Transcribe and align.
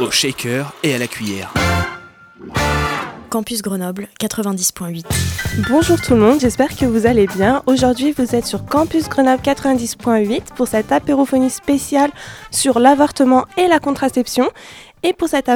Au 0.00 0.10
shaker 0.10 0.72
et 0.82 0.94
à 0.94 0.98
la 0.98 1.06
cuillère. 1.06 1.52
Campus 3.30 3.62
Grenoble 3.62 4.08
90.8. 4.20 5.04
Bonjour 5.68 6.00
tout 6.00 6.14
le 6.14 6.20
monde, 6.20 6.40
j'espère 6.40 6.76
que 6.76 6.84
vous 6.84 7.06
allez 7.06 7.26
bien. 7.26 7.62
Aujourd'hui, 7.66 8.12
vous 8.12 8.34
êtes 8.34 8.46
sur 8.46 8.64
Campus 8.64 9.08
Grenoble 9.08 9.42
90.8 9.42 10.54
pour 10.56 10.68
cette 10.68 10.92
apérophonie 10.92 11.50
spéciale 11.50 12.10
sur 12.50 12.78
l'avortement 12.78 13.46
et 13.56 13.68
la 13.68 13.78
contraception. 13.80 14.48
Et 15.02 15.12
pour 15.12 15.28
cette, 15.28 15.48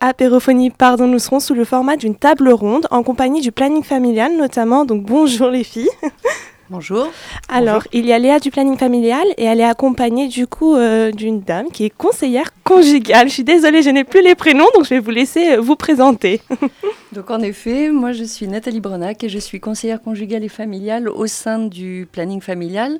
apérophonie, 0.00 0.70
pardon, 0.70 1.06
nous 1.06 1.18
serons 1.18 1.40
sous 1.40 1.54
le 1.54 1.64
format 1.64 1.96
d'une 1.96 2.16
table 2.16 2.50
ronde 2.50 2.86
en 2.90 3.02
compagnie 3.02 3.40
du 3.40 3.52
planning 3.52 3.82
familial 3.82 4.36
notamment. 4.36 4.84
Donc 4.84 5.04
bonjour 5.04 5.50
les 5.50 5.64
filles. 5.64 5.90
Bonjour. 6.70 7.08
Alors, 7.48 7.84
il 7.94 8.04
y 8.04 8.12
a 8.12 8.18
Léa 8.18 8.40
du 8.40 8.50
planning 8.50 8.76
familial 8.76 9.26
et 9.38 9.44
elle 9.44 9.58
est 9.60 9.64
accompagnée 9.64 10.28
du 10.28 10.46
coup 10.46 10.74
euh, 10.76 11.10
d'une 11.10 11.40
dame 11.40 11.68
qui 11.72 11.84
est 11.86 11.90
conseillère 11.90 12.50
conjugale. 12.62 13.28
Je 13.28 13.32
suis 13.32 13.44
désolée, 13.44 13.80
je 13.82 13.88
n'ai 13.88 14.04
plus 14.04 14.22
les 14.22 14.34
prénoms, 14.34 14.66
donc 14.74 14.84
je 14.84 14.90
vais 14.90 14.98
vous 15.00 15.10
laisser 15.10 15.54
euh, 15.54 15.60
vous 15.60 15.76
présenter. 15.76 16.42
Donc 17.14 17.30
en 17.30 17.40
effet, 17.40 17.88
moi 17.90 18.12
je 18.12 18.22
suis 18.22 18.46
Nathalie 18.48 18.80
Brenac 18.80 19.24
et 19.24 19.30
je 19.30 19.38
suis 19.38 19.60
conseillère 19.60 20.02
conjugale 20.02 20.44
et 20.44 20.48
familiale 20.50 21.08
au 21.08 21.26
sein 21.26 21.58
du 21.58 22.06
planning 22.12 22.42
familial 22.42 22.98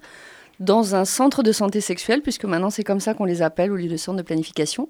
dans 0.61 0.95
un 0.95 1.05
centre 1.05 1.43
de 1.43 1.53
santé 1.53 1.83
sexuelle, 1.83 2.23
puisque 2.23 2.47
maintenant 2.47 2.71
c'est 2.71 2.85
comme 2.85 3.01
ça 3.01 3.13
qu'on 3.13 3.27
les 3.27 3.43
appelle 3.43 3.71
au 3.71 3.77
lieu 3.77 3.87
de 3.89 3.99
centre 3.99 4.17
de 4.17 4.23
planification, 4.23 4.89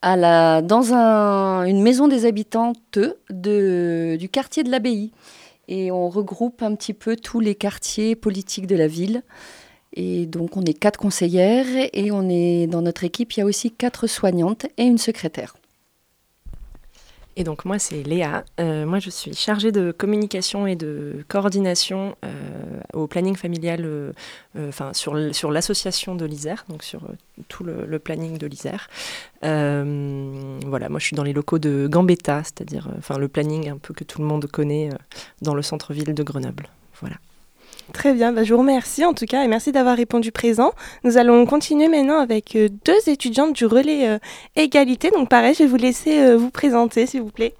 à 0.00 0.16
la, 0.16 0.62
dans 0.62 0.94
un- 0.94 1.64
une 1.64 1.82
maison 1.82 2.06
des 2.06 2.24
habitantes 2.24 2.98
de, 3.30 4.16
du 4.16 4.28
quartier 4.28 4.62
de 4.62 4.70
l'abbaye. 4.70 5.10
Et 5.68 5.90
on 5.90 6.08
regroupe 6.08 6.62
un 6.62 6.74
petit 6.74 6.94
peu 6.94 7.16
tous 7.16 7.40
les 7.40 7.54
quartiers 7.54 8.16
politiques 8.16 8.66
de 8.66 8.76
la 8.76 8.86
ville. 8.86 9.22
Et 9.94 10.26
donc 10.26 10.56
on 10.56 10.62
est 10.62 10.74
quatre 10.74 10.98
conseillères 10.98 11.66
et 11.92 12.10
on 12.12 12.28
est 12.28 12.66
dans 12.66 12.82
notre 12.82 13.04
équipe, 13.04 13.32
il 13.32 13.40
y 13.40 13.42
a 13.42 13.46
aussi 13.46 13.70
quatre 13.70 14.06
soignantes 14.06 14.66
et 14.78 14.84
une 14.84 14.98
secrétaire. 14.98 15.54
Et 17.36 17.44
donc 17.44 17.64
moi 17.64 17.78
c'est 17.78 18.02
Léa, 18.02 18.44
Euh, 18.60 18.86
moi 18.86 18.98
je 18.98 19.10
suis 19.10 19.34
chargée 19.34 19.72
de 19.72 19.90
communication 19.90 20.66
et 20.66 20.76
de 20.76 21.24
coordination 21.28 22.14
euh, 22.24 22.61
au 22.92 23.06
planning 23.06 23.36
familial, 23.36 23.84
euh, 23.84 24.12
euh, 24.56 24.70
sur, 24.92 25.34
sur 25.34 25.50
l'association 25.50 26.14
de 26.14 26.24
l'Isère, 26.24 26.64
donc 26.68 26.82
sur 26.82 27.04
euh, 27.04 27.42
tout 27.48 27.64
le, 27.64 27.98
planning 27.98 28.38
de 28.38 28.46
l'Isère. 28.46 28.88
Voilà, 29.42 30.88
moi 30.88 30.98
je 30.98 31.06
suis 31.06 31.16
dans 31.16 31.22
les 31.22 31.32
locaux 31.32 31.58
de 31.58 31.86
Gambetta, 31.90 32.42
c'est-à-dire 32.44 32.88
le 33.18 33.28
planning 33.28 33.68
un 33.68 33.78
peu 33.78 33.94
que 33.94 34.04
tout 34.04 34.20
le 34.20 34.26
monde 34.26 34.46
connaît 34.46 34.90
dans 35.40 35.54
le 35.54 35.62
centre-ville 35.62 36.14
de 36.14 36.22
Grenoble. 36.22 36.68
Voilà. 37.00 37.16
Très 37.92 38.14
bien, 38.14 38.32
bah, 38.32 38.44
je 38.44 38.54
vous 38.54 38.60
remercie 38.60 39.04
en 39.04 39.12
tout 39.12 39.26
cas 39.26 39.44
et 39.44 39.48
merci 39.48 39.72
d'avoir 39.72 39.96
répondu 39.96 40.32
présent. 40.32 40.72
Nous 41.04 41.16
allons 41.18 41.44
continuer 41.46 41.88
maintenant 41.88 42.20
avec 42.20 42.56
deux 42.84 43.08
étudiantes 43.08 43.54
du 43.54 43.66
relais 43.66 44.18
égalité. 44.56 45.10
Donc 45.10 45.28
pareil, 45.28 45.54
je 45.54 45.64
vais 45.64 45.68
vous 45.68 45.76
laisser 45.76 46.34
vous 46.36 46.50
présenter 46.50 47.06
s'il 47.06 47.22
vous 47.22 47.30
plaît. 47.30 47.54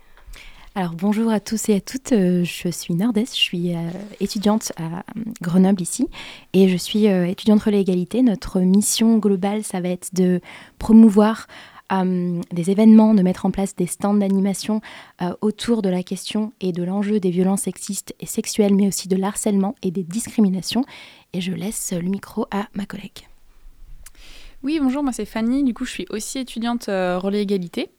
Alors 0.74 0.92
bonjour 0.94 1.30
à 1.30 1.38
tous 1.38 1.68
et 1.68 1.74
à 1.74 1.80
toutes, 1.82 2.12
euh, 2.12 2.44
je 2.44 2.70
suis 2.70 2.94
Nardès, 2.94 3.26
je 3.26 3.40
suis 3.40 3.74
euh, 3.74 3.90
étudiante 4.20 4.72
à 4.78 5.00
euh, 5.00 5.22
Grenoble 5.42 5.82
ici 5.82 6.08
et 6.54 6.66
je 6.70 6.78
suis 6.78 7.04
étudiante 7.04 7.64
relais 7.64 7.82
égalité. 7.82 8.22
Notre 8.22 8.58
mission 8.60 9.18
globale, 9.18 9.64
ça 9.64 9.82
va 9.82 9.90
être 9.90 10.14
de 10.14 10.40
promouvoir 10.78 11.46
des 11.90 12.70
événements, 12.70 13.12
de 13.12 13.20
mettre 13.20 13.44
en 13.44 13.50
place 13.50 13.76
des 13.76 13.86
stands 13.86 14.14
d'animation 14.14 14.80
autour 15.42 15.82
de 15.82 15.90
la 15.90 16.02
question 16.02 16.54
et 16.62 16.72
de 16.72 16.82
l'enjeu 16.82 17.20
des 17.20 17.28
violences 17.28 17.62
sexistes 17.62 18.14
et 18.18 18.24
sexuelles, 18.24 18.74
mais 18.74 18.88
aussi 18.88 19.08
de 19.08 19.16
l'harcèlement 19.16 19.74
et 19.82 19.90
des 19.90 20.02
discriminations. 20.02 20.86
Et 21.34 21.42
je 21.42 21.52
laisse 21.52 21.92
le 21.92 22.08
micro 22.08 22.46
à 22.50 22.68
ma 22.72 22.86
collègue. 22.86 23.28
Oui, 24.62 24.78
bonjour, 24.80 25.02
moi 25.02 25.12
c'est 25.12 25.26
Fanny. 25.26 25.64
Du 25.64 25.74
coup, 25.74 25.84
je 25.84 25.90
suis 25.90 26.06
aussi 26.08 26.38
étudiante 26.38 26.86
relais 26.86 27.42
égalité. 27.42 27.90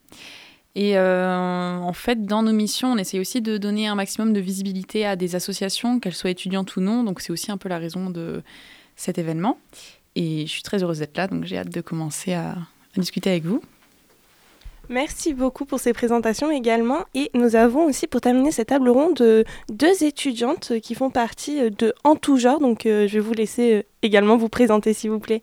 Et 0.75 0.97
euh, 0.97 1.77
en 1.77 1.93
fait, 1.93 2.25
dans 2.25 2.41
nos 2.41 2.51
missions, 2.51 2.91
on 2.91 2.97
essaie 2.97 3.19
aussi 3.19 3.41
de 3.41 3.57
donner 3.57 3.87
un 3.87 3.95
maximum 3.95 4.33
de 4.33 4.39
visibilité 4.39 5.05
à 5.05 5.15
des 5.15 5.35
associations, 5.35 5.99
qu'elles 5.99 6.15
soient 6.15 6.31
étudiantes 6.31 6.75
ou 6.75 6.81
non. 6.81 7.03
Donc, 7.03 7.21
c'est 7.21 7.31
aussi 7.31 7.51
un 7.51 7.57
peu 7.57 7.69
la 7.69 7.77
raison 7.77 8.09
de 8.09 8.41
cet 8.95 9.17
événement. 9.17 9.59
Et 10.15 10.45
je 10.45 10.51
suis 10.51 10.63
très 10.63 10.83
heureuse 10.83 10.99
d'être 10.99 11.17
là, 11.17 11.27
donc 11.27 11.45
j'ai 11.45 11.57
hâte 11.57 11.69
de 11.69 11.81
commencer 11.81 12.33
à, 12.33 12.55
discuter 12.97 13.31
avec 13.31 13.45
vous. 13.45 13.61
Merci 14.89 15.33
beaucoup 15.33 15.65
pour 15.65 15.79
ces 15.79 15.93
présentations 15.93 16.51
également. 16.51 17.05
Et 17.15 17.31
nous 17.33 17.55
avons 17.55 17.85
aussi 17.85 18.05
pour 18.05 18.21
terminer 18.21 18.51
cette 18.51 18.67
table 18.67 18.89
ronde 18.89 19.21
euh, 19.21 19.43
deux 19.69 20.03
étudiantes 20.03 20.73
qui 20.81 20.93
font 20.93 21.09
partie 21.09 21.61
euh, 21.61 21.69
de 21.69 21.93
En 22.03 22.15
tout 22.15 22.37
genre. 22.37 22.59
Donc 22.59 22.81
je 22.83 23.07
vais 23.07 23.19
vous 23.19 23.33
laisser 23.33 23.85
également 24.01 24.37
vous 24.37 24.49
présenter 24.49 24.93
s'il 24.93 25.09
vous 25.09 25.19
plaît. 25.19 25.41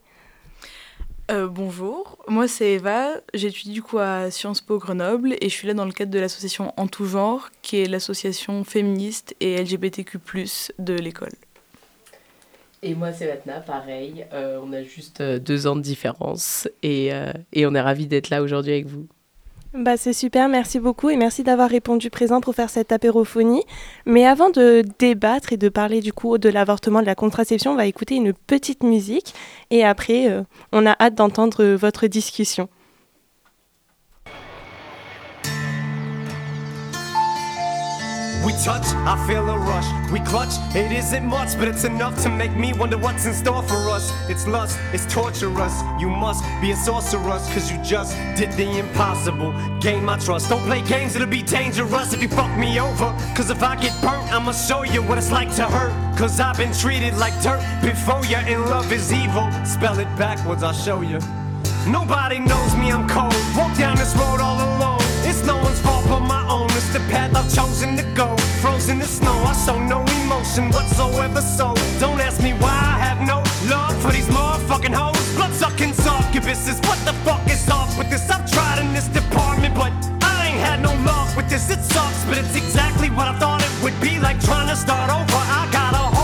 Euh, 1.31 1.47
bonjour, 1.47 2.19
moi 2.27 2.49
c'est 2.49 2.73
Eva, 2.73 3.21
j'étudie 3.35 3.71
du 3.71 3.83
coup 3.83 3.99
à 3.99 4.33
Sciences 4.33 4.61
Po 4.61 4.79
Grenoble 4.79 5.35
et 5.41 5.49
je 5.49 5.55
suis 5.55 5.69
là 5.69 5.75
dans 5.75 5.85
le 5.85 5.93
cadre 5.93 6.11
de 6.11 6.19
l'association 6.19 6.75
En 6.77 6.89
tout 6.89 7.07
genre, 7.07 7.51
qui 7.63 7.81
est 7.81 7.87
l'association 7.87 8.65
féministe 8.65 9.37
et 9.39 9.63
LGBTQ+, 9.63 10.19
de 10.81 10.95
l'école. 10.95 11.31
Et 12.83 12.97
moi, 12.97 13.13
c'est 13.13 13.29
Matna, 13.29 13.61
pareil. 13.61 14.27
Euh, 14.33 14.59
on 14.61 14.73
a 14.73 14.83
juste 14.83 15.21
euh, 15.21 15.39
deux 15.39 15.69
ans 15.69 15.77
de 15.77 15.83
différence 15.83 16.67
et, 16.83 17.11
et 17.53 17.65
on 17.65 17.75
est 17.77 17.81
ravis 17.81 18.09
d'être 18.09 18.31
là 18.31 18.43
aujourd'hui 18.43 18.73
avec 18.73 18.87
vous. 18.87 19.07
Bah, 19.73 19.97
c'est 19.97 20.13
super, 20.13 20.49
merci 20.49 20.81
beaucoup 20.81 21.11
et 21.11 21.17
merci 21.17 21.45
d'avoir 21.45 21.71
répondu 21.71 22.11
présent 22.11 22.41
pour 22.41 22.57
faire 22.57 22.69
cette 22.69 22.91
apérophonie. 22.91 23.63
Mais 24.05 24.27
avant 24.27 24.51
de 24.51 24.83
débattre 24.99 25.53
et 25.53 25.57
de 25.57 25.69
parler 25.69 26.01
du 26.01 26.13
coup 26.13 26.39
de 26.39 26.49
l'avortement, 26.49 27.01
de 27.01 27.07
la 27.07 27.15
contraception, 27.15 27.73
on 27.73 27.77
va 27.77 27.87
écouter 27.87 28.17
une 28.17 28.33
petite 28.33 28.83
musique 28.83 29.33
et 29.71 29.85
après, 29.85 30.29
euh, 30.29 30.43
on 30.73 30.87
a 30.87 30.97
hâte 31.01 31.15
d'entendre 31.15 31.65
votre 31.77 32.09
discussion. 32.09 32.69
We 38.45 38.53
touch, 38.53 38.87
I 39.05 39.23
feel 39.27 39.49
a 39.51 39.59
rush. 39.59 40.11
We 40.11 40.21
clutch, 40.21 40.55
it 40.75 40.91
isn't 40.93 41.27
much, 41.27 41.59
but 41.59 41.69
it's 41.69 41.85
enough 41.85 42.23
to 42.23 42.31
make 42.31 42.57
me 42.57 42.73
wonder 42.73 42.97
what's 42.97 43.27
in 43.27 43.35
store 43.35 43.63
for 43.63 43.91
us. 43.91 44.13
It's 44.31 44.47
lust, 44.47 44.79
it's 44.95 45.05
torturous. 45.13 45.83
You 45.99 46.09
must 46.09 46.43
be 46.63 46.71
a 46.71 46.77
sorceress, 46.77 47.53
cause 47.53 47.71
you 47.71 47.79
just 47.85 48.17
did 48.37 48.53
the 48.53 48.79
impossible. 48.79 49.53
Gain 49.81 50.05
my 50.05 50.17
trust. 50.19 50.49
Don't 50.49 50.65
play 50.65 50.81
games, 50.81 51.17
it'll 51.17 51.29
be 51.29 51.43
dangerous 51.43 52.15
if 52.15 52.23
you 52.23 52.29
fuck 52.29 52.57
me 52.59 52.81
over. 52.81 53.15
Cause 53.37 53.51
if 53.51 53.63
I 53.63 53.77
get 53.77 53.93
burnt, 54.01 54.33
I'ma 54.33 54.53
show 54.53 54.85
you 54.85 55.03
what 55.03 55.19
it's 55.19 55.31
like 55.31 55.55
to 55.57 55.65
hurt. 55.65 55.93
Cause 56.17 56.41
I've 56.41 56.57
been 56.57 56.73
treated 56.73 57.19
like 57.19 57.35
dirt 57.43 57.61
before 57.83 58.25
you, 58.25 58.37
and 58.37 58.65
love 58.71 58.91
is 58.91 59.13
evil. 59.13 59.51
Spell 59.67 59.99
it 59.99 60.09
backwards, 60.17 60.63
I'll 60.63 60.73
show 60.73 61.03
you. 61.03 61.19
Nobody 61.87 62.39
knows 62.39 62.75
me, 62.77 62.91
I'm 62.91 63.07
cold. 63.07 63.35
Walk 63.57 63.77
down 63.77 63.97
this 63.97 64.15
road 64.17 64.41
all 64.41 64.57
alone. 64.57 64.80
The 66.93 67.01
path 67.11 67.35
I've 67.37 67.53
chosen 67.55 67.97
to 67.97 68.03
go. 68.15 68.37
Frozen 68.61 69.01
in 69.01 69.07
snow, 69.07 69.33
I 69.47 69.53
show 69.65 69.79
no 69.79 70.01
emotion 70.23 70.71
whatsoever. 70.71 71.41
So 71.41 71.75
don't 72.01 72.21
ask 72.21 72.43
me 72.43 72.53
why 72.55 72.71
I 72.71 72.97
have 73.07 73.21
no 73.27 73.39
love 73.71 73.95
for 74.03 74.11
these 74.11 74.27
motherfucking 74.27 74.95
hoes. 74.95 75.35
Blood 75.37 75.53
sucking 75.53 75.93
succubuses. 75.93 76.79
What 76.89 76.99
the 77.05 77.13
fuck 77.25 77.47
is 77.49 77.69
off 77.71 77.97
with 77.97 78.11
this? 78.11 78.29
I've 78.31 78.51
tried 78.51 78.81
in 78.81 78.93
this 78.93 79.09
department, 79.09 79.75
but 79.75 79.93
I 80.23 80.49
ain't 80.49 80.61
had 80.61 80.83
no 80.83 80.93
luck 81.05 81.37
with 81.37 81.49
this. 81.49 81.71
It 81.71 81.81
sucks, 81.81 82.25
but 82.25 82.39
it's 82.39 82.57
exactly 82.57 83.09
what 83.11 83.29
I 83.29 83.39
thought 83.39 83.63
it 83.63 83.73
would 83.83 83.99
be 84.01 84.19
like 84.19 84.41
trying 84.41 84.69
to 84.69 84.77
start 84.77 85.11
over. 85.11 85.43
I 85.61 85.69
got 85.71 85.95
a 85.95 86.20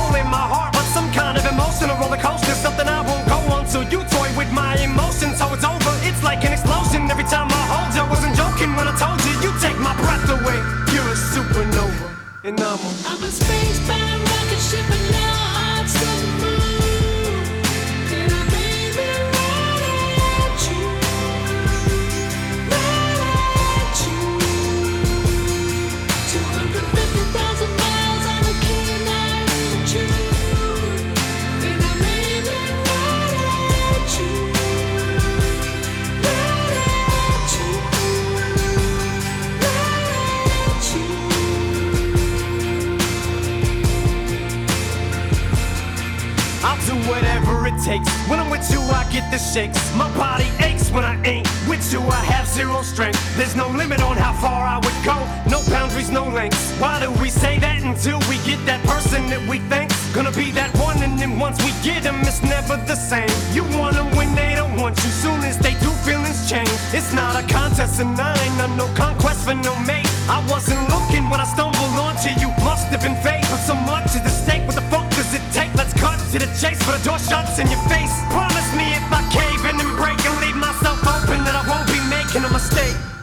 the 49.37 49.43
shakes. 49.43 49.95
My 49.95 50.09
body 50.17 50.49
aches 50.61 50.91
when 50.91 51.05
I 51.05 51.15
ain't 51.25 51.49
with 51.69 51.93
you. 51.93 52.01
I 52.01 52.23
have 52.33 52.47
zero 52.47 52.81
strength. 52.83 53.21
There's 53.37 53.55
no 53.55 53.69
limit 53.69 54.01
on 54.01 54.17
how 54.17 54.33
far 54.33 54.67
I 54.67 54.77
would 54.77 54.99
go. 55.05 55.17
No 55.51 55.61
boundaries, 55.69 56.11
no 56.11 56.25
lengths. 56.29 56.73
Why 56.81 57.01
do 57.01 57.11
we 57.21 57.29
say 57.29 57.59
that 57.59 57.83
until 57.83 58.19
we 58.31 58.37
get 58.49 58.61
that 58.65 58.83
person 58.87 59.29
that 59.29 59.43
we 59.47 59.59
think's 59.69 59.99
gonna 60.15 60.33
be 60.33 60.51
that 60.53 60.73
one? 60.79 61.03
And 61.03 61.19
then 61.19 61.39
once 61.39 61.59
we 61.65 61.73
get 61.85 62.03
them, 62.03 62.17
it's 62.23 62.43
never 62.43 62.77
the 62.89 62.97
same. 62.97 63.29
You 63.53 63.65
want 63.77 63.97
them 63.97 64.09
when 64.17 64.35
they 64.35 64.55
don't 64.55 64.75
want 64.77 64.97
you. 65.05 65.11
Soon 65.11 65.45
as 65.45 65.59
they 65.59 65.75
do, 65.85 65.91
feelings 66.07 66.49
change. 66.49 66.73
It's 66.97 67.13
not 67.13 67.37
a 67.37 67.45
contest 67.47 68.01
of 68.01 68.09
nine. 68.17 68.53
I'm 68.65 68.75
no 68.77 68.89
conquest 68.95 69.45
for 69.45 69.55
no 69.55 69.75
mate. 69.85 70.09
I 70.29 70.41
wasn't 70.49 70.81
looking 70.89 71.29
when 71.29 71.41
I 71.41 71.47
stumbled 71.55 71.97
onto 72.01 72.31
you. 72.41 72.49
Must 72.65 72.89
have 72.89 73.03
been 73.03 73.17
fate, 73.21 73.45
but 73.53 73.61
so 73.61 73.75
much 73.75 74.17
is 74.17 74.23
the 74.23 74.33
stake. 74.33 74.65
What 74.67 74.77
the 74.77 74.87
fuck 74.93 75.09
does 75.11 75.35
it 75.35 75.45
take? 75.53 75.73
Let's 75.75 75.93
cut 75.93 76.19
to 76.33 76.39
the 76.39 76.51
chase, 76.57 76.81
but 76.87 76.97
the 76.99 77.05
door 77.05 77.19
shuts 77.19 77.59
in 77.59 77.69
your 77.69 77.85
face. 77.93 78.15
Promise 78.33 78.71
me 78.75 78.96
in 79.35 79.81
and 79.81 79.97
break 79.97 80.19
and 80.25 80.41
leave 80.41 80.57
myself 80.57 80.99
open, 81.03 81.43
that 81.45 81.55
I 81.55 81.65
won't 81.69 81.87
be 81.89 82.01
making 82.09 82.45
a 82.45 82.53
mistake. 82.53 83.16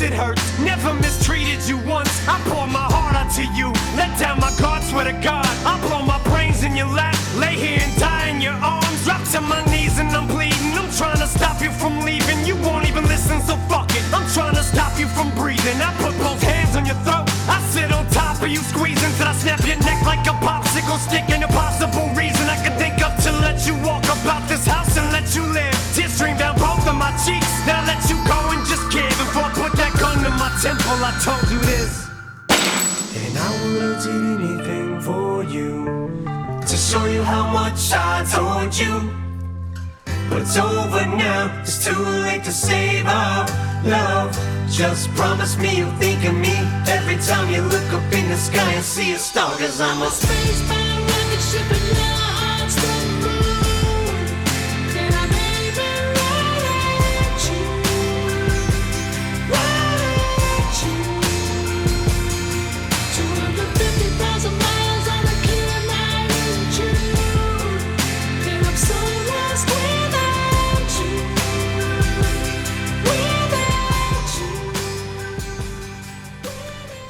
It 0.00 0.12
hurts. 0.12 0.42
Never 0.60 0.94
mistreated 0.94 1.66
you 1.66 1.76
once. 1.78 2.10
I 2.28 2.38
pour 2.46 2.66
my 2.66 2.86
heart 2.94 3.16
out 3.16 3.30
to 3.34 3.44
you. 3.58 3.72
Let 3.96 4.10
down 4.18 4.38
my 4.38 4.52
guard, 4.60 4.82
swear 4.84 5.04
to 5.04 5.16
God. 5.22 5.48
I 5.66 5.74
blow 5.88 6.02
my 6.02 6.22
brains 6.30 6.62
in 6.62 6.76
your 6.76 6.86
lap. 6.86 7.16
Lay 7.36 7.54
here 7.54 7.80
and 7.82 7.94
die 7.98 8.28
in 8.28 8.40
your 8.40 8.54
arms. 8.62 9.04
Drop 9.04 9.22
to 9.34 9.40
my 9.40 9.64
knees 9.66 9.98
and 9.98 10.10
I'm 10.10 10.28
bleeding. 10.28 10.78
I'm 10.78 10.90
trying 10.94 11.18
to 11.18 11.26
stop 11.26 11.60
you 11.60 11.70
from 11.70 12.00
leaving. 12.06 12.44
You 12.46 12.54
won't 12.62 12.86
even 12.86 13.06
listen, 13.06 13.40
so 13.42 13.56
fuck 13.66 13.90
it. 13.90 14.04
I'm 14.14 14.28
trying 14.30 14.54
to 14.54 14.62
stop 14.62 14.98
you 14.98 15.08
from 15.08 15.34
breathing. 15.34 15.78
I 15.82 15.90
put 15.98 16.14
both 16.22 16.42
hands 16.42 16.76
on 16.76 16.86
your 16.86 16.98
throat. 17.02 17.26
I 17.50 17.58
sit 17.74 17.90
on 17.90 18.06
top 18.10 18.42
of 18.42 18.48
you, 18.48 18.62
squeezing 18.62 19.12
till 19.18 19.26
I 19.26 19.34
snap 19.34 19.66
your 19.66 19.78
neck 19.82 19.98
like 20.06 20.22
a 20.30 20.36
popsicle 20.46 20.98
stick. 20.98 21.26
Ain't 21.26 21.42
a 21.42 21.48
possible 21.48 21.97
temple, 30.88 31.04
I 31.04 31.12
told 31.20 31.50
you 31.50 31.58
this. 31.60 32.08
And 32.48 33.38
I 33.38 33.50
would 33.62 33.82
have 33.82 34.02
did 34.02 34.40
anything 34.40 35.00
for 35.00 35.44
you 35.44 35.84
to 36.66 36.76
show 36.76 37.04
you 37.06 37.22
how 37.22 37.50
much 37.52 37.92
I 37.92 38.24
told 38.24 38.76
you. 38.76 39.10
But 40.30 40.42
it's 40.42 40.56
over 40.56 41.06
now, 41.06 41.60
it's 41.62 41.84
too 41.84 41.98
late 42.24 42.44
to 42.44 42.52
save 42.52 43.06
our 43.06 43.46
love. 43.84 44.32
Just 44.70 45.08
promise 45.14 45.56
me 45.56 45.78
you'll 45.78 45.90
think 45.92 46.24
of 46.24 46.34
me 46.34 46.56
every 46.86 47.16
time 47.16 47.52
you 47.52 47.62
look 47.62 47.92
up 47.92 48.12
in 48.12 48.28
the 48.28 48.36
sky 48.36 48.72
and 48.72 48.84
see 48.84 49.12
a 49.12 49.18
star. 49.18 49.50
Cause 49.56 49.80
I'm 49.80 50.02
a 50.02 50.10
spacebound 50.10 51.00
rocket 51.08 51.40
ship 51.40 51.70
your 51.70 52.17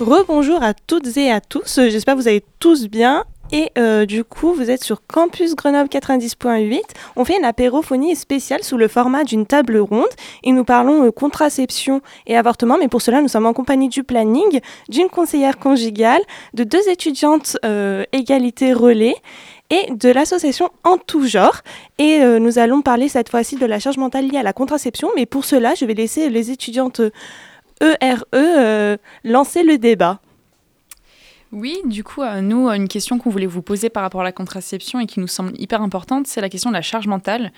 Rebonjour 0.00 0.62
à 0.62 0.74
toutes 0.74 1.16
et 1.16 1.32
à 1.32 1.40
tous, 1.40 1.80
j'espère 1.88 2.14
que 2.14 2.20
vous 2.20 2.28
allez 2.28 2.44
tous 2.60 2.86
bien. 2.86 3.24
Et 3.50 3.72
euh, 3.78 4.06
du 4.06 4.22
coup, 4.22 4.52
vous 4.52 4.70
êtes 4.70 4.84
sur 4.84 5.04
Campus 5.04 5.56
Grenoble 5.56 5.88
90.8. 5.88 6.78
On 7.16 7.24
fait 7.24 7.36
une 7.36 7.44
apérophonie 7.44 8.14
spéciale 8.14 8.62
sous 8.62 8.76
le 8.76 8.86
format 8.86 9.24
d'une 9.24 9.44
table 9.44 9.78
ronde 9.78 10.04
et 10.44 10.52
nous 10.52 10.62
parlons 10.62 11.06
euh, 11.06 11.10
contraception 11.10 12.00
et 12.28 12.36
avortement. 12.36 12.76
Mais 12.78 12.86
pour 12.86 13.02
cela, 13.02 13.22
nous 13.22 13.28
sommes 13.28 13.46
en 13.46 13.54
compagnie 13.54 13.88
du 13.88 14.04
planning, 14.04 14.60
d'une 14.88 15.08
conseillère 15.08 15.58
conjugale, 15.58 16.20
de 16.54 16.62
deux 16.62 16.88
étudiantes 16.88 17.56
euh, 17.64 18.04
égalité 18.12 18.72
relais 18.72 19.16
et 19.70 19.92
de 19.92 20.10
l'association 20.10 20.70
En 20.84 20.98
tout 20.98 21.26
genre. 21.26 21.62
Et 21.98 22.20
euh, 22.20 22.38
nous 22.38 22.58
allons 22.58 22.82
parler 22.82 23.08
cette 23.08 23.30
fois-ci 23.30 23.56
de 23.56 23.66
la 23.66 23.80
charge 23.80 23.96
mentale 23.96 24.28
liée 24.28 24.38
à 24.38 24.42
la 24.44 24.52
contraception. 24.52 25.10
Mais 25.16 25.26
pour 25.26 25.44
cela, 25.44 25.74
je 25.74 25.84
vais 25.86 25.94
laisser 25.94 26.30
les 26.30 26.52
étudiantes 26.52 27.00
ERE 27.80 28.24
euh, 28.34 28.96
lancer 29.24 29.62
le 29.62 29.78
débat. 29.78 30.20
Oui, 31.50 31.78
du 31.86 32.04
coup, 32.04 32.22
euh, 32.22 32.40
nous, 32.40 32.68
une 32.68 32.88
question 32.88 33.18
qu'on 33.18 33.30
voulait 33.30 33.46
vous 33.46 33.62
poser 33.62 33.88
par 33.88 34.02
rapport 34.02 34.20
à 34.20 34.24
la 34.24 34.32
contraception 34.32 35.00
et 35.00 35.06
qui 35.06 35.20
nous 35.20 35.26
semble 35.26 35.52
hyper 35.58 35.80
importante, 35.80 36.26
c'est 36.26 36.40
la 36.40 36.50
question 36.50 36.70
de 36.70 36.74
la 36.74 36.82
charge 36.82 37.06
mentale. 37.06 37.52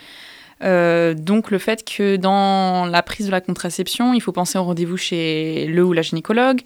Euh, 0.63 1.15
donc 1.15 1.51
le 1.51 1.59
fait 1.59 1.85
que 1.85 2.17
dans 2.17 2.85
la 2.85 3.03
prise 3.03 3.27
de 3.27 3.33
la 3.33 3.41
contraception, 3.41 4.13
il 4.13 4.21
faut 4.21 4.33
penser 4.33 4.59
au 4.59 4.65
rendez-vous 4.65 4.97
chez 4.97 5.67
le 5.67 5.85
ou 5.85 5.93
la 5.93 6.03
gynécologue, 6.03 6.61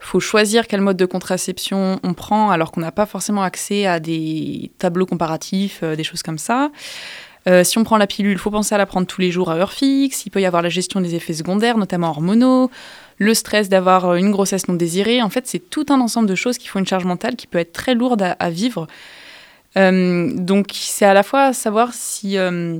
faut 0.00 0.20
choisir 0.20 0.66
quel 0.66 0.80
mode 0.80 0.96
de 0.96 1.06
contraception 1.06 1.98
on 2.02 2.12
prend 2.14 2.50
alors 2.50 2.72
qu'on 2.72 2.80
n'a 2.80 2.92
pas 2.92 3.06
forcément 3.06 3.42
accès 3.42 3.86
à 3.86 4.00
des 4.00 4.70
tableaux 4.78 5.06
comparatifs, 5.06 5.80
euh, 5.82 5.96
des 5.96 6.04
choses 6.04 6.22
comme 6.22 6.38
ça. 6.38 6.70
Euh, 7.48 7.62
si 7.62 7.78
on 7.78 7.84
prend 7.84 7.96
la 7.96 8.06
pilule, 8.06 8.32
il 8.32 8.38
faut 8.38 8.50
penser 8.50 8.74
à 8.74 8.78
la 8.78 8.86
prendre 8.86 9.06
tous 9.06 9.20
les 9.20 9.30
jours 9.30 9.50
à 9.50 9.56
heure 9.56 9.72
fixe. 9.72 10.26
Il 10.26 10.30
peut 10.30 10.40
y 10.40 10.46
avoir 10.46 10.62
la 10.62 10.68
gestion 10.68 11.00
des 11.00 11.14
effets 11.14 11.34
secondaires, 11.34 11.78
notamment 11.78 12.08
hormonaux, 12.08 12.70
le 13.18 13.34
stress 13.34 13.68
d'avoir 13.68 14.14
une 14.14 14.30
grossesse 14.30 14.68
non 14.68 14.74
désirée. 14.74 15.22
En 15.22 15.30
fait, 15.30 15.46
c'est 15.46 15.70
tout 15.70 15.86
un 15.90 16.00
ensemble 16.00 16.28
de 16.28 16.34
choses 16.34 16.58
qui 16.58 16.68
font 16.68 16.80
une 16.80 16.86
charge 16.86 17.04
mentale 17.04 17.36
qui 17.36 17.46
peut 17.46 17.58
être 17.58 17.72
très 17.72 17.94
lourde 17.94 18.34
à, 18.38 18.50
vivre. 18.50 18.88
Euh, 19.76 20.32
donc, 20.34 20.70
c'est 20.72 21.04
à 21.04 21.14
la 21.14 21.22
fois 21.22 21.52
savoir 21.52 21.94
si 21.94 22.36
euh, 22.36 22.78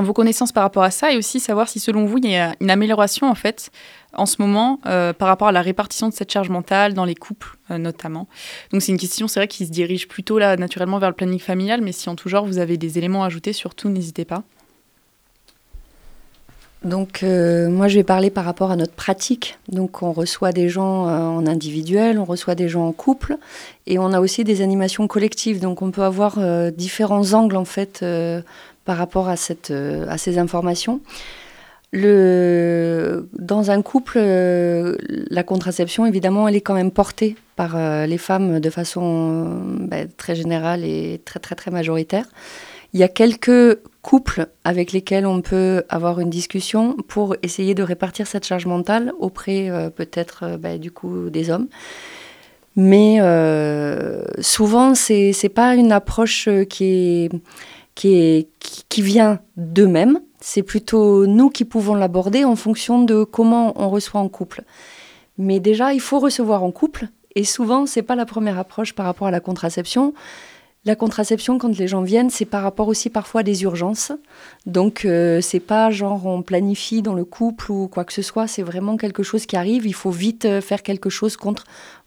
vos 0.00 0.14
connaissances 0.14 0.52
par 0.52 0.62
rapport 0.62 0.84
à 0.84 0.90
ça 0.90 1.12
et 1.12 1.18
aussi 1.18 1.40
savoir 1.40 1.68
si, 1.68 1.80
selon 1.80 2.06
vous, 2.06 2.18
il 2.18 2.30
y 2.30 2.36
a 2.36 2.54
une 2.60 2.70
amélioration 2.70 3.28
en 3.28 3.34
fait 3.34 3.70
en 4.14 4.26
ce 4.26 4.36
moment 4.40 4.80
euh, 4.86 5.12
par 5.12 5.28
rapport 5.28 5.48
à 5.48 5.52
la 5.52 5.62
répartition 5.62 6.08
de 6.08 6.14
cette 6.14 6.30
charge 6.30 6.48
mentale 6.48 6.94
dans 6.94 7.04
les 7.04 7.14
couples 7.14 7.56
euh, 7.70 7.78
notamment. 7.78 8.26
Donc 8.70 8.82
c'est 8.82 8.92
une 8.92 8.98
question, 8.98 9.28
c'est 9.28 9.40
vrai, 9.40 9.48
qui 9.48 9.66
se 9.66 9.70
dirige 9.70 10.08
plutôt 10.08 10.38
là 10.38 10.56
naturellement 10.56 10.98
vers 10.98 11.10
le 11.10 11.14
planning 11.14 11.40
familial, 11.40 11.80
mais 11.82 11.92
si 11.92 12.08
en 12.08 12.16
tout 12.16 12.28
genre 12.28 12.44
vous 12.44 12.58
avez 12.58 12.76
des 12.76 12.98
éléments 12.98 13.24
à 13.24 13.26
ajouter, 13.26 13.52
surtout 13.52 13.88
n'hésitez 13.88 14.24
pas. 14.24 14.42
Donc 16.84 17.22
euh, 17.22 17.68
moi 17.68 17.86
je 17.86 17.94
vais 17.94 18.02
parler 18.02 18.28
par 18.28 18.44
rapport 18.44 18.72
à 18.72 18.76
notre 18.76 18.94
pratique. 18.94 19.56
Donc 19.68 20.02
on 20.02 20.10
reçoit 20.10 20.50
des 20.50 20.68
gens 20.68 21.06
en 21.06 21.46
individuel, 21.46 22.18
on 22.18 22.24
reçoit 22.24 22.56
des 22.56 22.68
gens 22.68 22.88
en 22.88 22.92
couple 22.92 23.36
et 23.86 24.00
on 24.00 24.12
a 24.12 24.18
aussi 24.18 24.42
des 24.42 24.62
animations 24.62 25.06
collectives. 25.06 25.60
Donc 25.60 25.80
on 25.80 25.92
peut 25.92 26.02
avoir 26.02 26.40
différents 26.72 27.34
angles 27.34 27.54
en 27.54 27.64
fait 27.64 28.04
par 28.84 28.96
rapport 28.96 29.28
à, 29.28 29.36
cette, 29.36 29.70
euh, 29.70 30.06
à 30.08 30.18
ces 30.18 30.38
informations. 30.38 31.00
Dans 31.92 33.70
un 33.70 33.82
couple, 33.82 34.16
euh, 34.16 34.96
la 35.08 35.42
contraception, 35.42 36.06
évidemment, 36.06 36.48
elle 36.48 36.56
est 36.56 36.62
quand 36.62 36.74
même 36.74 36.90
portée 36.90 37.36
par 37.54 37.76
euh, 37.76 38.06
les 38.06 38.16
femmes 38.16 38.60
de 38.60 38.70
façon 38.70 39.60
ben, 39.78 40.08
très 40.16 40.34
générale 40.34 40.84
et 40.84 41.20
très 41.24 41.38
très 41.38 41.54
très 41.54 41.70
majoritaire. 41.70 42.24
Il 42.94 43.00
y 43.00 43.02
a 43.02 43.08
quelques 43.08 43.78
couples 44.00 44.46
avec 44.64 44.92
lesquels 44.92 45.26
on 45.26 45.42
peut 45.42 45.84
avoir 45.90 46.18
une 46.20 46.30
discussion 46.30 46.96
pour 47.08 47.36
essayer 47.42 47.74
de 47.74 47.82
répartir 47.82 48.26
cette 48.26 48.46
charge 48.46 48.66
mentale 48.66 49.12
auprès 49.18 49.70
peut-être 49.94 50.58
ben, 50.58 50.78
du 50.78 50.90
coup 50.90 51.30
des 51.30 51.48
hommes. 51.48 51.68
Mais 52.76 53.18
souvent, 54.40 54.94
c'est 54.94 55.32
c'est 55.32 55.48
pas 55.48 55.74
une 55.74 55.90
approche 55.90 56.50
qui 56.68 56.84
est 56.84 57.30
qui, 57.94 58.48
vient 58.98 59.40
d'eux-mêmes. 59.56 60.20
C'est 60.40 60.62
plutôt 60.62 61.26
nous 61.26 61.50
qui 61.50 61.64
pouvons 61.64 61.94
l'aborder 61.94 62.44
en 62.44 62.56
fonction 62.56 63.02
de 63.02 63.24
comment 63.24 63.72
on 63.80 63.90
reçoit 63.90 64.20
en 64.20 64.28
couple. 64.28 64.62
Mais 65.38 65.60
déjà, 65.60 65.92
il 65.94 66.00
faut 66.00 66.18
recevoir 66.18 66.62
en 66.62 66.70
couple. 66.70 67.08
Et 67.34 67.44
souvent, 67.44 67.86
c'est 67.86 68.02
pas 68.02 68.16
la 68.16 68.26
première 68.26 68.58
approche 68.58 68.92
par 68.92 69.06
rapport 69.06 69.28
à 69.28 69.30
la 69.30 69.40
contraception. 69.40 70.12
La 70.84 70.96
contraception, 70.96 71.58
quand 71.58 71.78
les 71.78 71.86
gens 71.86 72.02
viennent, 72.02 72.28
c'est 72.28 72.44
par 72.44 72.64
rapport 72.64 72.88
aussi 72.88 73.08
parfois 73.08 73.42
à 73.42 73.44
des 73.44 73.62
urgences. 73.62 74.10
Donc, 74.66 75.04
euh, 75.04 75.40
c'est 75.40 75.60
pas 75.60 75.90
genre 75.90 76.26
on 76.26 76.42
planifie 76.42 77.02
dans 77.02 77.14
le 77.14 77.24
couple 77.24 77.70
ou 77.70 77.86
quoi 77.86 78.04
que 78.04 78.12
ce 78.12 78.22
soit. 78.22 78.48
C'est 78.48 78.64
vraiment 78.64 78.96
quelque 78.96 79.22
chose 79.22 79.46
qui 79.46 79.54
arrive. 79.56 79.86
Il 79.86 79.94
faut 79.94 80.10
vite 80.10 80.44
euh, 80.44 80.60
faire 80.60 80.82
quelque 80.82 81.08
chose 81.08 81.36
contre. 81.36 81.64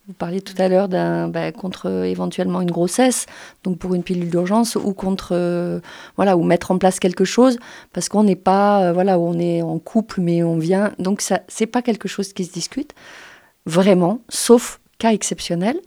Vous 0.07 0.13
parliez 0.13 0.41
tout 0.41 0.53
à 0.59 0.67
l'heure 0.67 0.88
ben, 0.88 1.51
contre 1.51 1.89
euh, 1.89 2.03
éventuellement 2.03 2.62
une 2.62 2.69
grossesse, 2.69 3.25
donc 3.63 3.79
pour 3.79 3.95
une 3.95 4.03
pilule 4.03 4.29
d'urgence 4.29 4.75
ou 4.75 4.93
contre 4.93 5.29
euh, 5.31 5.79
voilà 6.15 6.38
ou 6.38 6.43
mettre 6.43 6.69
en 6.69 6.77
place 6.77 7.00
quelque 7.00 7.25
chose 7.25 7.57
parce 7.91 8.07
qu'on 8.07 8.24
n'est 8.24 8.35
pas 8.35 8.83
euh, 8.83 8.93
voilà 8.93 9.17
on 9.17 9.39
est 9.39 9.63
en 9.63 9.79
couple 9.79 10.21
mais 10.21 10.43
on 10.43 10.59
vient 10.59 10.91
donc 11.00 11.21
ça 11.21 11.41
c'est 11.47 11.65
pas 11.65 11.81
quelque 11.81 12.07
chose 12.07 12.33
qui 12.33 12.45
se 12.45 12.51
discute 12.51 12.93
vraiment 13.65 14.19
sauf 14.29 14.79
cas 14.97 15.12
exceptionnel. 15.12 15.79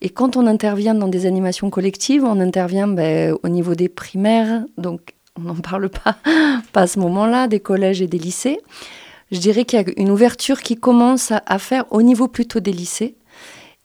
Et 0.00 0.10
quand 0.10 0.36
on 0.36 0.46
intervient 0.46 0.94
dans 0.94 1.08
des 1.08 1.26
animations 1.26 1.70
collectives, 1.70 2.24
on 2.24 2.40
intervient 2.40 2.88
ben, 2.88 3.34
au 3.42 3.48
niveau 3.48 3.74
des 3.74 3.88
primaires, 3.88 4.64
donc 4.76 5.14
on 5.38 5.42
n'en 5.42 5.54
parle 5.54 5.88
pas, 5.88 6.16
pas 6.72 6.82
à 6.82 6.86
ce 6.86 6.98
moment-là, 7.00 7.48
des 7.48 7.60
collèges 7.60 8.02
et 8.02 8.06
des 8.06 8.18
lycées. 8.18 8.58
Je 9.32 9.38
dirais 9.38 9.64
qu'il 9.64 9.80
y 9.80 9.82
a 9.82 9.86
une 9.96 10.10
ouverture 10.10 10.62
qui 10.62 10.76
commence 10.76 11.32
à 11.32 11.58
faire 11.58 11.84
au 11.90 12.02
niveau 12.02 12.28
plutôt 12.28 12.60
des 12.60 12.72
lycées, 12.72 13.16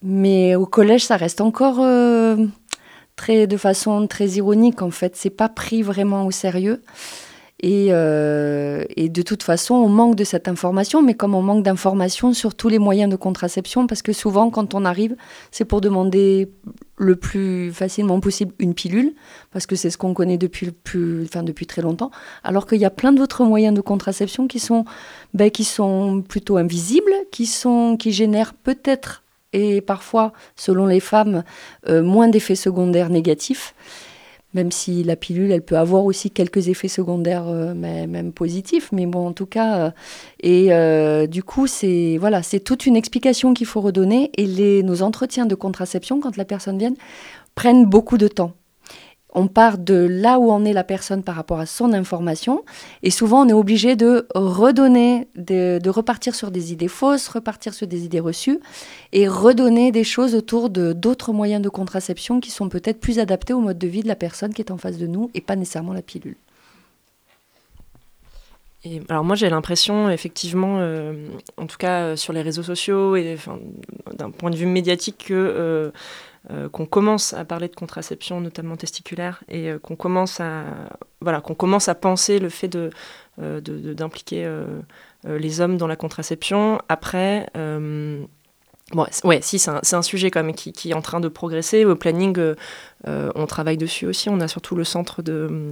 mais 0.03 0.55
au 0.55 0.65
collège, 0.65 1.05
ça 1.05 1.17
reste 1.17 1.41
encore 1.41 1.79
euh, 1.81 2.37
très, 3.15 3.47
de 3.47 3.57
façon 3.57 4.07
très 4.07 4.27
ironique 4.29 4.81
en 4.81 4.91
fait. 4.91 5.15
C'est 5.15 5.29
pas 5.29 5.49
pris 5.49 5.81
vraiment 5.81 6.25
au 6.25 6.31
sérieux. 6.31 6.81
Et, 7.63 7.89
euh, 7.91 8.83
et, 8.95 9.07
de 9.07 9.21
toute 9.21 9.43
façon, 9.43 9.75
on 9.75 9.87
manque 9.87 10.15
de 10.15 10.23
cette 10.23 10.47
information, 10.47 11.03
mais 11.03 11.13
comme 11.13 11.35
on 11.35 11.43
manque 11.43 11.63
d'informations 11.63 12.33
sur 12.33 12.55
tous 12.55 12.69
les 12.69 12.79
moyens 12.79 13.11
de 13.11 13.15
contraception, 13.15 13.85
parce 13.85 14.01
que 14.01 14.13
souvent, 14.13 14.49
quand 14.49 14.73
on 14.73 14.83
arrive, 14.83 15.15
c'est 15.51 15.65
pour 15.65 15.79
demander 15.79 16.51
le 16.97 17.15
plus 17.15 17.71
facilement 17.71 18.19
possible 18.19 18.51
une 18.57 18.73
pilule, 18.73 19.13
parce 19.51 19.67
que 19.67 19.75
c'est 19.75 19.91
ce 19.91 19.97
qu'on 19.99 20.15
connaît 20.15 20.39
depuis, 20.39 20.71
plus, 20.71 21.23
enfin, 21.25 21.43
depuis 21.43 21.67
très 21.67 21.83
longtemps, 21.83 22.09
alors 22.43 22.65
qu'il 22.65 22.79
y 22.79 22.85
a 22.85 22.89
plein 22.89 23.13
d'autres 23.13 23.43
moyens 23.43 23.75
de 23.75 23.81
contraception 23.81 24.47
qui 24.47 24.57
sont, 24.57 24.83
ben, 25.35 25.51
qui 25.51 25.63
sont 25.63 26.23
plutôt 26.27 26.57
invisibles, 26.57 27.13
qui, 27.31 27.45
sont, 27.45 27.95
qui 27.95 28.11
génèrent 28.11 28.55
peut-être, 28.55 29.21
et 29.53 29.81
parfois, 29.81 30.33
selon 30.55 30.85
les 30.85 30.99
femmes, 30.99 31.43
euh, 31.87 32.01
moins 32.03 32.27
d'effets 32.27 32.55
secondaires 32.55 33.09
négatifs 33.09 33.73
même 34.53 34.69
si 34.69 35.05
la 35.05 35.15
pilule, 35.15 35.49
elle 35.53 35.61
peut 35.61 35.77
avoir 35.77 36.03
aussi 36.03 36.29
quelques 36.29 36.67
effets 36.67 36.89
secondaires, 36.89 37.47
euh, 37.47 37.73
mais, 37.73 38.05
même 38.05 38.33
positifs, 38.33 38.91
mais 38.91 39.05
bon, 39.05 39.27
en 39.27 39.31
tout 39.31 39.45
cas, 39.45 39.93
euh, 40.43 41.23
et 41.23 41.27
du 41.29 41.41
coup, 41.41 41.67
c'est 41.67 42.17
voilà, 42.19 42.43
c'est 42.43 42.59
toute 42.59 42.85
une 42.85 42.97
explication 42.97 43.53
qu'il 43.53 43.65
faut 43.65 43.79
redonner, 43.79 44.29
et 44.35 44.83
nos 44.83 45.03
entretiens 45.03 45.45
de 45.45 45.55
contraception, 45.55 46.19
quand 46.19 46.35
la 46.35 46.43
personne 46.43 46.77
vient, 46.77 46.93
prennent 47.55 47.85
beaucoup 47.85 48.17
de 48.17 48.27
temps. 48.27 48.51
On 49.33 49.47
part 49.47 49.77
de 49.77 49.93
là 49.93 50.39
où 50.39 50.51
en 50.51 50.65
est 50.65 50.73
la 50.73 50.83
personne 50.83 51.23
par 51.23 51.35
rapport 51.35 51.59
à 51.59 51.65
son 51.65 51.93
information, 51.93 52.63
et 53.03 53.11
souvent 53.11 53.45
on 53.45 53.49
est 53.49 53.53
obligé 53.53 53.95
de 53.95 54.27
redonner, 54.35 55.27
de, 55.35 55.89
repartir 55.89 56.35
sur 56.35 56.51
des 56.51 56.73
idées 56.73 56.87
fausses, 56.87 57.27
repartir 57.27 57.73
sur 57.73 57.87
des 57.87 58.03
idées 58.03 58.19
reçues, 58.19 58.59
et 59.13 59.27
redonner 59.27 59.91
des 59.91 60.03
choses 60.03 60.35
autour 60.35 60.69
de 60.69 60.93
d'autres 60.93 61.33
moyens 61.33 61.61
de 61.61 61.69
contraception 61.69 62.39
qui 62.39 62.51
sont 62.51 62.69
peut-être 62.69 62.99
plus 62.99 63.19
adaptés 63.19 63.53
au 63.53 63.59
mode 63.59 63.77
de 63.77 63.87
vie 63.87 64.03
de 64.03 64.07
la 64.07 64.15
personne 64.15 64.53
qui 64.53 64.61
est 64.61 64.71
en 64.71 64.77
face 64.77 64.97
de 64.97 65.07
nous, 65.07 65.31
et 65.33 65.41
pas 65.41 65.55
nécessairement 65.55 65.93
la 65.93 66.01
pilule. 66.01 66.35
Alors 69.09 69.23
moi 69.23 69.35
j'ai 69.35 69.49
l'impression 69.49 70.09
effectivement, 70.09 70.77
euh, 70.79 71.27
en 71.57 71.67
tout 71.67 71.77
cas 71.77 72.01
euh, 72.01 72.15
sur 72.15 72.33
les 72.33 72.41
réseaux 72.41 72.63
sociaux 72.63 73.15
et 73.15 73.37
d'un 74.13 74.31
point 74.31 74.49
de 74.49 74.55
vue 74.55 74.65
médiatique 74.65 75.25
que 75.27 75.33
euh, 75.33 75.91
qu'on 76.71 76.85
commence 76.85 77.33
à 77.33 77.45
parler 77.45 77.67
de 77.67 77.75
contraception, 77.75 78.41
notamment 78.41 78.75
testiculaire, 78.75 79.43
et 79.47 79.69
euh, 79.69 79.79
qu'on 79.79 79.95
commence 79.95 80.39
à 80.39 81.95
penser 81.95 82.39
le 82.39 82.49
fait 82.49 82.75
euh, 82.75 83.61
d'impliquer 83.61 84.51
les 85.23 85.61
hommes 85.61 85.77
dans 85.77 85.87
la 85.87 85.95
contraception. 85.95 86.81
Après. 86.89 87.47
Bon, 88.93 89.05
si, 89.41 89.57
c'est 89.57 89.95
un, 89.95 90.01
sujet 90.01 90.31
quand 90.31 90.43
même 90.43 90.53
qui, 90.53 90.89
est 90.89 90.93
en 90.93 91.01
train 91.01 91.21
de 91.21 91.29
progresser. 91.29 91.85
Au 91.85 91.95
planning, 91.95 92.37
euh, 92.37 93.31
on 93.35 93.45
travaille 93.45 93.77
dessus 93.77 94.05
aussi. 94.05 94.29
On 94.29 94.41
a 94.41 94.47
surtout 94.47 94.75
le 94.75 94.83
centre 94.83 95.21
de, 95.21 95.69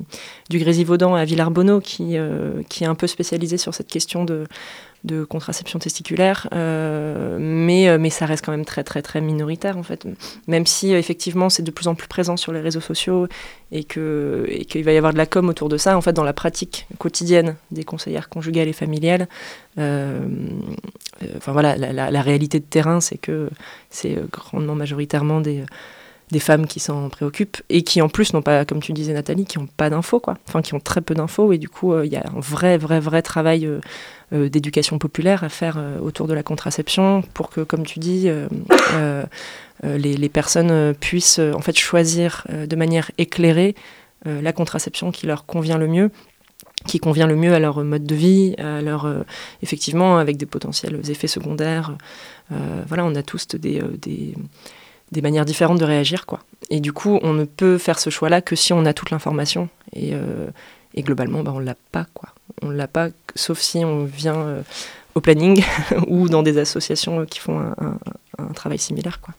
du 0.49 0.57
Grésivaudan 0.57 1.15
à 1.15 1.25
Villarbonneau 1.25 1.81
euh, 1.99 2.63
qui 2.69 2.83
est 2.83 2.87
un 2.87 2.95
peu 2.95 3.07
spécialisé 3.07 3.57
sur 3.57 3.73
cette 3.73 3.89
question 3.89 4.23
de, 4.23 4.45
de 5.03 5.23
contraception 5.23 5.79
testiculaire, 5.79 6.47
euh, 6.53 7.37
mais, 7.39 7.97
mais 7.97 8.09
ça 8.09 8.25
reste 8.25 8.45
quand 8.45 8.51
même 8.51 8.65
très 8.65 8.83
très 8.83 9.21
minoritaire 9.21 9.77
en 9.77 9.83
fait. 9.83 10.05
Même 10.47 10.65
si 10.65 10.93
effectivement 10.93 11.49
c'est 11.49 11.63
de 11.63 11.71
plus 11.71 11.87
en 11.87 11.95
plus 11.95 12.07
présent 12.07 12.37
sur 12.37 12.51
les 12.51 12.59
réseaux 12.59 12.81
sociaux 12.81 13.27
et 13.71 13.79
et 13.79 14.65
qu'il 14.65 14.83
va 14.83 14.91
y 14.91 14.97
avoir 14.97 15.13
de 15.13 15.17
la 15.17 15.25
com 15.25 15.47
autour 15.49 15.69
de 15.69 15.77
ça, 15.77 15.97
en 15.97 16.01
fait 16.01 16.13
dans 16.13 16.23
la 16.23 16.33
pratique 16.33 16.87
quotidienne 16.97 17.55
des 17.71 17.83
conseillères 17.83 18.29
conjugales 18.29 18.67
et 18.67 18.73
familiales, 18.73 19.27
euh, 19.77 20.19
voilà, 21.45 21.75
la, 21.77 22.21
réalité 22.21 22.59
de 22.59 22.65
terrain 22.65 22.99
c'est 22.99 23.17
que 23.17 23.49
c'est 23.89 24.17
grandement 24.31 24.75
majoritairement 24.75 25.39
des 25.39 25.63
des 26.31 26.39
femmes 26.39 26.67
qui 26.67 26.79
s'en 26.79 27.09
préoccupent 27.09 27.57
et 27.69 27.81
qui 27.83 28.01
en 28.01 28.09
plus 28.09 28.33
n'ont 28.33 28.41
pas, 28.41 28.65
comme 28.65 28.81
tu 28.81 28.93
disais 28.93 29.13
Nathalie, 29.13 29.45
qui 29.45 29.57
n'ont 29.57 29.67
pas 29.67 29.89
d'infos, 29.89 30.19
quoi. 30.19 30.35
Enfin, 30.47 30.61
qui 30.61 30.73
ont 30.73 30.79
très 30.79 31.01
peu 31.01 31.15
d'infos 31.15 31.51
et 31.53 31.57
du 31.57 31.69
coup, 31.69 31.93
il 31.93 31.97
euh, 31.97 32.05
y 32.05 32.15
a 32.15 32.23
un 32.25 32.39
vrai, 32.39 32.77
vrai, 32.77 32.99
vrai 32.99 33.21
travail 33.21 33.65
euh, 33.65 33.79
euh, 34.33 34.49
d'éducation 34.49 34.99
populaire 34.99 35.43
à 35.43 35.49
faire 35.49 35.79
autour 36.01 36.27
de 36.27 36.33
la 36.33 36.43
contraception 36.43 37.23
pour 37.33 37.49
que, 37.49 37.61
comme 37.61 37.85
tu 37.85 37.99
dis, 37.99 38.29
les, 39.83 40.29
personnes 40.29 40.93
puissent 40.93 41.39
en 41.39 41.61
fait 41.61 41.77
choisir 41.77 42.45
de 42.49 42.75
manière 42.75 43.09
éclairée 43.17 43.75
la 44.25 44.53
contraception 44.53 45.11
qui 45.11 45.25
leur 45.25 45.45
convient 45.45 45.77
le 45.77 45.87
mieux 45.87 46.11
qui 46.85 46.99
convient 46.99 47.27
le 47.27 47.35
mieux 47.35 47.53
à 47.53 47.59
leur 47.59 47.83
mode 47.83 48.05
de 48.05 48.15
vie, 48.15 48.55
à 48.57 48.81
leur, 48.81 49.11
effectivement, 49.61 50.17
avec 50.17 50.37
des 50.37 50.45
potentiels 50.45 51.01
effets 51.09 51.27
secondaires. 51.27 51.97
Voilà, 52.87 53.03
on 53.03 53.15
a 53.15 53.23
tous 53.23 53.47
des, 53.47 53.81
des, 55.11 55.21
manières 55.21 55.45
différentes 55.45 55.79
de 55.79 55.85
réagir, 55.85 56.25
quoi. 56.25 56.39
Et 56.69 56.79
du 56.79 56.93
coup, 56.93 57.19
on 57.23 57.33
ne 57.33 57.45
peut 57.45 57.77
faire 57.77 57.99
ce 57.99 58.09
choix-là 58.09 58.41
que 58.41 58.55
si 58.55 58.73
on 58.73 58.85
a 58.85 58.93
toute 58.93 59.11
l'information. 59.11 59.69
Et, 59.93 60.13
et, 60.93 61.01
globalement, 61.01 61.41
bah, 61.41 61.51
on 61.55 61.59
ne 61.59 61.65
l'a 61.65 61.75
pas, 61.91 62.05
quoi. 62.13 62.29
On 62.61 62.69
l'a 62.69 62.87
pas, 62.87 63.09
sauf 63.35 63.59
si 63.59 63.83
on 63.83 64.05
vient 64.05 64.63
au 65.15 65.21
planning 65.21 65.63
ou 66.07 66.29
dans 66.29 66.43
des 66.43 66.59
associations 66.59 67.25
qui 67.25 67.39
font 67.39 67.59
un, 67.59 67.75
un, 67.79 67.97
un 68.37 68.53
travail 68.53 68.77
similaire, 68.77 69.19
quoi. 69.19 69.33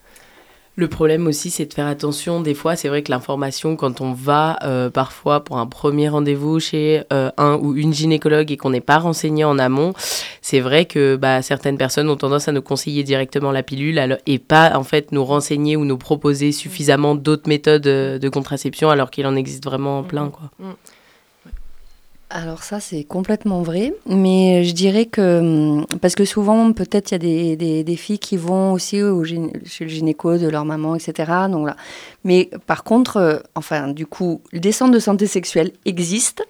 Le 0.77 0.87
problème 0.87 1.27
aussi, 1.27 1.49
c'est 1.49 1.65
de 1.65 1.73
faire 1.73 1.87
attention. 1.87 2.39
Des 2.39 2.53
fois, 2.53 2.77
c'est 2.77 2.87
vrai 2.87 3.03
que 3.03 3.11
l'information, 3.11 3.75
quand 3.75 3.99
on 3.99 4.13
va 4.13 4.57
euh, 4.63 4.89
parfois 4.89 5.43
pour 5.43 5.57
un 5.57 5.67
premier 5.67 6.07
rendez-vous 6.07 6.61
chez 6.61 7.03
euh, 7.11 7.29
un 7.37 7.55
ou 7.55 7.75
une 7.75 7.93
gynécologue 7.93 8.51
et 8.51 8.57
qu'on 8.57 8.69
n'est 8.69 8.79
pas 8.79 8.97
renseigné 8.97 9.43
en 9.43 9.59
amont, 9.59 9.93
c'est 10.41 10.61
vrai 10.61 10.85
que 10.85 11.17
bah, 11.17 11.41
certaines 11.41 11.77
personnes 11.77 12.09
ont 12.09 12.15
tendance 12.15 12.47
à 12.47 12.53
nous 12.53 12.61
conseiller 12.61 13.03
directement 13.03 13.51
la 13.51 13.63
pilule 13.63 13.99
alors, 13.99 14.17
et 14.25 14.39
pas 14.39 14.77
en 14.77 14.83
fait 14.83 15.11
nous 15.11 15.25
renseigner 15.25 15.75
ou 15.75 15.83
nous 15.83 15.97
proposer 15.97 16.53
suffisamment 16.53 17.15
d'autres 17.15 17.49
méthodes 17.49 17.87
euh, 17.87 18.17
de 18.17 18.29
contraception 18.29 18.89
alors 18.89 19.11
qu'il 19.11 19.27
en 19.27 19.35
existe 19.35 19.65
vraiment 19.65 20.03
plein. 20.03 20.29
Quoi. 20.29 20.51
Mm. 20.59 20.71
Alors 22.33 22.63
ça, 22.63 22.79
c'est 22.79 23.03
complètement 23.03 23.61
vrai, 23.61 23.93
mais 24.07 24.63
je 24.63 24.73
dirais 24.73 25.05
que, 25.05 25.39
hum, 25.39 25.85
parce 26.01 26.15
que 26.15 26.23
souvent, 26.23 26.71
peut-être, 26.71 27.11
il 27.11 27.25
y 27.25 27.51
a 27.51 27.83
des, 27.83 27.95
filles 27.97 28.19
qui 28.19 28.37
vont 28.37 28.71
aussi 28.71 29.01
au, 29.01 29.23
chez 29.25 29.83
le 29.83 29.87
gynéco 29.87 30.37
de 30.37 30.47
leur 30.47 30.63
maman, 30.63 30.95
etc. 30.95 31.29
Donc, 31.49 31.67
là. 31.67 31.75
Mais 32.23 32.49
par 32.67 32.85
contre, 32.85 33.17
euh, 33.17 33.39
enfin, 33.55 33.89
du 33.89 34.05
coup, 34.05 34.41
des 34.53 34.71
centres 34.71 34.93
de 34.93 34.99
santé 34.99 35.27
sexuelle 35.27 35.71
existent. 35.85 36.43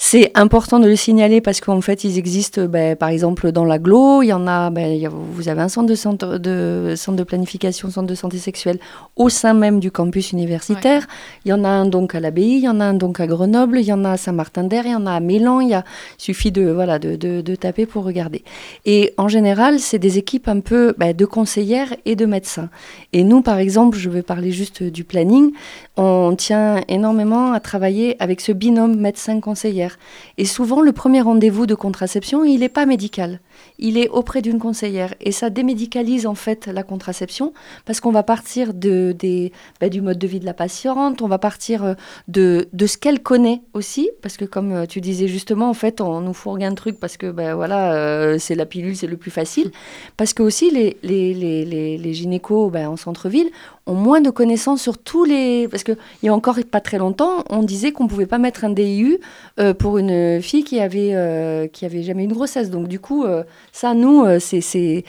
C'est 0.00 0.30
important 0.36 0.78
de 0.78 0.86
le 0.86 0.94
signaler 0.94 1.40
parce 1.40 1.60
qu'en 1.60 1.80
fait, 1.80 2.04
ils 2.04 2.18
existent, 2.18 2.66
ben, 2.66 2.94
par 2.94 3.08
exemple, 3.08 3.50
dans 3.50 3.64
l'aglo, 3.64 4.22
il 4.22 4.28
y 4.28 4.32
en 4.32 4.46
a, 4.46 4.70
ben, 4.70 4.92
il 4.92 5.00
y 5.00 5.06
a, 5.06 5.08
vous 5.08 5.48
avez 5.48 5.60
un 5.60 5.68
centre 5.68 5.88
de, 5.88 5.96
centre, 5.96 6.38
de, 6.38 6.94
centre 6.96 7.16
de 7.16 7.24
planification, 7.24 7.90
centre 7.90 8.06
de 8.06 8.14
santé 8.14 8.38
sexuelle 8.38 8.78
au 9.16 9.28
sein 9.28 9.54
même 9.54 9.80
du 9.80 9.90
campus 9.90 10.30
universitaire. 10.30 11.00
Ouais. 11.00 11.40
Il 11.46 11.48
y 11.48 11.52
en 11.52 11.64
a 11.64 11.68
un 11.68 11.84
donc 11.84 12.14
à 12.14 12.20
l'abbaye, 12.20 12.58
il 12.58 12.62
y 12.62 12.68
en 12.68 12.78
a 12.78 12.84
un 12.84 12.94
donc 12.94 13.18
à 13.18 13.26
Grenoble, 13.26 13.80
il 13.80 13.86
y 13.86 13.92
en 13.92 14.04
a 14.04 14.12
à 14.12 14.16
Saint-Martin-d'Air, 14.16 14.86
il 14.86 14.92
y 14.92 14.94
en 14.94 15.04
a 15.04 15.14
à 15.14 15.20
Mélan, 15.20 15.60
il, 15.60 15.70
y 15.70 15.74
a, 15.74 15.82
il 16.16 16.22
suffit 16.22 16.52
de, 16.52 16.70
voilà, 16.70 17.00
de, 17.00 17.16
de, 17.16 17.40
de, 17.40 17.54
taper 17.56 17.84
pour 17.84 18.04
regarder. 18.04 18.44
Et 18.86 19.14
en 19.16 19.26
général, 19.26 19.80
c'est 19.80 19.98
des 19.98 20.16
équipes 20.16 20.46
un 20.46 20.60
peu 20.60 20.94
ben, 20.96 21.12
de 21.12 21.24
conseillères 21.24 21.92
et 22.04 22.14
de 22.14 22.24
médecins. 22.24 22.70
Et 23.12 23.24
nous, 23.24 23.42
par 23.42 23.58
exemple, 23.58 23.98
je 23.98 24.10
vais 24.10 24.22
parler 24.22 24.52
juste 24.52 24.84
du 24.84 25.02
planning, 25.02 25.50
on 25.98 26.36
tient 26.36 26.80
énormément 26.88 27.52
à 27.52 27.60
travailler 27.60 28.16
avec 28.22 28.40
ce 28.40 28.52
binôme 28.52 28.96
médecin-conseillère. 28.96 29.98
Et 30.38 30.44
souvent, 30.44 30.80
le 30.80 30.92
premier 30.92 31.20
rendez-vous 31.20 31.66
de 31.66 31.74
contraception, 31.74 32.44
il 32.44 32.60
n'est 32.60 32.68
pas 32.68 32.86
médical. 32.86 33.40
Il 33.78 33.98
est 33.98 34.08
auprès 34.08 34.42
d'une 34.42 34.58
conseillère. 34.58 35.14
Et 35.20 35.32
ça 35.32 35.50
démédicalise 35.50 36.26
en 36.26 36.34
fait 36.34 36.66
la 36.66 36.84
contraception 36.84 37.52
parce 37.84 38.00
qu'on 38.00 38.12
va 38.12 38.22
partir 38.22 38.72
de, 38.72 39.14
des, 39.18 39.52
ben, 39.80 39.90
du 39.90 40.00
mode 40.00 40.18
de 40.18 40.26
vie 40.26 40.40
de 40.40 40.46
la 40.46 40.54
patiente, 40.54 41.22
on 41.22 41.28
va 41.28 41.38
partir 41.38 41.96
de, 42.28 42.68
de 42.72 42.86
ce 42.86 42.96
qu'elle 42.98 43.20
connaît 43.20 43.62
aussi, 43.74 44.10
parce 44.22 44.36
que 44.36 44.44
comme 44.44 44.86
tu 44.86 45.00
dis, 45.00 45.08
disait 45.08 45.28
justement, 45.28 45.68
en 45.68 45.74
fait, 45.74 46.00
on 46.00 46.20
nous 46.20 46.34
fourgue 46.34 46.64
un 46.64 46.74
truc 46.74 47.00
parce 47.00 47.16
que, 47.16 47.30
ben 47.30 47.54
voilà, 47.54 47.94
euh, 47.94 48.38
c'est 48.38 48.54
la 48.54 48.66
pilule, 48.66 48.96
c'est 48.96 49.06
le 49.06 49.16
plus 49.16 49.30
facile. 49.30 49.70
Parce 50.16 50.32
que 50.34 50.42
aussi, 50.42 50.70
les, 50.70 50.96
les, 51.02 51.34
les, 51.34 51.98
les, 51.98 52.14
gynécos 52.14 52.70
ben, 52.70 52.88
en 52.88 52.96
centre-ville 52.96 53.50
ont 53.86 53.94
moins 53.94 54.20
de 54.20 54.30
connaissances 54.30 54.82
sur 54.82 54.98
tous 54.98 55.24
les... 55.24 55.66
Parce 55.68 55.82
qu'il 55.82 55.96
y 56.22 56.28
a 56.28 56.34
encore 56.34 56.58
pas 56.70 56.80
très 56.80 56.98
longtemps, 56.98 57.44
on 57.48 57.62
disait 57.62 57.92
qu'on 57.92 58.04
ne 58.04 58.08
pouvait 58.08 58.26
pas 58.26 58.38
mettre 58.38 58.64
un 58.64 58.70
DIU 58.70 59.18
euh, 59.58 59.72
pour 59.72 59.98
une 59.98 60.42
fille 60.42 60.64
qui 60.64 60.78
avait, 60.78 61.14
euh, 61.14 61.66
qui 61.66 61.86
avait 61.86 62.02
jamais 62.02 62.24
une 62.24 62.32
grossesse. 62.32 62.70
Donc 62.70 62.88
du 62.88 63.00
coup, 63.00 63.24
euh, 63.24 63.44
ça, 63.72 63.94
nous, 63.94 64.24
euh, 64.24 64.38
c'est... 64.38 64.60
c'est 64.60 65.04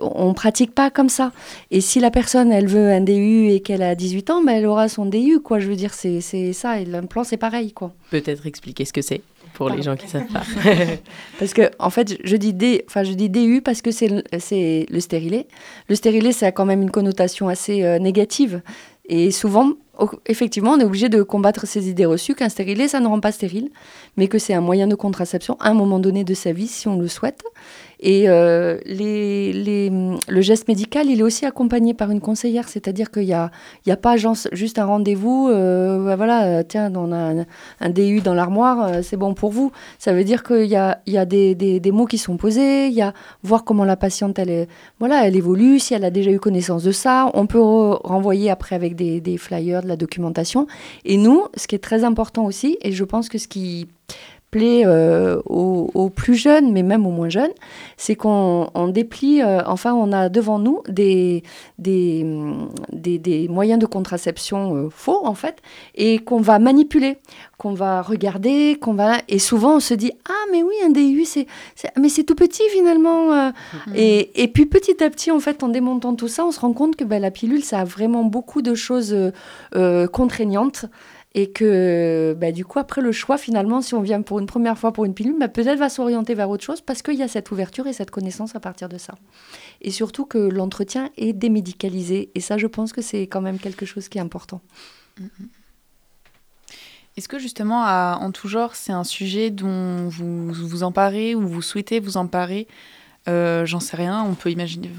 on 0.00 0.34
pratique 0.34 0.74
pas 0.74 0.90
comme 0.90 1.08
ça. 1.08 1.30
Et 1.70 1.80
si 1.80 2.00
la 2.00 2.10
personne, 2.10 2.50
elle 2.50 2.66
veut 2.66 2.90
un 2.90 3.00
DU 3.00 3.50
et 3.50 3.60
qu'elle 3.60 3.80
a 3.82 3.94
18 3.94 4.30
ans, 4.30 4.42
ben, 4.42 4.56
elle 4.56 4.66
aura 4.66 4.88
son 4.88 5.06
DU, 5.06 5.38
quoi. 5.38 5.60
Je 5.60 5.68
veux 5.68 5.76
dire, 5.76 5.94
c'est 5.94 6.20
c'est 6.20 6.52
ça. 6.52 6.80
Et 6.80 6.84
l'implant, 6.84 7.22
c'est 7.22 7.36
pareil, 7.36 7.70
quoi. 7.72 7.92
Peut-être 8.10 8.44
expliquer 8.48 8.84
ce 8.86 8.92
que 8.92 9.02
c'est 9.02 9.20
pour 9.52 9.70
les 9.70 9.82
gens 9.82 9.94
qui 9.94 10.08
savent 10.08 10.26
pas. 10.32 10.42
Parce 11.38 11.54
que, 11.54 11.70
en 11.78 11.90
fait, 11.90 12.18
je 12.24 12.34
dis, 12.36 12.52
D, 12.52 12.84
enfin, 12.88 13.04
je 13.04 13.12
dis 13.12 13.30
DU 13.30 13.62
parce 13.62 13.82
que 13.82 13.92
c'est 13.92 14.08
le- 14.08 14.24
c'est 14.40 14.86
le 14.90 14.98
stérilet. 14.98 15.46
Le 15.88 15.94
stérilet, 15.94 16.32
ça 16.32 16.46
a 16.46 16.50
quand 16.52 16.66
même 16.66 16.82
une 16.82 16.90
connotation 16.90 17.48
assez 17.48 17.84
euh, 17.84 18.00
négative. 18.00 18.62
Et 19.06 19.30
souvent, 19.30 19.72
effectivement, 20.26 20.72
on 20.72 20.80
est 20.80 20.84
obligé 20.84 21.08
de 21.08 21.22
combattre 21.22 21.66
ces 21.66 21.88
idées 21.88 22.06
reçues 22.06 22.34
qu'un 22.34 22.48
stérilet, 22.48 22.88
ça 22.88 23.00
ne 23.00 23.06
rend 23.06 23.20
pas 23.20 23.32
stérile, 23.32 23.70
mais 24.16 24.28
que 24.28 24.38
c'est 24.38 24.54
un 24.54 24.60
moyen 24.60 24.86
de 24.86 24.94
contraception 24.94 25.56
à 25.60 25.68
un 25.68 25.74
moment 25.74 25.98
donné 25.98 26.24
de 26.24 26.34
sa 26.34 26.52
vie, 26.52 26.66
si 26.66 26.88
on 26.88 26.98
le 26.98 27.08
souhaite. 27.08 27.42
Et 28.06 28.28
euh, 28.28 28.78
le 28.86 30.40
geste 30.42 30.68
médical, 30.68 31.06
il 31.08 31.20
est 31.20 31.22
aussi 31.22 31.46
accompagné 31.46 31.94
par 31.94 32.10
une 32.10 32.20
conseillère, 32.20 32.68
c'est-à-dire 32.68 33.10
qu'il 33.10 33.24
n'y 33.24 33.32
a, 33.32 33.50
pas 33.96 34.16
juste 34.52 34.78
un 34.78 34.84
rendez-vous, 34.84 35.48
euh, 35.48 36.14
voilà, 36.14 36.62
tiens, 36.64 36.92
on 36.94 37.12
a 37.12 37.44
un, 37.80 37.90
DU 37.90 38.20
dans 38.20 38.34
l'armoire, 38.34 38.84
euh, 38.84 39.00
c'est 39.02 39.16
bon 39.16 39.32
pour 39.32 39.52
vous. 39.52 39.72
Ça 39.98 40.12
veut 40.12 40.22
dire 40.22 40.42
qu'il 40.42 40.66
y 40.66 40.76
a, 40.76 41.24
des, 41.24 41.92
mots 41.92 42.04
qui 42.04 42.18
sont 42.18 42.36
posés, 42.36 42.88
il 42.88 42.92
y 42.92 43.00
a 43.00 43.14
voir 43.42 43.64
comment 43.64 43.86
la 43.86 43.96
patiente, 43.96 44.38
elle, 44.38 44.68
évolue, 45.34 45.78
si 45.78 45.94
elle 45.94 46.04
a 46.04 46.10
déjà 46.10 46.30
eu 46.30 46.38
connaissance 46.38 46.84
de 46.84 46.92
ça. 46.92 47.30
On 47.32 47.46
peut 47.46 47.58
re- 47.58 48.00
renvoyer 48.04 48.50
après 48.50 48.76
avec 48.76 48.96
des 48.96 49.38
flyers, 49.38 49.82
de 49.82 49.88
la 49.88 49.96
documentation. 49.96 50.66
Et 51.06 51.16
nous, 51.16 51.46
ce 51.56 51.66
qui 51.66 51.74
est 51.74 51.82
très 51.82 52.04
important 52.04 52.44
aussi, 52.44 52.76
et 52.82 52.92
je 52.92 53.04
pense 53.04 53.30
que 53.30 53.38
ce 53.38 53.48
qui 53.48 53.88
euh, 54.62 55.40
aux, 55.46 55.90
aux 55.94 56.10
plus 56.10 56.34
jeunes, 56.34 56.72
mais 56.72 56.82
même 56.82 57.06
aux 57.06 57.10
moins 57.10 57.28
jeunes, 57.28 57.50
c'est 57.96 58.14
qu'on 58.14 58.68
on 58.74 58.88
déplie, 58.88 59.42
euh, 59.42 59.62
enfin 59.66 59.94
on 59.94 60.12
a 60.12 60.28
devant 60.28 60.58
nous 60.58 60.82
des, 60.88 61.42
des, 61.78 62.24
des, 62.92 63.18
des 63.18 63.48
moyens 63.48 63.80
de 63.80 63.86
contraception 63.86 64.76
euh, 64.76 64.88
faux 64.90 65.20
en 65.26 65.34
fait, 65.34 65.56
et 65.94 66.18
qu'on 66.18 66.40
va 66.40 66.58
manipuler, 66.58 67.18
qu'on 67.58 67.74
va 67.74 68.02
regarder, 68.02 68.76
qu'on 68.80 68.94
va... 68.94 69.18
Et 69.28 69.38
souvent 69.38 69.76
on 69.76 69.80
se 69.80 69.94
dit, 69.94 70.12
ah 70.28 70.44
mais 70.52 70.62
oui, 70.62 70.74
un 70.84 70.90
DU, 70.90 71.24
c'est, 71.24 71.46
mais 71.98 72.08
c'est 72.08 72.24
tout 72.24 72.34
petit 72.36 72.62
finalement. 72.70 73.32
euh. 73.32 73.50
et, 73.94 74.42
et 74.42 74.48
puis 74.48 74.66
petit 74.66 75.02
à 75.02 75.10
petit, 75.10 75.30
en 75.30 75.40
fait, 75.40 75.62
en 75.62 75.68
démontant 75.68 76.14
tout 76.14 76.28
ça, 76.28 76.44
on 76.46 76.52
se 76.52 76.60
rend 76.60 76.72
compte 76.72 76.96
que 76.96 77.04
ben, 77.04 77.20
la 77.20 77.30
pilule, 77.30 77.64
ça 77.64 77.80
a 77.80 77.84
vraiment 77.84 78.24
beaucoup 78.24 78.62
de 78.62 78.74
choses 78.74 79.16
contraignantes. 80.12 80.86
Et 81.36 81.50
que 81.50 82.36
bah, 82.38 82.52
du 82.52 82.64
coup, 82.64 82.78
après 82.78 83.00
le 83.00 83.10
choix, 83.10 83.36
finalement, 83.38 83.82
si 83.82 83.94
on 83.94 84.00
vient 84.00 84.22
pour 84.22 84.38
une 84.38 84.46
première 84.46 84.78
fois 84.78 84.92
pour 84.92 85.04
une 85.04 85.14
pilule, 85.14 85.36
bah, 85.38 85.48
peut-être 85.48 85.80
va 85.80 85.88
s'orienter 85.88 86.34
vers 86.34 86.48
autre 86.48 86.62
chose 86.62 86.80
parce 86.80 87.02
qu'il 87.02 87.14
y 87.14 87.22
a 87.24 87.28
cette 87.28 87.50
ouverture 87.50 87.88
et 87.88 87.92
cette 87.92 88.12
connaissance 88.12 88.54
à 88.54 88.60
partir 88.60 88.88
de 88.88 88.98
ça. 88.98 89.14
Et 89.82 89.90
surtout 89.90 90.26
que 90.26 90.38
l'entretien 90.38 91.10
est 91.16 91.32
démédicalisé. 91.32 92.30
Et 92.36 92.40
ça, 92.40 92.56
je 92.56 92.68
pense 92.68 92.92
que 92.92 93.02
c'est 93.02 93.22
quand 93.22 93.40
même 93.40 93.58
quelque 93.58 93.84
chose 93.84 94.08
qui 94.08 94.18
est 94.18 94.20
important. 94.20 94.60
Est-ce 97.16 97.28
que 97.28 97.38
justement, 97.40 97.82
en 97.82 98.30
tout 98.30 98.48
genre, 98.48 98.76
c'est 98.76 98.92
un 98.92 99.04
sujet 99.04 99.50
dont 99.50 100.08
vous 100.08 100.52
vous 100.52 100.82
emparez 100.84 101.34
ou 101.34 101.46
vous 101.46 101.62
souhaitez 101.62 101.98
vous 102.00 102.16
emparer 102.16 102.68
Euh, 103.26 103.64
J'en 103.64 103.80
sais 103.80 103.96
rien, 103.96 104.22
on 104.22 104.34
peut 104.34 104.50
imaginer, 104.50 104.90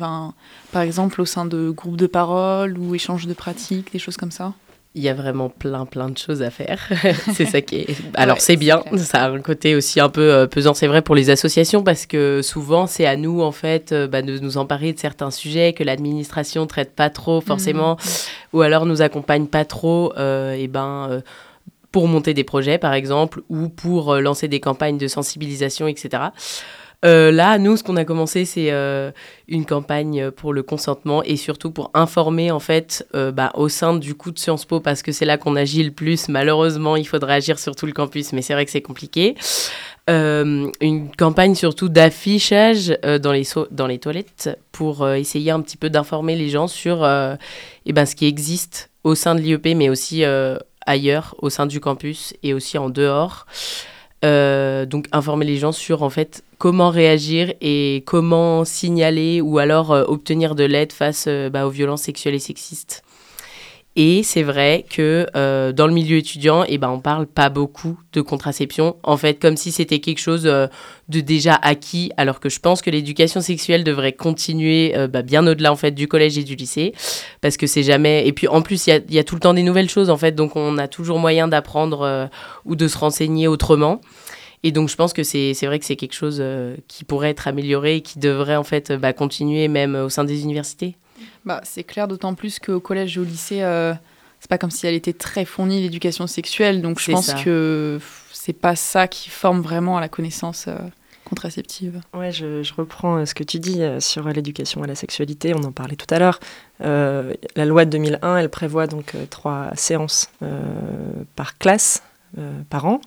par 0.71 0.81
exemple, 0.81 1.21
au 1.21 1.25
sein 1.25 1.45
de 1.45 1.69
groupes 1.69 1.97
de 1.97 2.07
parole 2.07 2.77
ou 2.77 2.95
échanges 2.95 3.27
de 3.27 3.33
pratiques, 3.33 3.91
des 3.91 3.99
choses 3.99 4.17
comme 4.17 4.31
ça 4.31 4.53
Il 4.97 5.03
y 5.03 5.09
a 5.09 5.13
vraiment 5.13 5.49
plein, 5.49 5.85
plein 5.85 6.09
de 6.09 6.17
choses 6.17 6.41
à 6.41 6.49
faire. 6.49 6.79
c'est 7.33 7.45
ça 7.45 7.59
qui 7.61 7.75
est. 7.75 7.87
Alors, 8.13 8.37
Ouais, 8.37 8.41
c'est 8.41 8.55
bien. 8.55 8.81
Ça 8.95 9.25
a 9.25 9.29
un 9.29 9.41
côté 9.41 9.75
aussi 9.75 9.99
un 9.99 10.07
peu 10.09 10.33
euh, 10.33 10.47
pesant, 10.47 10.73
c'est 10.73 10.87
vrai, 10.87 11.01
pour 11.01 11.15
les 11.15 11.29
associations, 11.29 11.83
parce 11.83 12.05
que 12.05 12.41
souvent, 12.41 12.87
c'est 12.87 13.05
à 13.05 13.17
nous, 13.17 13.41
en 13.41 13.51
fait, 13.51 13.91
euh, 13.91 14.07
bah, 14.07 14.21
de 14.21 14.39
nous 14.39 14.57
emparer 14.57 14.93
de 14.93 14.99
certains 14.99 15.31
sujets 15.31 15.73
que 15.73 15.83
l'administration 15.83 16.65
traite 16.65 16.95
pas 16.95 17.09
trop, 17.09 17.41
forcément, 17.41 17.97
ou 18.53 18.61
alors 18.61 18.85
nous 18.85 19.01
accompagne 19.01 19.47
pas 19.47 19.65
trop, 19.65 20.13
euh, 20.17 20.53
et 20.53 20.67
ben. 20.67 21.07
euh, 21.11 21.21
pour 21.91 22.09
monter 22.09 22.33
des 22.33 22.43
projets, 22.43 22.77
par 22.77 22.93
exemple, 22.93 23.41
ou 23.47 23.69
pour 23.69 24.15
lancer 24.15 24.49
des 24.49 24.59
campagnes 24.59 24.97
de 24.97 25.07
sensibilisation, 25.07 25.87
etc. 25.87 26.23
Euh, 27.05 27.31
là, 27.31 27.57
nous, 27.57 27.77
ce 27.77 27.83
qu'on 27.83 27.97
a 27.97 28.05
commencé, 28.05 28.45
c'est 28.45 28.71
euh, 28.71 29.11
une 29.47 29.65
campagne 29.65 30.31
pour 30.31 30.53
le 30.53 30.63
consentement 30.63 31.21
et 31.23 31.35
surtout 31.35 31.71
pour 31.71 31.91
informer, 31.93 32.51
en 32.51 32.59
fait, 32.59 33.07
euh, 33.13 33.31
bah, 33.31 33.51
au 33.53 33.69
sein 33.69 33.95
du 33.95 34.15
coup 34.15 34.31
de 34.31 34.39
Sciences 34.39 34.65
Po, 34.65 34.79
parce 34.79 35.03
que 35.03 35.11
c'est 35.11 35.25
là 35.25 35.37
qu'on 35.37 35.55
agit 35.55 35.83
le 35.83 35.91
plus. 35.91 36.29
Malheureusement, 36.29 36.95
il 36.95 37.07
faudrait 37.07 37.35
agir 37.35 37.59
sur 37.59 37.75
tout 37.75 37.85
le 37.85 37.91
campus, 37.91 38.33
mais 38.33 38.41
c'est 38.41 38.53
vrai 38.53 38.65
que 38.65 38.71
c'est 38.71 38.81
compliqué. 38.81 39.35
Une 40.07 41.09
campagne 41.17 41.55
surtout 41.55 41.89
d'affichage 41.89 42.95
dans, 43.23 43.31
les 43.31 43.43
dans 43.71 43.87
les 43.87 43.97
toilettes 43.97 44.51
pour 44.71 45.09
essayer 45.09 45.49
un 45.49 45.61
petit 45.61 45.77
peu 45.77 45.89
d'informer 45.89 46.35
les 46.35 46.49
gens 46.49 46.67
sur 46.67 47.03
eh 47.03 47.93
ben, 47.93 48.05
ce 48.05 48.15
qui 48.15 48.27
existe 48.27 48.91
au 49.03 49.15
sein 49.15 49.33
de 49.33 49.41
l'IEP, 49.41 49.75
mais 49.75 49.89
aussi 49.89 50.23
ailleurs, 50.85 51.33
au 51.39 51.49
sein 51.49 51.65
du 51.65 51.79
campus 51.79 52.35
et 52.43 52.53
aussi 52.53 52.77
en 52.77 52.89
dehors. 52.89 53.47
Euh, 54.25 54.87
donc 54.87 55.07
informer 55.11 55.45
les 55.45 55.57
gens 55.57 55.71
sur 55.71 56.01
en 56.01 56.09
fait 56.09 56.43
comment 56.57 56.89
réagir 56.89 57.53
et 57.61 58.01
comment 58.07 58.65
signaler 58.65 59.39
ou 59.39 59.59
alors 59.59 59.91
euh, 59.91 60.03
obtenir 60.07 60.55
de 60.55 60.63
l'aide 60.63 60.93
face 60.93 61.25
euh, 61.27 61.51
bah, 61.51 61.67
aux 61.67 61.69
violences 61.69 62.01
sexuelles 62.01 62.33
et 62.33 62.39
sexistes. 62.39 63.03
Et 63.97 64.23
c'est 64.23 64.43
vrai 64.43 64.83
que 64.89 65.25
euh, 65.37 65.71
dans 65.71 65.87
le 65.87 65.93
milieu 65.93 66.17
étudiant, 66.17 66.65
eh 66.67 66.77
ben, 66.77 66.89
on 66.89 66.99
parle 66.99 67.27
pas 67.27 67.47
beaucoup 67.47 67.97
de 68.11 68.19
contraception, 68.19 68.97
en 69.03 69.15
fait, 69.15 69.39
comme 69.39 69.55
si 69.55 69.71
c'était 69.71 69.99
quelque 69.99 70.19
chose 70.19 70.45
euh, 70.45 70.67
de 71.07 71.21
déjà 71.21 71.55
acquis, 71.55 72.11
alors 72.17 72.41
que 72.41 72.49
je 72.49 72.59
pense 72.59 72.81
que 72.81 72.89
l'éducation 72.89 73.39
sexuelle 73.39 73.85
devrait 73.85 74.11
continuer 74.11 74.97
euh, 74.97 75.07
bah, 75.07 75.21
bien 75.21 75.47
au-delà 75.47 75.71
en 75.71 75.77
fait 75.77 75.91
du 75.91 76.09
collège 76.09 76.37
et 76.37 76.43
du 76.43 76.55
lycée, 76.55 76.93
parce 77.39 77.55
que 77.55 77.67
c'est 77.67 77.83
jamais. 77.83 78.27
Et 78.27 78.33
puis 78.33 78.49
en 78.49 78.61
plus, 78.61 78.85
il 78.87 79.13
y 79.13 79.19
a, 79.19 79.23
tout 79.23 79.35
le 79.35 79.39
temps 79.41 79.53
des 79.53 79.63
nouvelles 79.63 79.89
choses, 79.89 80.09
en 80.09 80.17
fait, 80.17 80.33
donc 80.33 80.57
on 80.57 80.77
a 80.77 80.89
toujours 80.89 81.19
moyen 81.19 81.47
d'apprendre 81.47 82.29
ou 82.65 82.75
de 82.75 82.87
se 82.89 82.97
renseigner 82.97 83.47
autrement. 83.47 84.01
Et 84.63 84.71
donc 84.71 84.89
je 84.89 84.95
pense 84.95 85.13
que 85.13 85.23
c'est 85.23 85.53
vrai 85.63 85.79
que 85.79 85.85
c'est 85.85 85.95
quelque 85.95 86.13
chose 86.15 86.43
qui 86.87 87.05
pourrait 87.05 87.29
être 87.29 87.47
amélioré 87.47 87.97
et 87.97 88.01
qui 88.01 88.19
devrait 88.19 88.55
en 88.55 88.63
fait 88.63 88.91
bah, 88.91 89.13
continuer 89.13 89.67
même 89.67 89.95
au 89.95 90.09
sein 90.09 90.23
des 90.25 90.43
universités. 90.43 90.97
Bah, 91.45 91.61
c'est 91.63 91.83
clair, 91.83 92.07
d'autant 92.07 92.33
plus 92.33 92.59
qu'au 92.59 92.79
collège 92.79 93.17
et 93.17 93.19
au 93.19 93.23
lycée, 93.23 93.61
euh, 93.61 93.93
c'est 94.39 94.49
pas 94.49 94.57
comme 94.57 94.71
si 94.71 94.87
elle 94.87 94.95
était 94.95 95.13
très 95.13 95.45
fournie 95.45 95.81
l'éducation 95.81 96.27
sexuelle. 96.27 96.81
Donc 96.81 96.99
je 96.99 97.11
pense 97.11 97.27
ça. 97.27 97.43
que 97.43 97.99
c'est 98.31 98.53
pas 98.53 98.75
ça 98.75 99.07
qui 99.07 99.29
forme 99.29 99.61
vraiment 99.61 99.97
à 99.97 100.01
la 100.01 100.09
connaissance 100.09 100.65
euh, 100.67 100.77
contraceptive. 101.23 102.01
Ouais, 102.13 102.31
je, 102.31 102.63
je 102.63 102.73
reprends 102.73 103.17
euh, 103.17 103.25
ce 103.25 103.33
que 103.33 103.43
tu 103.43 103.59
dis 103.59 103.81
sur 103.99 104.27
l'éducation 104.29 104.83
à 104.83 104.87
la 104.87 104.95
sexualité. 104.95 105.53
On 105.55 105.63
en 105.63 105.71
parlait 105.71 105.95
tout 105.95 106.13
à 106.13 106.19
l'heure. 106.19 106.39
Euh, 106.81 107.33
la 107.55 107.65
loi 107.65 107.85
de 107.85 107.91
2001, 107.91 108.37
elle 108.37 108.49
prévoit 108.49 108.87
donc 108.87 109.13
trois 109.29 109.71
séances 109.75 110.29
par 111.35 111.57
classe, 111.57 112.03
par 112.69 112.85
an. 112.85 113.01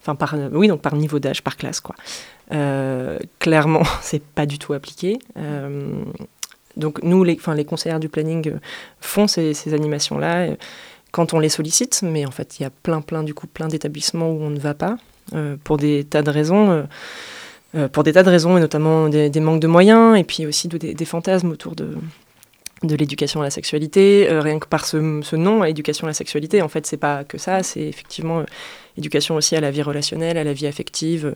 Enfin, 0.00 0.14
par, 0.14 0.36
oui, 0.52 0.68
donc 0.68 0.80
par 0.80 0.94
niveau 0.94 1.18
d'âge, 1.18 1.42
par 1.42 1.56
classe, 1.56 1.80
quoi. 1.80 1.94
Euh, 2.52 3.18
clairement, 3.38 3.82
c'est 4.02 4.22
pas 4.22 4.46
du 4.46 4.58
tout 4.58 4.72
appliqué. 4.72 5.18
Euh, 5.36 6.02
donc 6.78 7.02
nous, 7.02 7.24
les, 7.24 7.34
enfin, 7.34 7.54
les 7.54 7.64
conseillères 7.64 8.00
du 8.00 8.08
planning 8.08 8.48
euh, 8.48 8.58
font 9.00 9.26
ces, 9.26 9.74
animations-là 9.74 10.36
euh, 10.42 10.56
quand 11.10 11.34
on 11.34 11.38
les 11.38 11.48
sollicite, 11.48 12.00
mais 12.02 12.24
en 12.26 12.30
fait, 12.30 12.58
il 12.58 12.62
y 12.62 12.66
a 12.66 12.70
plein, 12.70 13.00
plein, 13.00 13.22
du 13.22 13.34
coup, 13.34 13.46
plein 13.46 13.68
d'établissements 13.68 14.30
où 14.30 14.40
on 14.42 14.50
ne 14.50 14.58
va 14.58 14.74
pas 14.74 14.96
euh, 15.34 15.56
pour 15.62 15.76
des 15.76 16.04
tas 16.04 16.22
de 16.22 16.30
raisons. 16.30 16.86
pour 17.92 18.02
des 18.02 18.12
tas 18.12 18.22
de 18.22 18.30
raisons, 18.30 18.56
et 18.56 18.60
notamment 18.60 19.08
des, 19.08 19.40
manques 19.40 19.60
de 19.60 19.66
moyens, 19.66 20.18
et 20.18 20.24
puis 20.24 20.46
aussi 20.46 20.68
de- 20.68 20.78
des, 20.78 20.94
des 20.94 21.04
fantasmes 21.04 21.50
autour 21.50 21.74
de, 21.74 21.96
de 22.82 22.94
l'éducation 22.94 23.40
à 23.40 23.44
la 23.44 23.50
sexualité, 23.50 24.30
euh, 24.30 24.40
rien 24.40 24.58
que 24.58 24.66
par 24.66 24.86
ce, 24.86 25.20
ce 25.22 25.36
nom, 25.36 25.64
éducation 25.64 26.06
à 26.06 26.10
la 26.10 26.14
sexualité, 26.14 26.62
en 26.62 26.68
fait, 26.68 26.86
c'est 26.86 26.96
pas 26.96 27.24
que 27.24 27.36
ça, 27.36 27.62
c'est 27.62 27.80
effectivement 27.80 28.40
euh, 28.40 28.44
éducation 28.96 29.34
aussi 29.34 29.56
à 29.56 29.60
la 29.60 29.72
vie 29.72 29.82
relationnelle, 29.82 30.38
à 30.38 30.44
la 30.44 30.52
vie 30.52 30.66
affective, 30.66 31.34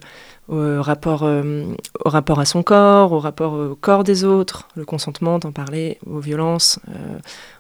euh, 0.51 0.79
au, 0.79 0.83
rapport, 0.83 1.23
au 1.23 2.09
rapport 2.09 2.39
à 2.39 2.45
son 2.45 2.63
corps, 2.63 3.13
au 3.13 3.19
rapport 3.19 3.55
au 3.55 3.75
corps 3.75 4.05
des 4.05 4.25
autres, 4.25 4.69
le 4.77 4.85
consentement, 4.85 5.39
d'en 5.39 5.53
parler, 5.53 5.99
aux 6.07 6.21
violences. 6.21 6.79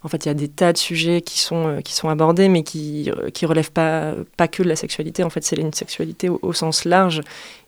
en 0.03 0.09
fait, 0.09 0.25
il 0.25 0.29
y 0.29 0.31
a 0.31 0.35
des 0.35 0.49
tas 0.49 0.73
de 0.73 0.79
sujets 0.79 1.21
qui 1.21 1.40
sont, 1.40 1.81
qui 1.85 1.95
sont 1.95 2.09
abordés, 2.09 2.49
mais 2.49 2.62
qui 2.64 3.11
ne 3.11 3.47
relèvent 3.47 3.73
pas, 3.73 4.14
pas 4.37 4.49
que 4.49 4.62
de 4.62 4.68
la 4.68 4.77
sexualité. 4.77 5.23
En 5.23 5.31
fait, 5.31 5.45
c'est 5.45 5.57
une 5.57 5.73
sexualité 5.73 6.29
au, 6.29 6.40
au 6.42 6.53
sens 6.53 6.85
large. 6.85 7.21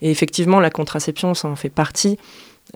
Et 0.02 0.10
effectivement, 0.10 0.58
la 0.58 0.70
contraception, 0.70 1.34
ça 1.34 1.48
en 1.48 1.56
fait 1.56 1.70
partie. 1.70 2.18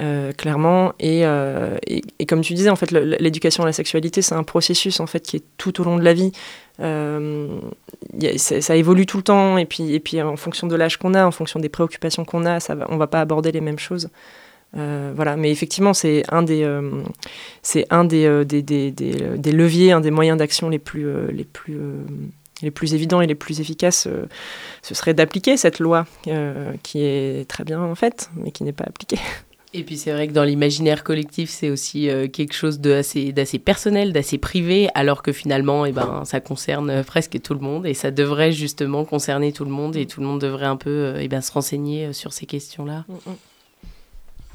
Euh, 0.01 0.33
clairement. 0.33 0.93
Et, 1.01 1.25
euh, 1.25 1.77
et, 1.87 2.03
et 2.19 2.27
comme 2.27 2.43
tu 2.43 2.55
disais, 2.55 2.71
en 2.71 2.77
fait, 2.77 2.93
l'éducation 2.93 3.65
à 3.65 3.67
la 3.67 3.73
sexualité, 3.73 4.23
c'est 4.23 4.35
un 4.35 4.45
processus 4.45 5.01
en 5.01 5.07
fait 5.07 5.21
qui 5.21 5.37
est 5.37 5.45
tout 5.57 5.81
au 5.81 5.85
long 5.85 5.97
de 5.97 6.05
la 6.05 6.15
vie. 6.15 6.31
Euh, 6.81 7.49
ça, 8.37 8.77
évolue 8.77 9.07
tout 9.07 9.17
le 9.17 9.25
temps, 9.25 9.59
et 9.59 9.65
puis, 9.65 9.93
et 9.95 9.99
puis 9.99 10.23
en 10.23 10.37
fonction 10.37 10.69
de 10.69 10.77
l'âge 10.77 10.99
qu'on 10.99 11.15
a, 11.15 11.27
en 11.27 11.33
fonction 11.33 11.59
des 11.59 11.69
préoccupations 11.69 12.25
qu'on 12.25 12.45
a, 12.45 12.61
ça 12.61 12.77
va, 12.77 12.87
on 12.91 12.97
va 12.97 13.09
pas 13.09 13.21
aborder 13.21 13.51
les 13.51 13.61
mêmes 13.61 13.79
choses. 13.79 14.09
Voilà, 14.75 15.37
mais 15.37 15.51
effectivement, 15.51 15.95
c'est 15.95 16.23
un 16.29 16.43
des, 16.43 16.65
c'est 17.63 17.87
un 17.91 18.05
des, 18.05 18.45
des, 18.45 18.63
des, 18.63 18.93
des, 18.93 19.53
leviers, 19.53 19.91
un 19.91 20.01
des 20.01 20.13
moyens 20.13 20.39
d'action 20.39 20.69
les 20.69 20.79
plus, 20.79 21.33
les 21.33 21.45
plus, 21.45 21.81
les 22.63 22.71
plus 22.71 22.95
évidents 22.95 23.21
et 23.21 23.27
les 23.27 23.35
plus 23.35 23.61
efficaces. 23.61 24.07
ce 24.83 24.95
serait 24.95 25.15
d'appliquer 25.15 25.57
cette 25.57 25.81
loi 25.81 26.07
qui 26.85 27.03
est 27.03 27.49
très 27.49 27.65
bien 27.65 27.83
en 27.83 27.97
fait, 27.97 28.31
mais 28.37 28.53
qui 28.53 28.63
n'est 28.63 28.73
pas 28.73 28.85
appliquée. 28.85 29.19
Et 29.75 29.85
puis 29.85 29.99
c'est 29.99 30.13
vrai 30.13 30.29
que 30.29 30.33
dans 30.33 30.45
l'imaginaire 30.45 31.05
collectif, 31.05 31.51
c'est 31.51 31.69
aussi 31.69 32.09
euh, 32.09 32.27
quelque 32.27 32.55
chose 32.55 32.81
d'assez 32.81 33.59
personnel, 33.63 34.15
d'assez 34.15 34.39
privé, 34.39 34.89
alors 34.95 35.23
que 35.23 35.31
finalement, 35.31 35.85
eh 35.85 35.93
ben, 35.93 36.23
ça 36.25 36.41
concerne 36.41 36.89
euh, 36.89 37.03
presque 37.03 37.41
tout 37.43 37.53
le 37.53 37.61
monde 37.61 37.87
et 37.87 37.93
ça 37.93 38.11
devrait 38.11 38.53
justement 38.53 39.05
concerner 39.05 39.53
tout 39.53 39.65
le 39.65 39.71
monde 39.71 39.95
et 39.97 40.07
tout 40.07 40.21
le 40.21 40.27
monde 40.27 40.41
devrait 40.41 40.67
un 40.67 40.77
peu 40.77 40.91
euh, 40.91 41.21
eh 41.21 41.29
ben, 41.29 41.43
se 41.43 41.53
renseigner 41.53 42.07
euh, 42.07 42.13
sur 42.15 42.33
ces 42.33 42.47
questions-là. 42.47 43.05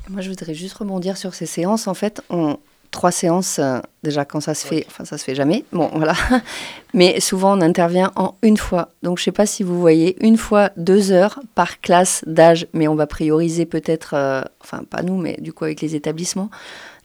Moi, 0.09 0.21
je 0.21 0.29
voudrais 0.29 0.55
juste 0.55 0.73
rebondir 0.73 1.15
sur 1.15 1.35
ces 1.35 1.45
séances. 1.45 1.87
En 1.87 1.93
fait, 1.93 2.23
on... 2.29 2.57
trois 2.93 3.11
séances, 3.11 3.59
euh, 3.59 3.79
déjà 4.03 4.23
quand 4.23 4.39
ça 4.39 4.53
se 4.53 4.65
fait, 4.65 4.85
enfin 4.87 5.03
ça 5.03 5.17
se 5.17 5.25
fait 5.25 5.35
jamais, 5.35 5.65
bon 5.73 5.89
voilà, 5.93 6.13
mais 6.93 7.19
souvent 7.19 7.57
on 7.57 7.61
intervient 7.61 8.13
en 8.15 8.35
une 8.41 8.55
fois. 8.55 8.89
Donc 9.01 9.17
je 9.17 9.23
sais 9.25 9.33
pas 9.33 9.45
si 9.45 9.63
vous 9.63 9.81
voyez, 9.81 10.15
une 10.23 10.37
fois 10.37 10.69
deux 10.77 11.11
heures 11.11 11.41
par 11.55 11.81
classe 11.81 12.23
d'âge, 12.25 12.67
mais 12.71 12.87
on 12.87 12.95
va 12.95 13.07
prioriser 13.07 13.65
peut-être, 13.65 14.13
euh, 14.13 14.41
enfin 14.61 14.83
pas 14.89 15.01
nous, 15.01 15.17
mais 15.17 15.37
du 15.41 15.51
coup 15.51 15.65
avec 15.65 15.81
les 15.81 15.95
établissements, 15.95 16.49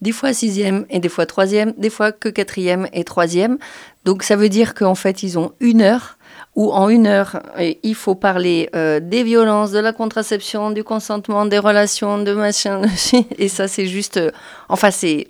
des 0.01 0.13
fois 0.13 0.33
sixième 0.33 0.87
et 0.91 1.01
des 1.01 1.09
fois 1.09 1.27
troisième, 1.27 1.73
des 1.79 1.91
fois 1.91 2.13
que 2.13 2.29
quatrième 2.29 2.87
et 2.93 3.03
troisième. 3.03 3.59
Donc 4.05 4.23
ça 4.23 4.37
veut 4.37 4.49
dire 4.49 4.75
qu'en 4.75 4.95
fait 4.95 5.25
ils 5.25 5.39
ont 5.39 5.53
une 5.59 5.81
heure 5.83 6.19
où 6.55 6.73
en 6.73 6.89
une 6.89 7.07
heure, 7.07 7.41
euh, 7.59 7.73
il 7.83 7.95
faut 7.95 8.15
parler 8.15 8.69
euh, 8.75 9.01
des 9.01 9.23
violences, 9.23 9.71
de 9.71 9.79
la 9.79 9.93
contraception, 9.93 10.71
du 10.71 10.83
consentement, 10.83 11.47
des 11.47 11.59
relations, 11.59 12.19
de 12.23 12.33
machin. 12.33 12.83
Et 13.39 13.49
ça, 13.49 13.69
c'est 13.69 13.87
juste. 13.87 14.21
enfin, 14.69 14.91
c'est. 14.91 15.29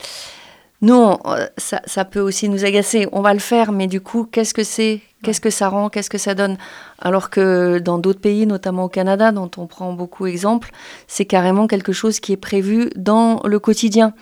Nous, 0.80 0.94
euh, 0.94 1.46
ça, 1.56 2.04
peut 2.04 2.20
aussi 2.20 2.48
nous 2.48 2.64
agacer. 2.64 3.08
On 3.10 3.20
va 3.20 3.34
le 3.34 3.40
faire, 3.40 3.72
mais 3.72 3.88
du 3.88 4.00
coup, 4.00 4.24
qu'est-ce 4.24 4.54
que 4.54 4.62
c'est? 4.62 5.00
Qu'est-ce 5.24 5.40
que 5.40 5.50
ça 5.50 5.68
rend? 5.68 5.88
Qu'est-ce 5.88 6.08
que 6.08 6.18
ça 6.18 6.36
donne? 6.36 6.56
Alors 7.00 7.30
que 7.30 7.80
dans 7.80 7.98
d'autres 7.98 8.20
pays, 8.20 8.46
notamment 8.46 8.84
au 8.84 8.88
Canada, 8.88 9.32
dont 9.32 9.50
on 9.56 9.66
prend 9.66 9.92
beaucoup 9.92 10.26
exemple, 10.26 10.70
c'est 11.08 11.24
carrément 11.24 11.66
quelque 11.66 11.92
chose 11.92 12.20
qui 12.20 12.32
est 12.32 12.36
prévu 12.36 12.90
dans 12.94 13.40
le 13.44 13.58
quotidien. 13.58 14.12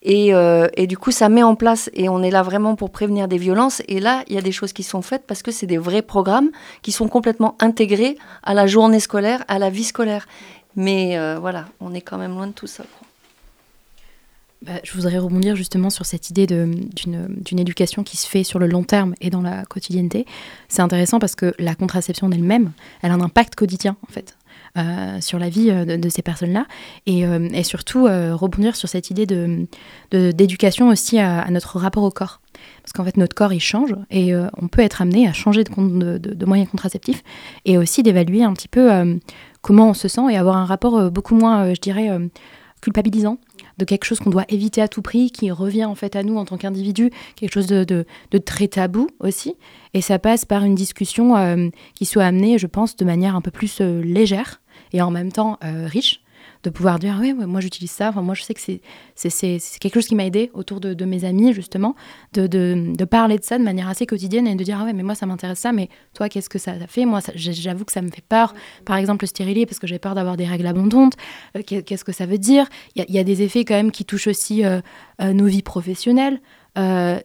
Et, 0.00 0.34
euh, 0.34 0.68
du 0.78 0.96
coup, 0.96 1.10
ça 1.10 1.28
met 1.28 1.42
en 1.42 1.54
place, 1.54 1.90
et 1.92 2.08
on 2.08 2.22
est 2.22 2.30
là 2.30 2.42
vraiment 2.42 2.76
pour 2.76 2.88
prévenir 2.88 3.28
des 3.28 3.36
violences. 3.36 3.82
Et 3.86 4.00
là, 4.00 4.24
il 4.28 4.34
y 4.34 4.38
a 4.38 4.42
des 4.42 4.52
choses 4.52 4.72
qui 4.72 4.84
sont 4.84 5.02
faites 5.02 5.26
parce 5.26 5.42
que 5.42 5.50
c'est 5.50 5.66
des 5.66 5.76
vrais 5.76 6.00
programmes 6.00 6.48
qui 6.80 6.92
sont 6.92 7.08
complètement 7.08 7.56
intégrés 7.60 8.16
à 8.42 8.54
la 8.54 8.66
journée 8.66 9.00
scolaire, 9.00 9.44
à 9.48 9.58
la 9.58 9.68
vie 9.68 9.84
scolaire. 9.84 10.26
Mais 10.76 11.18
euh, 11.18 11.36
voilà, 11.38 11.66
on 11.80 11.92
est 11.92 12.00
quand 12.00 12.16
même 12.16 12.32
loin 12.32 12.46
de 12.46 12.52
tout 12.52 12.66
ça. 12.66 12.84
Bah, 14.62 14.80
je 14.82 14.92
voudrais 14.94 15.18
rebondir 15.18 15.54
justement 15.54 15.90
sur 15.90 16.06
cette 16.06 16.30
idée 16.30 16.46
d'une 16.46 17.58
éducation 17.58 18.02
qui 18.02 18.16
se 18.16 18.26
fait 18.26 18.42
sur 18.42 18.58
le 18.58 18.66
long 18.66 18.84
terme 18.84 19.14
et 19.20 19.28
dans 19.28 19.42
la 19.42 19.64
quotidienneté. 19.66 20.24
C'est 20.68 20.80
intéressant 20.82 21.18
parce 21.18 21.34
que 21.34 21.54
la 21.58 21.74
contraception 21.74 22.26
en 22.26 22.30
elle-même, 22.32 22.72
elle 23.02 23.10
a 23.10 23.14
un 23.14 23.20
impact 23.20 23.54
quotidien 23.54 23.96
en 24.08 24.10
fait. 24.10 24.36
euh, 24.76 25.20
sur 25.20 25.38
la 25.38 25.48
vie 25.48 25.70
euh, 25.70 25.96
de, 25.96 26.08
ces 26.08 26.22
personnes-là 26.22 26.66
et, 27.06 27.26
euh, 27.26 27.62
surtout 27.62 28.04
rebondir 28.04 28.76
sur 28.76 28.88
cette 28.88 29.10
idée 29.10 29.26
d'éducation 30.10 30.88
aussi 30.88 31.18
à, 31.18 31.50
notre 31.50 31.78
rapport 31.78 32.02
au 32.02 32.10
corps 32.10 32.40
parce 32.82 32.92
qu'en 32.92 33.04
fait 33.04 33.16
notre 33.16 33.34
corps 33.34 33.52
il 33.52 33.60
change 33.60 33.94
et 34.10 34.32
on 34.34 34.68
peut 34.68 34.82
être 34.82 35.02
amené 35.02 35.26
à 35.26 35.32
changer 35.32 35.64
de, 35.64 36.18
de- 36.18 36.46
moyens 36.46 36.70
contraceptifs 36.70 37.22
et 37.64 37.78
aussi 37.78 38.02
d'évaluer 38.02 38.44
un 38.44 38.52
petit 38.52 38.68
peu 38.68 39.18
comment 39.62 39.90
on 39.90 39.94
se 39.94 40.08
sent 40.08 40.30
et 40.30 40.36
avoir 40.36 40.56
un 40.56 40.64
rapport 40.64 41.10
beaucoup 41.10 41.34
moins 41.34 41.74
je 41.74 41.80
dirais 41.80 42.10
culpabilisant 42.80 43.38
de 43.78 43.84
quelque 43.84 44.04
chose 44.04 44.18
qu'on 44.18 44.30
doit 44.30 44.44
éviter 44.48 44.80
à 44.80 44.88
tout 44.88 45.02
prix, 45.02 45.30
qui 45.30 45.50
revient 45.50 45.84
en 45.84 45.94
fait 45.94 46.16
à 46.16 46.22
nous 46.22 46.36
en 46.36 46.44
tant 46.44 46.56
qu'individu, 46.56 47.10
quelque 47.36 47.52
chose 47.52 47.66
de, 47.66 48.04
très 48.44 48.68
tabou 48.68 49.08
aussi. 49.20 49.54
Et 49.94 50.00
ça 50.00 50.18
passe 50.18 50.44
par 50.44 50.64
une 50.64 50.74
discussion 50.74 51.36
euh, 51.36 51.68
qui 51.94 52.04
soit 52.04 52.24
amenée, 52.24 52.58
je 52.58 52.66
pense, 52.66 52.96
de 52.96 53.04
manière 53.04 53.36
un 53.36 53.40
peu 53.40 53.50
plus 53.50 53.80
euh, 53.80 54.02
légère 54.02 54.60
et 54.92 55.02
en 55.02 55.10
même 55.10 55.32
temps 55.32 55.58
euh, 55.64 55.86
riche, 55.86 56.20
de 56.66 56.70
pouvoir 56.70 56.98
dire, 56.98 57.16
oui, 57.20 57.32
moi 57.32 57.60
j'utilise 57.60 57.92
ça, 57.92 58.08
enfin, 58.08 58.22
moi 58.22 58.34
je 58.34 58.42
sais 58.42 58.52
que 58.52 58.60
c'est- 58.60 58.80
quelque 59.78 59.94
chose 59.94 60.06
qui 60.08 60.16
m'a 60.16 60.26
aidé 60.26 60.50
autour 60.52 60.80
de, 60.80 61.04
mes 61.04 61.24
amis, 61.24 61.52
justement, 61.52 61.94
de, 62.32 62.48
de- 62.48 63.04
parler 63.04 63.38
de 63.38 63.44
ça 63.44 63.56
de 63.56 63.62
manière 63.62 63.88
assez 63.88 64.04
quotidienne 64.04 64.48
et 64.48 64.56
de 64.56 64.64
dire, 64.64 64.78
ah 64.80 64.84
ouais, 64.84 64.92
mais 64.92 65.04
moi 65.04 65.14
ça 65.14 65.26
m'intéresse 65.26 65.60
ça, 65.60 65.70
mais 65.72 65.88
toi 66.12 66.28
qu'est-ce 66.28 66.48
que 66.48 66.58
ça 66.58 66.74
fait? 66.88 67.04
Moi 67.06 67.20
j'avoue 67.36 67.84
que 67.84 67.92
ça 67.92 68.02
me 68.02 68.10
fait 68.10 68.24
peur. 68.28 68.52
Par 68.84 68.96
exemple, 68.96 69.22
le 69.22 69.28
stérilet, 69.28 69.64
parce 69.64 69.78
que 69.78 69.86
j'ai 69.86 70.00
peur 70.00 70.16
d'avoir 70.16 70.36
des 70.36 70.44
règles 70.44 70.66
abondantes. 70.66 71.14
Euh, 71.56 71.62
qu'est- 71.64 71.82
Qu'est-ce 71.84 72.04
que 72.04 72.12
ça 72.12 72.26
veut 72.26 72.38
dire? 72.38 72.66
Il 72.96 73.04
y, 73.08 73.18
a- 73.18 73.24
des 73.24 73.42
effets 73.42 73.64
quand 73.64 73.74
même 73.74 73.92
qui 73.92 74.04
touchent 74.04 74.26
aussi 74.26 74.64
euh, 74.64 74.80
euh, 75.22 75.32
nos 75.32 75.46
vies 75.46 75.62
professionnelles. 75.62 76.40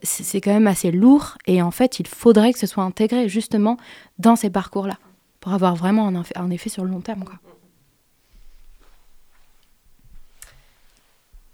C'est 0.04 0.39
quand 0.39 0.54
même 0.54 0.67
assez 0.67 0.91
lourd 0.91 1.38
et 1.47 1.62
en 1.62 1.71
fait, 1.71 1.99
il 1.99 2.08
faudrait 2.08 2.54
que 2.54 2.60
ce 2.60 2.67
soit 2.67 2.84
intégré 2.84 3.27
justement 3.27 3.75
dans 4.19 4.36
ces 4.38 4.49
parcours-là 4.49 4.97
pour 5.41 5.51
avoir 5.54 5.75
vraiment 5.75 6.08
un, 6.08 6.21
effet- 6.21 6.38
un 6.38 6.49
effet 6.51 6.69
sur 6.69 6.86
le 6.86 6.91
long 6.91 7.01
terme. 7.01 7.25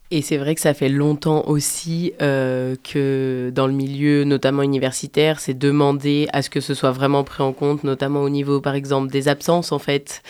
Et 0.09 0.21
c'est 0.21 0.37
vrai 0.37 0.55
que 0.55 0.61
ça 0.61 0.73
fait 0.73 0.87
longtemps 0.87 1.43
aussi 1.47 2.13
euh, 2.21 2.75
que 2.81 3.51
dans 3.53 3.67
le 3.67 3.73
milieu, 3.73 4.23
notamment 4.23 4.63
universitaire, 4.63 5.41
c'est 5.41 5.53
demandé 5.57 6.29
à 6.31 6.41
ce 6.41 6.49
que 6.49 6.61
ce 6.61 6.73
soit 6.73 6.91
vraiment 6.91 7.25
pris 7.25 7.43
en 7.43 7.51
compte, 7.51 7.83
notamment 7.83 8.21
au 8.21 8.29
niveau, 8.29 8.61
par 8.61 8.75
exemple, 8.75 9.11
des 9.11 9.27
absences, 9.27 9.73
en 9.73 9.79
fait. 9.79 10.21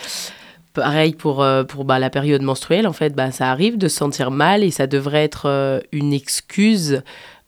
Pareil 0.74 1.14
pour, 1.14 1.44
euh, 1.44 1.64
pour 1.64 1.86
bah, 1.86 2.00
la 2.00 2.10
période 2.10 2.42
menstruelle, 2.42 2.88
en 2.88 2.94
fait, 2.94 3.14
bah, 3.14 3.32
ça 3.32 3.52
arrive 3.52 3.78
de 3.78 3.88
se 3.88 3.98
sentir 3.98 4.32
mal 4.32 4.64
et 4.64 4.72
ça 4.72 4.88
devrait 4.88 5.24
être 5.24 5.46
euh, 5.46 5.80
une 5.92 6.12
excuse. 6.12 7.04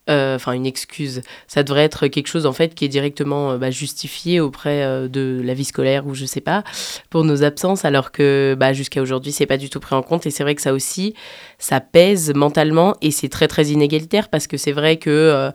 Euh, 0.09 0.35
Enfin, 0.35 0.53
une 0.53 0.65
excuse. 0.65 1.21
Ça 1.47 1.63
devrait 1.63 1.83
être 1.83 2.07
quelque 2.07 2.27
chose, 2.27 2.45
en 2.45 2.53
fait, 2.53 2.75
qui 2.75 2.85
est 2.85 2.89
directement 2.89 3.51
euh, 3.51 3.57
bah, 3.57 3.71
justifié 3.71 4.39
auprès 4.39 4.83
euh, 4.83 5.07
de 5.07 5.41
la 5.43 5.53
vie 5.53 5.65
scolaire 5.65 6.07
ou 6.07 6.13
je 6.15 6.25
sais 6.25 6.41
pas, 6.41 6.63
pour 7.09 7.23
nos 7.23 7.43
absences, 7.43 7.85
alors 7.85 8.11
que 8.11 8.55
bah, 8.57 8.73
jusqu'à 8.73 9.01
aujourd'hui, 9.01 9.31
c'est 9.31 9.45
pas 9.45 9.57
du 9.57 9.69
tout 9.69 9.79
pris 9.79 9.95
en 9.95 10.01
compte. 10.01 10.25
Et 10.25 10.31
c'est 10.31 10.43
vrai 10.43 10.55
que 10.55 10.61
ça 10.61 10.73
aussi, 10.73 11.13
ça 11.57 11.79
pèse 11.79 12.33
mentalement 12.33 12.95
et 13.01 13.11
c'est 13.11 13.29
très 13.29 13.47
très 13.47 13.67
inégalitaire 13.67 14.29
parce 14.29 14.47
que 14.47 14.57
c'est 14.57 14.71
vrai 14.71 14.97
que 14.97 15.09
euh, 15.09 15.51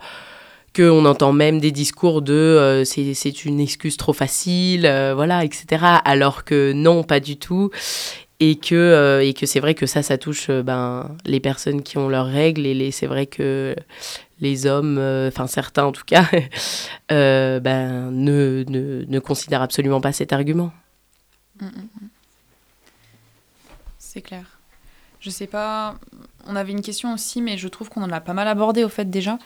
que 0.73 0.89
on 0.89 1.05
entend 1.05 1.31
même 1.31 1.59
des 1.59 1.71
discours 1.71 2.21
de 2.21 2.33
euh, 2.33 2.83
c'est 2.83 3.45
une 3.45 3.59
excuse 3.59 3.97
trop 3.97 4.13
facile, 4.13 4.81
voilà, 5.15 5.43
etc. 5.45 5.83
Alors 6.03 6.43
que 6.43 6.73
non, 6.73 7.03
pas 7.03 7.19
du 7.19 7.37
tout. 7.37 7.71
Et 8.41 8.57
que, 8.57 9.21
et 9.23 9.33
que 9.33 9.45
c'est 9.45 9.61
vrai 9.61 9.75
que 9.75 9.85
ça, 9.85 10.03
ça 10.03 10.17
touche 10.17 10.49
ben, 10.51 11.15
les 11.25 11.39
personnes 11.39 11.81
qui 11.81 11.97
ont 11.97 12.09
leurs 12.09 12.25
règles. 12.25 12.65
Et 12.65 12.91
c'est 12.91 13.07
vrai 13.07 13.27
que 13.27 13.73
les 14.39 14.65
hommes, 14.65 14.97
euh, 14.97 15.29
enfin 15.29 15.47
certains 15.47 15.85
en 15.85 15.91
tout 15.91 16.03
cas, 16.05 16.25
euh, 17.11 17.59
ben, 17.59 18.11
ne, 18.11 18.63
ne, 18.67 19.05
ne 19.07 19.19
considèrent 19.19 19.61
absolument 19.61 20.01
pas 20.01 20.11
cet 20.11 20.33
argument. 20.33 20.71
Mm, 21.59 21.65
mm, 21.65 21.69
mm. 21.69 22.07
C'est 23.97 24.21
clair. 24.21 24.59
Je 25.19 25.29
sais 25.29 25.47
pas, 25.47 25.95
on 26.45 26.55
avait 26.55 26.71
une 26.71 26.81
question 26.81 27.13
aussi, 27.13 27.41
mais 27.41 27.57
je 27.57 27.67
trouve 27.67 27.89
qu'on 27.89 28.03
en 28.03 28.11
a 28.11 28.21
pas 28.21 28.33
mal 28.33 28.47
abordé 28.47 28.83
au 28.83 28.89
fait 28.89 29.09
déjà. 29.09 29.39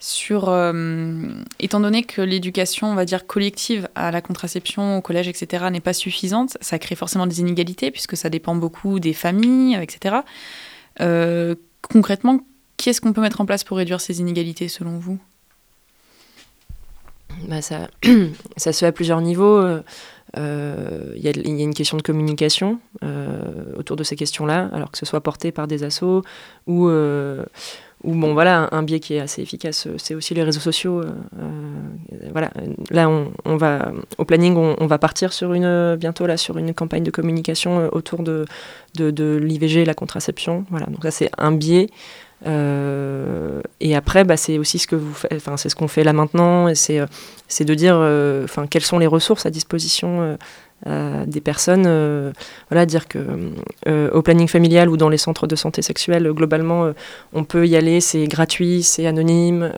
Sur, 0.00 0.48
euh, 0.48 1.26
étant 1.58 1.80
donné 1.80 2.04
que 2.04 2.22
l'éducation, 2.22 2.86
on 2.86 2.94
va 2.94 3.04
dire 3.04 3.26
collective 3.26 3.88
à 3.96 4.12
la 4.12 4.20
contraception 4.22 4.96
au 4.96 5.02
collège, 5.02 5.26
etc., 5.26 5.66
n'est 5.72 5.80
pas 5.80 5.92
suffisante, 5.92 6.56
ça 6.60 6.78
crée 6.78 6.94
forcément 6.94 7.26
des 7.26 7.40
inégalités 7.40 7.90
puisque 7.90 8.16
ça 8.16 8.30
dépend 8.30 8.54
beaucoup 8.54 9.00
des 9.00 9.12
familles, 9.12 9.76
etc. 9.82 10.18
Concrètement, 11.82 12.40
qu'est-ce 12.78 13.02
qu'on 13.02 13.12
peut 13.12 13.20
mettre 13.20 13.42
en 13.42 13.46
place 13.46 13.64
pour 13.64 13.76
réduire 13.76 14.00
ces 14.00 14.20
inégalités 14.20 14.68
selon 14.68 14.98
vous? 14.98 15.18
Bah, 17.46 17.60
ça, 17.60 17.88
ça 18.56 18.72
se 18.72 18.78
fait 18.78 18.86
à 18.86 18.92
plusieurs 18.92 19.20
niveaux. 19.20 19.58
Euh, 19.58 19.82
euh, 20.36 21.12
Il 21.16 21.22
y, 21.22 21.28
a- 21.28 21.32
une 21.62 21.74
question 21.74 21.96
de 21.96 22.02
communication 22.02 22.78
euh, 23.02 23.74
autour 23.76 23.96
de 23.96 24.04
ces 24.04 24.16
questions-là, 24.16 24.68
alors 24.72 24.90
que 24.90 24.98
ce 24.98 25.06
soit 25.06 25.20
porté 25.22 25.52
par 25.52 25.66
des 25.66 25.84
assos 25.84 26.22
ou, 26.66 26.88
ou 26.88 28.14
bon, 28.14 28.32
voilà, 28.34 28.68
un, 28.72 28.82
biais 28.82 29.00
qui 29.00 29.14
est 29.14 29.20
assez 29.20 29.42
efficace, 29.42 29.88
c'est 29.96 30.14
aussi 30.14 30.34
les 30.34 30.42
réseaux 30.42 30.60
sociaux. 30.60 31.02
voilà, 32.32 32.50
là, 32.90 33.08
on, 33.08 33.56
va, 33.56 33.90
au 34.18 34.24
planning, 34.24 34.54
on, 34.56 34.86
va 34.86 34.98
partir 34.98 35.32
sur 35.32 35.54
une, 35.54 35.96
bientôt 35.96 36.26
là, 36.26 36.36
sur 36.36 36.58
une 36.58 36.74
campagne 36.74 37.04
de 37.04 37.10
communication 37.10 37.88
autour 37.92 38.22
de, 38.22 38.44
de, 38.96 39.10
de 39.10 39.36
l'IVG 39.42 39.86
la 39.86 39.94
contraception. 39.94 40.66
Voilà, 40.70 40.86
donc 40.86 41.02
ça, 41.02 41.10
c'est 41.10 41.30
un 41.38 41.52
biais. 41.52 41.88
Euh, 42.46 43.60
et 43.80 43.96
après, 43.96 44.24
bah, 44.24 44.36
c'est 44.36 44.58
aussi 44.58 44.78
ce 44.78 44.86
que 44.86 44.96
vous 44.96 45.14
enfin, 45.32 45.56
c'est 45.56 45.68
ce 45.68 45.76
qu'on 45.76 45.88
fait 45.88 46.04
là 46.04 46.12
maintenant, 46.12 46.68
et 46.68 46.74
c'est, 46.74 47.00
euh, 47.00 47.06
c'est 47.48 47.64
de 47.64 47.74
dire, 47.74 47.96
euh, 47.96 48.44
enfin, 48.44 48.66
quelles 48.66 48.82
sont 48.82 48.98
les 48.98 49.06
ressources 49.06 49.46
à 49.46 49.50
disposition 49.50 50.38
euh, 50.86 51.26
des 51.26 51.40
personnes. 51.40 52.32
voilà, 52.70 52.86
dire 52.86 53.08
que 53.08 53.18
au 53.86 54.22
planning 54.22 54.48
familial 54.48 54.88
ou 54.88 54.96
dans 54.96 55.08
les 55.08 55.18
centres 55.18 55.46
de 55.46 55.56
santé 55.56 55.82
sexuelle, 55.82 56.30
globalement, 56.32 56.92
on 57.32 57.44
peut 57.44 57.66
y 57.66 57.76
aller, 57.76 58.00
c'est 58.00 58.26
gratuit, 58.26 58.82
c'est 58.82 59.06
anonyme, 59.06 59.72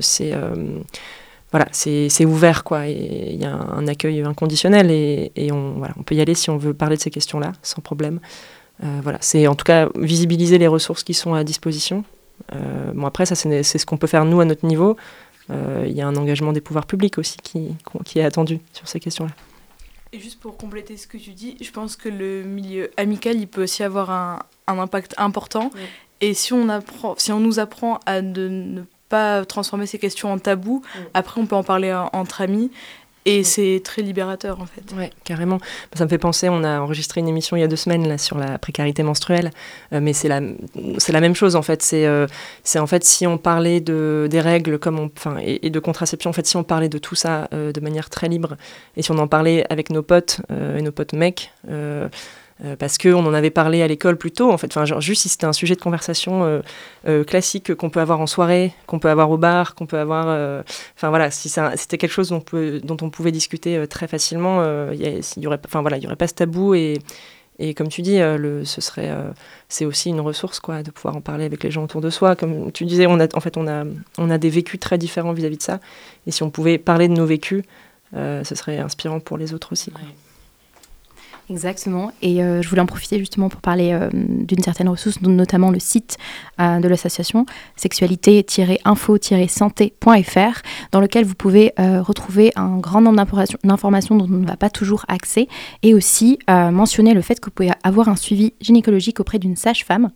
c'est 0.00 0.32
voilà, 1.52 1.66
c'est 1.72 2.24
ouvert 2.24 2.64
quoi. 2.64 2.86
Et 2.88 3.32
il 3.32 3.40
y 3.40 3.44
a 3.44 3.52
un, 3.52 3.78
un 3.78 3.88
accueil 3.88 4.20
inconditionnel 4.22 4.90
et, 4.90 5.32
et 5.36 5.52
on, 5.52 5.74
voilà, 5.78 5.94
on 5.98 6.02
peut 6.02 6.14
y 6.14 6.20
aller 6.20 6.34
si 6.34 6.50
on 6.50 6.58
veut 6.58 6.74
parler 6.74 6.96
de 6.96 7.02
ces 7.02 7.10
questions-là, 7.10 7.52
sans 7.62 7.80
problème. 7.80 8.20
Euh, 8.84 9.00
voilà, 9.02 9.18
c'est 9.20 9.46
en 9.46 9.54
tout 9.54 9.64
cas 9.64 9.88
visibiliser 9.96 10.58
les 10.58 10.66
ressources 10.66 11.02
qui 11.02 11.14
sont 11.14 11.34
à 11.34 11.44
disposition. 11.44 12.04
Euh, 12.54 12.92
bon 12.92 13.06
après, 13.06 13.24
ça 13.26 13.34
c'est 13.34 13.62
c'est 13.62 13.78
ce 13.78 13.86
qu'on 13.86 13.96
peut 13.96 14.06
faire 14.06 14.24
nous 14.24 14.40
à 14.40 14.44
notre 14.44 14.66
niveau. 14.66 14.96
Euh, 15.50 15.84
Il 15.86 15.92
y 15.94 16.02
a 16.02 16.06
un 16.06 16.16
engagement 16.16 16.52
des 16.52 16.60
pouvoirs 16.60 16.86
publics 16.86 17.18
aussi 17.18 17.38
qui, 17.42 17.74
qui 18.04 18.18
est 18.18 18.24
attendu 18.24 18.60
sur 18.72 18.86
ces 18.88 19.00
questions-là. 19.00 19.32
Et 20.12 20.20
juste 20.20 20.40
pour 20.40 20.56
compléter 20.56 20.96
ce 20.96 21.06
que 21.06 21.16
tu 21.18 21.30
dis, 21.30 21.56
je 21.60 21.70
pense 21.70 21.96
que 21.96 22.08
le 22.08 22.42
milieu 22.42 22.90
amical, 22.96 23.36
il 23.36 23.48
peut 23.48 23.62
aussi 23.64 23.82
avoir 23.82 24.10
un, 24.10 24.38
un 24.66 24.78
impact 24.78 25.14
important. 25.18 25.70
Et 26.20 26.32
si 26.34 26.52
on, 26.52 26.68
apprend, 26.68 27.14
si 27.18 27.32
on 27.32 27.40
nous 27.40 27.58
apprend 27.58 28.00
à 28.06 28.22
de 28.22 28.48
ne 28.48 28.82
pas 29.08 29.44
transformer 29.44 29.86
ces 29.86 29.98
questions 29.98 30.32
en 30.32 30.38
tabou, 30.38 30.82
après 31.14 31.40
on 31.40 31.46
peut 31.46 31.56
en 31.56 31.62
parler 31.64 31.92
en- 31.92 32.08
entre 32.12 32.40
amis. 32.40 32.70
Et 33.28 33.42
c'est 33.42 33.82
très 33.84 34.02
libérateur 34.02 34.60
en 34.60 34.66
fait. 34.66 34.82
Ouais, 34.96 35.10
carrément. 35.24 35.58
Ça 35.94 36.04
me 36.04 36.08
fait 36.08 36.16
penser, 36.16 36.48
on 36.48 36.62
a 36.62 36.80
enregistré 36.80 37.20
une 37.20 37.26
émission 37.28 37.56
il 37.56 37.60
y 37.60 37.64
a 37.64 37.68
deux 37.68 37.74
semaines 37.74 38.06
là, 38.06 38.18
sur 38.18 38.38
la 38.38 38.56
précarité 38.58 39.02
menstruelle, 39.02 39.50
Euh, 39.92 40.00
mais 40.00 40.12
c'est 40.12 40.28
la, 40.28 40.40
c'est 40.98 41.12
la 41.12 41.20
même 41.20 41.34
chose 41.34 41.56
en 41.56 41.62
fait. 41.62 41.82
C'est, 41.82 42.06
euh, 42.06 42.28
c'est 42.62 42.78
en 42.78 42.86
fait 42.86 43.02
si 43.04 43.26
on 43.26 43.36
parlait 43.36 43.80
de, 43.80 44.28
des 44.30 44.40
règles 44.40 44.78
comme 44.78 45.00
on, 45.00 45.10
enfin, 45.16 45.38
et, 45.42 45.66
et 45.66 45.70
de 45.70 45.80
contraception, 45.80 46.30
en 46.30 46.32
fait, 46.32 46.46
si 46.46 46.56
on 46.56 46.64
parlait 46.64 46.88
de 46.88 46.98
tout 46.98 47.16
ça 47.16 47.48
euh, 47.52 47.72
de 47.72 47.80
manière 47.80 48.10
très 48.10 48.28
libre, 48.28 48.56
et 48.96 49.02
si 49.02 49.10
on 49.10 49.18
en 49.18 49.26
parlait 49.26 49.66
avec 49.70 49.90
nos 49.90 50.02
potes 50.02 50.40
euh, 50.52 50.78
et 50.78 50.82
nos 50.82 50.92
potes 50.92 51.12
mecs, 51.12 51.50
euh, 52.64 52.74
parce 52.74 52.96
qu'on 52.96 53.26
en 53.26 53.34
avait 53.34 53.50
parlé 53.50 53.82
à 53.82 53.86
l'école 53.86 54.16
plus 54.16 54.30
tôt, 54.30 54.50
en 54.50 54.56
fait, 54.56 54.74
enfin, 54.74 55.00
juste 55.00 55.22
si 55.22 55.28
c'était 55.28 55.44
un 55.44 55.52
sujet 55.52 55.74
de 55.74 55.80
conversation 55.80 56.44
euh, 56.44 56.60
euh, 57.06 57.22
classique 57.22 57.74
qu'on 57.74 57.90
peut 57.90 58.00
avoir 58.00 58.20
en 58.20 58.26
soirée, 58.26 58.72
qu'on 58.86 58.98
peut 58.98 59.10
avoir 59.10 59.30
au 59.30 59.36
bar, 59.36 59.74
qu'on 59.74 59.84
peut 59.86 59.98
avoir. 59.98 60.26
euh, 60.28 60.62
Enfin 60.96 61.10
voilà, 61.10 61.30
si 61.30 61.50
c'était 61.50 61.98
quelque 61.98 62.10
chose 62.12 62.30
dont, 62.30 62.96
on 63.02 63.10
pouvait 63.10 63.32
discuter 63.32 63.86
très 63.88 64.08
facilement, 64.08 64.90
il 64.90 65.22
y, 65.36 65.46
aurait, 65.46 65.60
enfin 65.66 65.82
voilà, 65.82 65.98
il 65.98 66.04
y 66.04 66.06
aurait 66.06 66.16
pas 66.16 66.28
ce 66.28 66.34
tabou 66.34 66.74
et, 66.74 66.98
comme 67.76 67.88
tu 67.88 68.00
dis, 68.00 68.16
ce 68.16 68.80
serait, 68.80 69.10
c'est 69.68 69.84
aussi 69.84 70.08
une 70.08 70.20
ressource 70.20 70.60
quoi, 70.60 70.82
de 70.82 70.90
pouvoir 70.90 71.16
en 71.16 71.20
parler 71.20 71.44
avec 71.44 71.62
les 71.62 71.70
gens 71.70 71.84
autour 71.84 72.00
de 72.00 72.10
soi. 72.10 72.36
Comme 72.36 72.72
tu 72.72 72.86
disais, 72.86 73.06
on 73.06 73.20
a, 73.20 73.26
en 73.34 73.40
fait, 73.40 73.56
on 73.58 73.66
a, 73.66 74.38
des 74.38 74.50
vécus 74.50 74.80
très 74.80 74.96
différents 74.96 75.32
vis-à-vis 75.34 75.58
de 75.58 75.62
ça, 75.62 75.80
et 76.26 76.30
si 76.30 76.42
on 76.42 76.50
pouvait 76.50 76.78
parler 76.78 77.08
de 77.08 77.14
nos 77.14 77.26
vécus, 77.26 77.64
ce 78.14 78.54
serait 78.54 78.78
inspirant 78.78 79.20
pour 79.20 79.36
les 79.36 79.52
autres 79.52 79.72
aussi. 79.72 79.92
Exactement. 81.48 82.10
Et 82.22 82.42
euh, 82.42 82.60
je 82.60 82.68
voulais 82.68 82.80
en 82.80 82.86
profiter 82.86 83.20
justement 83.20 83.48
pour 83.48 83.60
parler 83.60 83.92
euh, 83.92 84.10
d'une 84.12 84.64
certaine 84.64 84.88
ressource, 84.88 85.20
notamment 85.20 85.70
le 85.70 85.78
site 85.78 86.18
euh, 86.60 86.80
de 86.80 86.88
l'association 86.88 87.46
sexualité-info-santé.fr, 87.76 90.62
dans 90.90 91.00
lequel 91.00 91.24
vous 91.24 91.36
pouvez 91.36 91.72
retrouver 91.78 92.52
un 92.56 92.78
grand 92.78 93.00
nombre 93.00 93.24
d'informations- 93.64 94.16
dont 94.16 94.24
on 94.24 94.38
ne 94.38 94.46
va 94.46 94.56
pas 94.56 94.70
toujours 94.70 95.04
accès, 95.08 95.46
et 95.82 95.92
aussi 95.94 96.40
mentionner 96.48 97.14
le 97.14 97.20
fait 97.20 97.38
que 97.38 97.44
vous 97.46 97.52
pouvez 97.52 97.70
avoir 97.82 98.08
un 98.08 98.16
suivi 98.16 98.54
gynécologique 98.60 99.20
auprès 99.20 99.38
d'une 99.38 99.54
sage-femme 99.56 100.10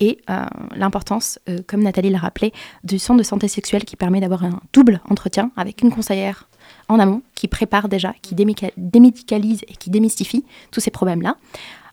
et 0.00 0.18
l'importance, 0.76 1.38
comme 1.66 1.82
Nathalie 1.82 2.10
l'a 2.10 2.18
rappelé, 2.18 2.52
du 2.84 2.98
centre 2.98 3.18
de 3.18 3.24
santé 3.24 3.48
sexuelle 3.48 3.84
qui 3.84 3.96
permet 3.96 4.20
d'avoir 4.20 4.44
un 4.44 4.60
double 4.72 5.00
entretien 5.08 5.50
avec 5.56 5.82
une 5.82 5.90
conseillère 5.90 6.48
en 6.88 6.98
amont 6.98 7.22
qui 7.34 7.48
prépare 7.48 7.88
déjà, 7.88 8.14
qui 8.22 8.34
démédicalise 8.34 9.62
et 9.68 9.74
qui 9.74 9.90
démystifie 9.90 10.44
tous 10.70 10.80
ces 10.80 10.90
problèmes-là. 10.90 11.36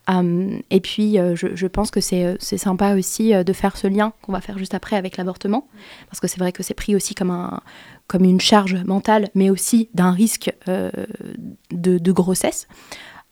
Euh, 0.09 0.59
et 0.69 0.81
puis, 0.81 1.19
euh, 1.19 1.35
je, 1.35 1.67
pense 1.67 1.91
que 1.91 1.99
c'est 1.99 2.25
euh, 2.25 2.35
sympa 2.39 2.95
aussi 2.95 3.33
euh, 3.33 3.43
de 3.43 3.53
faire 3.53 3.75
ce 3.77 3.87
lien 3.87 4.13
qu'on 4.21 4.31
va 4.31 4.41
faire 4.41 4.57
juste 4.57 4.73
après 4.73 4.95
avec 4.95 5.17
l'avortement, 5.17 5.67
parce 6.07 6.19
que 6.19 6.27
c'est 6.27 6.39
vrai 6.39 6.51
que 6.51 6.63
c'est 6.63 6.73
pris 6.73 6.95
aussi 6.95 7.15
comme, 7.15 7.31
un, 7.31 7.61
comme 8.07 8.23
une 8.23 8.39
charge 8.39 8.75
mentale, 8.85 9.29
mais 9.33 9.49
aussi 9.49 9.89
d'un 9.93 10.11
risque 10.11 10.53
de, 10.67 12.11
grossesse. 12.11 12.67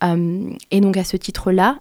Euh, 0.02 0.50
et 0.70 0.80
donc, 0.80 0.96
à 0.96 1.04
ce 1.04 1.16
titre-là, 1.16 1.78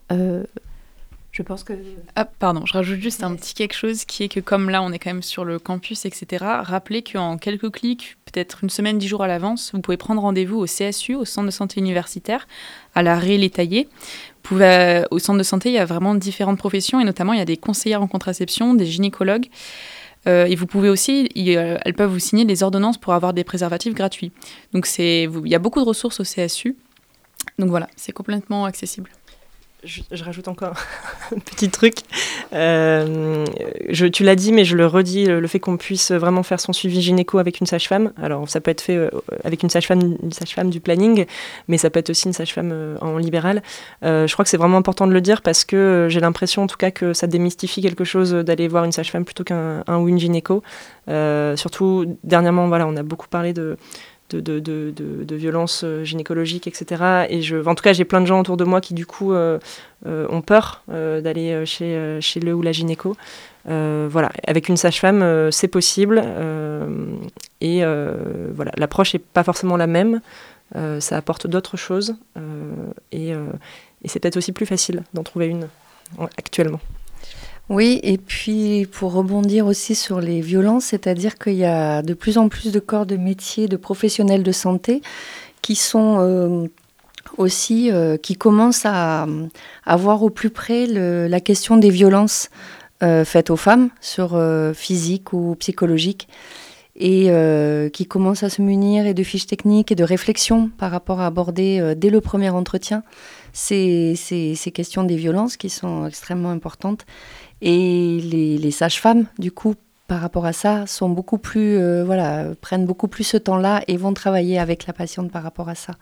je 1.34 1.42
pense 1.42 1.64
que... 1.64 1.74
Ah, 2.16 2.26
pardon, 2.26 2.64
je 2.66 2.74
rajoute 2.74 3.02
juste 3.02 3.24
un 3.24 3.36
petit 3.36 3.56
quelque 3.56 3.74
chose 3.74 4.06
qui 4.06 4.24
est 4.24 4.30
que 4.30 4.40
comme 4.40 4.70
là 4.70 4.84
on 4.84 4.92
est 4.92 5.00
quand 5.00 5.10
même 5.10 5.24
sur 5.24 5.44
le 5.44 5.58
campus, 5.58 6.06
etc., 6.06 6.46
rappelez 6.62 7.02
qu'en 7.02 7.38
quelques 7.38 7.72
clics, 7.72 8.18
peut-être 8.26 8.64
une 8.64 8.70
semaine, 8.70 9.00
dix 9.00 9.08
jours 9.08 9.24
à 9.24 9.28
l'avance, 9.28 9.72
vous 9.74 9.82
pouvez 9.82 9.98
prendre 9.98 10.22
rendez-vous 10.22 10.60
au 10.60 10.66
CSU, 10.66 11.16
au 11.16 11.26
Centre 11.26 11.48
de 11.48 11.52
santé 11.52 11.80
universitaire, 11.80 12.48
à 12.94 13.02
la 13.02 13.18
Ré 13.18 13.40
les 13.40 13.52
euh, 14.52 15.04
au 15.10 15.18
centre 15.18 15.40
de 15.40 15.44
santé, 15.44 15.70
il 15.70 15.76
y 15.76 15.80
a 15.80 15.86
vraiment 15.86 16.14
différentes 16.14 16.60
professions 16.60 17.00
et 17.00 17.04
notamment 17.04 17.34
il 17.34 17.40
y 17.40 17.42
a 17.42 17.46
des 17.46 17.58
conseillères 17.58 18.04
en 18.04 18.08
contraception, 18.08 18.76
des 18.76 18.86
gynécologues. 18.86 19.48
Euh, 20.28 20.46
et 20.46 20.56
vous 20.56 20.68
pouvez 20.68 20.90
aussi, 20.90 21.30
elles 21.36 21.94
peuvent 21.96 22.12
vous 22.12 22.20
signer 22.20 22.46
des 22.46 22.62
ordonnances 22.62 22.98
pour 22.98 23.14
avoir 23.14 23.34
des 23.34 23.44
préservatifs 23.44 23.94
gratuits. 23.94 24.32
Donc 24.74 24.88
il 25.00 25.48
y 25.48 25.56
a 25.56 25.60
beaucoup 25.60 25.80
de 25.80 25.86
ressources 25.86 26.20
au 26.20 26.24
CSU. 26.24 26.76
Donc 27.58 27.70
voilà, 27.70 27.90
c'est 27.96 28.12
complètement 28.12 28.66
accessible. 28.66 29.10
Je, 29.84 30.24
rajoute 30.24 30.48
encore 30.48 30.76
un 31.36 31.40
petit 31.40 31.70
truc. 31.70 31.96
Euh, 32.54 33.46
tu 33.92 34.24
l'as 34.24 34.36
dit, 34.36 34.52
mais 34.52 34.66
je 34.66 34.76
le 34.76 34.88
redis, 34.88 35.26
le, 35.26 35.48
fait 35.48 35.60
qu'on 35.60 35.78
puisse 35.78 36.12
vraiment 36.12 36.44
faire 36.44 36.60
son 36.60 36.74
suivi 36.74 37.02
gynéco 37.02 37.38
avec 37.38 37.60
une 37.60 37.68
sage-femme. 37.68 38.14
Alors, 38.22 38.48
ça 38.50 38.62
peut 38.62 38.72
être 38.72 38.82
fait 38.82 38.96
euh, 38.96 39.10
avec 39.44 39.64
une 39.64 39.70
sage-femme, 39.70 40.18
une 40.22 40.32
sage-femme 40.32 40.70
du 40.70 40.80
planning, 40.80 41.26
mais 41.68 41.78
ça 41.78 41.90
peut 41.90 42.00
être 42.00 42.10
aussi 42.10 42.28
une 42.28 42.34
sage-femme 42.34 42.72
euh, 42.74 42.98
en 43.02 43.18
libéral. 43.18 43.62
Je 44.02 44.32
crois 44.32 44.44
que 44.44 44.50
c'est 44.50 44.58
vraiment 44.58 44.78
important 44.78 45.08
de 45.08 45.14
le 45.14 45.22
dire 45.22 45.42
parce 45.42 45.66
que 45.66 46.08
j'ai 46.10 46.20
l'impression, 46.20 46.64
en 46.64 46.68
tout 46.68 46.78
cas, 46.78 46.92
que 46.92 47.14
ça 47.14 47.28
démystifie 47.28 47.82
quelque 47.82 48.04
chose 48.04 48.32
d'aller 48.32 48.68
voir 48.68 48.86
une 48.86 48.92
sage-femme 48.92 49.26
plutôt 49.26 49.44
qu'un 49.44 49.84
un 49.88 49.98
ou 49.98 50.08
une 50.08 50.20
gynéco. 50.20 50.64
Surtout, 51.08 52.18
dernièrement, 52.24 52.68
voilà, 52.68 52.88
on 52.88 52.96
a 52.96 53.04
beaucoup 53.04 53.28
parlé 53.28 53.54
de 53.54 53.78
de, 54.30 54.40
de, 54.40 54.60
de, 54.60 54.92
de, 55.24 55.36
violences 55.36 55.84
euh, 55.84 56.04
gynécologiques, 56.04 56.68
etc. 56.68 57.26
Et 57.30 57.42
je, 57.42 57.58
en 57.68 57.76
tout 57.76 57.84
cas, 57.84 57.94
j'ai 57.94 58.06
plein 58.06 58.22
de 58.22 58.26
gens 58.26 58.40
autour 58.40 58.58
de 58.58 58.64
moi 58.64 58.82
qui, 58.82 58.94
du 58.94 59.06
coup, 59.06 59.34
euh, 59.34 59.60
euh, 60.06 60.26
ont 60.30 60.42
peur 60.42 60.84
d'aller 60.88 61.66
chez, 61.66 62.18
chez 62.22 62.40
le 62.40 62.54
ou 62.54 62.62
la 62.62 62.72
gynéco. 62.72 63.16
Voilà, 63.66 64.32
avec 64.46 64.70
une 64.70 64.78
sage-femme, 64.78 65.50
c'est 65.52 65.68
possible. 65.68 66.24
et 67.62 67.84
voilà, 68.54 68.72
l'approche 68.78 69.14
n'est 69.14 69.20
pas 69.20 69.44
forcément 69.44 69.78
la 69.78 69.88
même. 69.88 70.22
ça 71.00 71.18
apporte 71.18 71.48
d'autres 71.48 71.78
choses. 71.78 72.16
et 73.12 73.34
et 74.04 74.10
c'est 74.10 74.20
peut-être 74.20 74.36
aussi 74.38 74.52
plus 74.52 74.66
facile 74.66 75.04
d'en 75.14 75.24
trouver 75.24 75.48
une 75.48 75.70
en- 76.18 76.26
actuellement. 76.38 76.82
Oui, 77.70 78.00
et 78.04 78.18
puis 78.18 78.88
pour 78.92 79.14
rebondir 79.14 79.66
aussi 79.66 79.96
sur 79.96 80.20
les 80.20 80.42
violences, 80.42 80.86
c'est-à-dire 80.86 81.38
qu'il 81.38 81.56
y 81.56 81.66
a 81.66 82.02
de 82.02 82.14
plus 82.14 82.38
en 82.38 82.50
plus 82.50 82.72
de 82.74 82.80
corps 82.80 83.06
de 83.06 83.16
métier, 83.16 83.68
de 83.68 83.78
professionnels 83.78 84.44
de 84.44 84.52
santé 84.52 85.02
qui 85.62 85.76
sont 85.76 86.18
euh, 86.20 86.68
aussi, 87.38 87.90
euh, 87.90 88.18
qui 88.18 88.36
commencent 88.36 88.86
à, 88.86 89.28
à 89.86 89.96
voir 89.96 90.22
au 90.22 90.30
plus 90.30 90.52
près 90.52 90.86
la 90.86 91.40
question 91.40 91.78
des 91.78 91.90
violences 91.90 92.50
euh, 93.02 93.26
faites 93.26 93.50
aux 93.50 93.56
femmes, 93.56 93.90
sur 94.02 94.40
physique 94.76 95.34
ou 95.34 95.56
psychologique, 95.56 96.28
et 96.96 97.32
qui 97.92 98.06
commencent 98.06 98.44
à 98.44 98.50
se 98.50 98.62
munir 98.62 99.08
et 99.08 99.16
de 99.16 99.24
fiches 99.24 99.48
techniques 99.48 99.92
et 99.92 99.96
de 99.96 100.04
réflexions 100.04 100.70
par 100.78 100.92
rapport 100.92 101.22
à 101.22 101.26
aborder 101.26 101.96
dès 101.98 102.12
le 102.12 102.22
premier 102.22 102.52
entretien 102.52 103.02
ces 103.52 104.72
questions 104.74 105.04
des 105.04 105.16
violences 105.16 105.58
qui 105.58 105.70
sont 105.70 106.06
extrêmement 106.06 106.52
importantes. 106.52 107.06
Et 107.66 108.20
les, 108.22 108.72
sages-femmes, 108.72 109.26
du 109.40 109.50
coup, 109.52 109.76
par 110.10 110.20
rapport 110.20 110.46
à 110.46 110.52
ça, 110.52 110.86
euh, 112.20 112.54
prennent 112.60 112.86
beaucoup 112.86 113.08
plus 113.08 113.24
ce 113.24 113.38
temps-là 113.38 113.82
et 113.88 113.96
vont 113.96 114.14
travailler 114.14 114.60
avec 114.60 114.86
la 114.86 114.92
patiente 114.92 115.32
par 115.32 115.44
rapport 115.44 115.70
à 115.70 115.76
ça. 115.76 115.94
De 115.94 115.98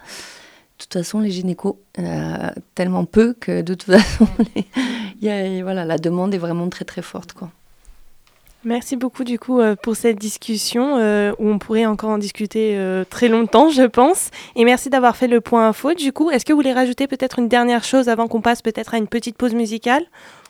toute 0.80 0.94
façon, 0.94 1.20
les 1.20 1.30
gynécos, 1.30 1.76
euh, 2.00 2.50
tellement 2.74 3.06
peu 3.06 3.34
que 3.40 3.62
de 3.62 3.76
toute 3.76 3.96
façon, 3.96 4.28
les- 4.56 4.66
y 5.22 5.30
a- 5.30 5.62
voilà, 5.62 5.86
la 5.86 6.00
demande 6.00 6.34
est 6.34 6.40
vraiment 6.40 6.68
très 6.68 6.84
très 6.84 7.04
forte. 7.04 7.34
Quoi. 7.34 7.52
Merci 8.64 8.96
beaucoup 8.96 9.24
du 9.24 9.38
coup 9.40 9.60
euh, 9.60 9.76
pour 9.76 9.96
cette 9.96 10.18
discussion 10.18 10.96
où 11.40 11.48
on 11.48 11.60
pourrait 11.60 11.86
encore 11.86 12.10
en 12.10 12.18
discuter 12.18 12.76
très 13.12 13.28
longtemps, 13.28 13.70
je 13.70 13.84
pense. 13.84 14.32
Et 14.56 14.66
merci 14.66 14.90
d'avoir 14.90 15.16
fait 15.16 15.28
le 15.28 15.42
point 15.42 15.68
info. 15.68 15.94
Du 15.94 16.12
coup, 16.12 16.32
est-ce 16.32 16.44
que 16.44 16.54
vous 16.54 16.58
voulez 16.58 16.74
rajouter 16.74 17.06
peut-être 17.06 17.38
une 17.38 17.48
dernière 17.50 17.84
chose 17.84 18.10
avant 18.10 18.28
qu'on 18.28 18.42
passe 18.42 18.64
peut-être 18.64 18.96
à 18.96 18.98
une 18.98 19.08
petite 19.08 19.38
pause 19.38 19.54
musicale? 19.54 20.04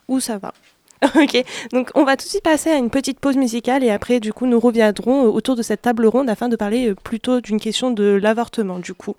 Ou 0.07 0.21
ça 0.21 0.37
va? 0.37 0.53
Ok, 1.15 1.43
donc 1.71 1.89
on 1.95 2.03
va 2.03 2.15
tout 2.15 2.25
de 2.25 2.29
suite 2.29 2.43
passer 2.43 2.69
à 2.69 2.77
une 2.77 2.91
petite 2.91 3.19
pause 3.19 3.35
musicale 3.35 3.83
et 3.83 3.89
après 3.89 4.19
du 4.19 4.33
coup 4.33 4.45
nous 4.45 4.59
reviendrons 4.59 5.25
euh, 5.25 5.29
autour 5.29 5.55
de 5.55 5.63
cette 5.63 5.81
table 5.81 6.05
ronde 6.05 6.29
afin 6.29 6.47
de 6.47 6.55
parler 6.55 6.89
euh, 6.89 6.95
plutôt 6.95 7.41
d'une 7.41 7.59
question 7.59 7.89
de 7.91 8.19
l'avortement 8.21 8.77
du 8.77 8.93
coup. 8.93 9.15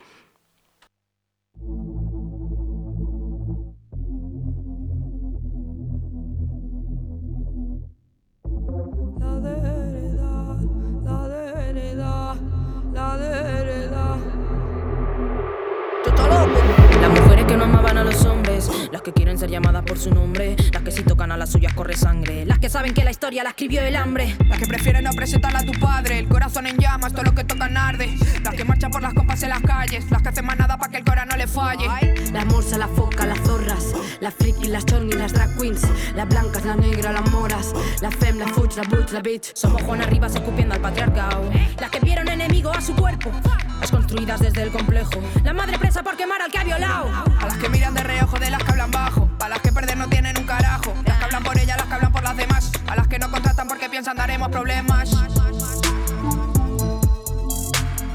Las 19.02 19.12
que 19.12 19.14
quieren 19.14 19.36
ser 19.36 19.50
llamadas 19.50 19.82
por 19.82 19.98
su 19.98 20.14
nombre. 20.14 20.54
Las 20.72 20.82
que 20.84 20.92
si 20.92 21.02
tocan 21.02 21.32
a 21.32 21.36
las 21.36 21.50
suyas 21.50 21.72
corre 21.72 21.96
sangre. 21.96 22.46
Las 22.46 22.60
que 22.60 22.68
saben 22.68 22.94
que 22.94 23.02
la 23.02 23.10
historia 23.10 23.42
la 23.42 23.50
escribió 23.50 23.80
el 23.80 23.96
hambre. 23.96 24.36
Las 24.48 24.60
que 24.60 24.66
prefieren 24.68 25.02
no 25.02 25.10
presentar 25.10 25.56
a 25.56 25.64
tu 25.64 25.72
padre. 25.72 26.20
El 26.20 26.28
corazón 26.28 26.68
en 26.68 26.78
llamas, 26.78 27.12
todo 27.12 27.24
lo 27.24 27.34
que 27.34 27.42
tocan 27.42 27.76
arde. 27.76 28.16
Las 28.44 28.54
que 28.54 28.64
marchan 28.64 28.92
por 28.92 29.02
las 29.02 29.12
compas 29.12 29.42
en 29.42 29.48
las 29.48 29.60
calles. 29.62 30.08
Las 30.08 30.22
que 30.22 30.28
hacen 30.28 30.46
más 30.46 30.56
nada 30.56 30.78
para 30.78 30.92
que 30.92 30.98
el 30.98 31.04
corazón 31.04 31.30
no 31.30 31.36
le 31.36 31.48
falle. 31.48 31.88
Las 32.32 32.46
morsas, 32.46 32.78
las 32.78 32.90
focas, 32.90 33.26
las 33.26 33.40
zorras. 33.40 33.92
Las 34.20 34.34
frikis, 34.34 34.68
las 34.68 34.86
chornis, 34.86 35.16
las 35.16 35.32
drag 35.32 35.58
queens. 35.58 35.82
Las 36.14 36.28
blancas, 36.28 36.64
las 36.64 36.76
negras, 36.76 37.12
las 37.12 37.30
moras. 37.32 37.74
Las 38.00 38.14
fem, 38.14 38.38
las 38.38 38.52
fuch, 38.52 38.76
las 38.76 38.88
butch, 38.88 39.10
las 39.10 39.22
bitch. 39.24 39.52
Somos 39.56 39.82
Juan 39.82 40.00
arriba 40.02 40.28
escupiendo 40.28 40.76
al 40.76 40.80
patriarcado. 40.80 41.50
Las 41.80 41.90
que 41.90 41.98
vieron 41.98 42.28
enemigo 42.28 42.70
a 42.70 42.80
su 42.80 42.94
cuerpo. 42.94 43.32
Las 43.80 43.90
construidas 43.90 44.38
desde 44.38 44.62
el 44.62 44.70
complejo. 44.70 45.20
La 45.42 45.52
madre 45.52 45.76
presa 45.76 46.04
por 46.04 46.16
quemar 46.16 46.40
al 46.40 46.52
que 46.52 46.58
ha 46.58 46.62
violado. 46.62 47.10
A 47.40 47.46
las 47.46 47.58
que 47.58 47.68
miran 47.68 47.94
de 47.94 48.04
reojo 48.04 48.38
de 48.38 48.48
las 48.48 48.62
que 48.62 48.70
hablan 48.70 48.91
bajo. 48.92 49.28
A 49.40 49.48
las 49.48 49.60
que 49.60 49.72
perder 49.72 49.96
no 49.96 50.08
tienen 50.08 50.38
un 50.38 50.44
carajo. 50.44 50.94
Las 51.04 51.18
que 51.18 51.24
hablan 51.24 51.42
por 51.42 51.58
ellas, 51.58 51.76
las 51.76 51.86
que 51.86 51.94
hablan 51.94 52.12
por 52.12 52.22
las 52.22 52.36
demás. 52.36 52.70
A 52.86 52.96
las 52.96 53.08
que 53.08 53.18
no 53.18 53.30
contratan 53.30 53.66
porque 53.66 53.88
piensan 53.88 54.16
daremos 54.16 54.48
problemas. 54.50 55.08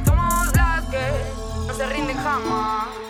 Somos 0.05 0.55
las 0.55 0.85
que 0.85 1.01
no 1.67 1.73
se 1.73 1.85
rinden 1.87 2.17
jamás. 2.17 3.06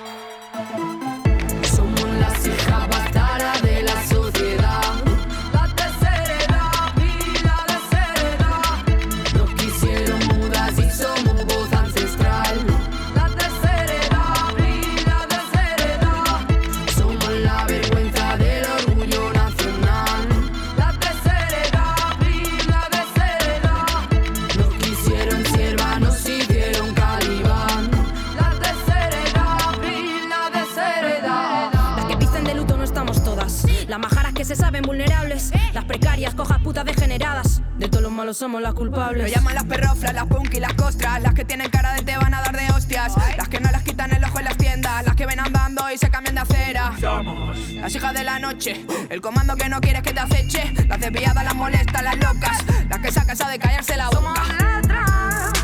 De 37.77 37.87
todos 37.87 38.01
los 38.01 38.11
malos 38.11 38.37
somos 38.37 38.61
las 38.61 38.71
Lo 38.73 38.77
culpables. 38.79 39.31
llaman 39.33 39.53
las 39.55 39.65
perroflas, 39.65 40.13
las 40.13 40.25
punk 40.25 40.53
y 40.53 40.59
las 40.59 40.73
costras. 40.73 41.21
Las 41.21 41.33
que 41.33 41.45
tienen 41.45 41.69
cara 41.69 41.93
de 41.93 42.01
te 42.01 42.17
van 42.17 42.33
a 42.33 42.41
dar 42.41 42.55
de 42.57 42.69
hostias. 42.71 43.13
Las 43.37 43.47
que 43.49 43.59
no 43.59 43.69
las 43.71 43.83
quitan 43.83 44.11
el 44.13 44.23
ojo 44.23 44.39
en 44.39 44.45
las 44.45 44.57
tiendas. 44.57 45.05
Las 45.05 45.15
que 45.15 45.25
ven 45.25 45.39
andando 45.39 45.89
y 45.91 45.97
se 45.97 46.09
cambian 46.09 46.35
de 46.35 46.41
acera. 46.41 46.93
Las 47.75 47.93
hijas 47.95 48.13
de 48.13 48.23
la 48.23 48.39
noche. 48.39 48.85
El 49.09 49.21
comando 49.21 49.55
que 49.55 49.69
no 49.69 49.79
quieres 49.79 50.01
que 50.01 50.13
te 50.13 50.19
aceche. 50.19 50.73
Las 50.87 50.99
desviadas, 50.99 51.43
las 51.43 51.55
molestas, 51.55 52.01
las 52.03 52.17
locas. 52.17 52.57
Las 52.89 52.99
que 52.99 53.11
sacan 53.11 53.31
esa 53.35 53.47
de 53.49 53.59
callarse 53.59 53.95
la 53.95 54.09
boca. 54.09 54.33
Somos 54.43 55.56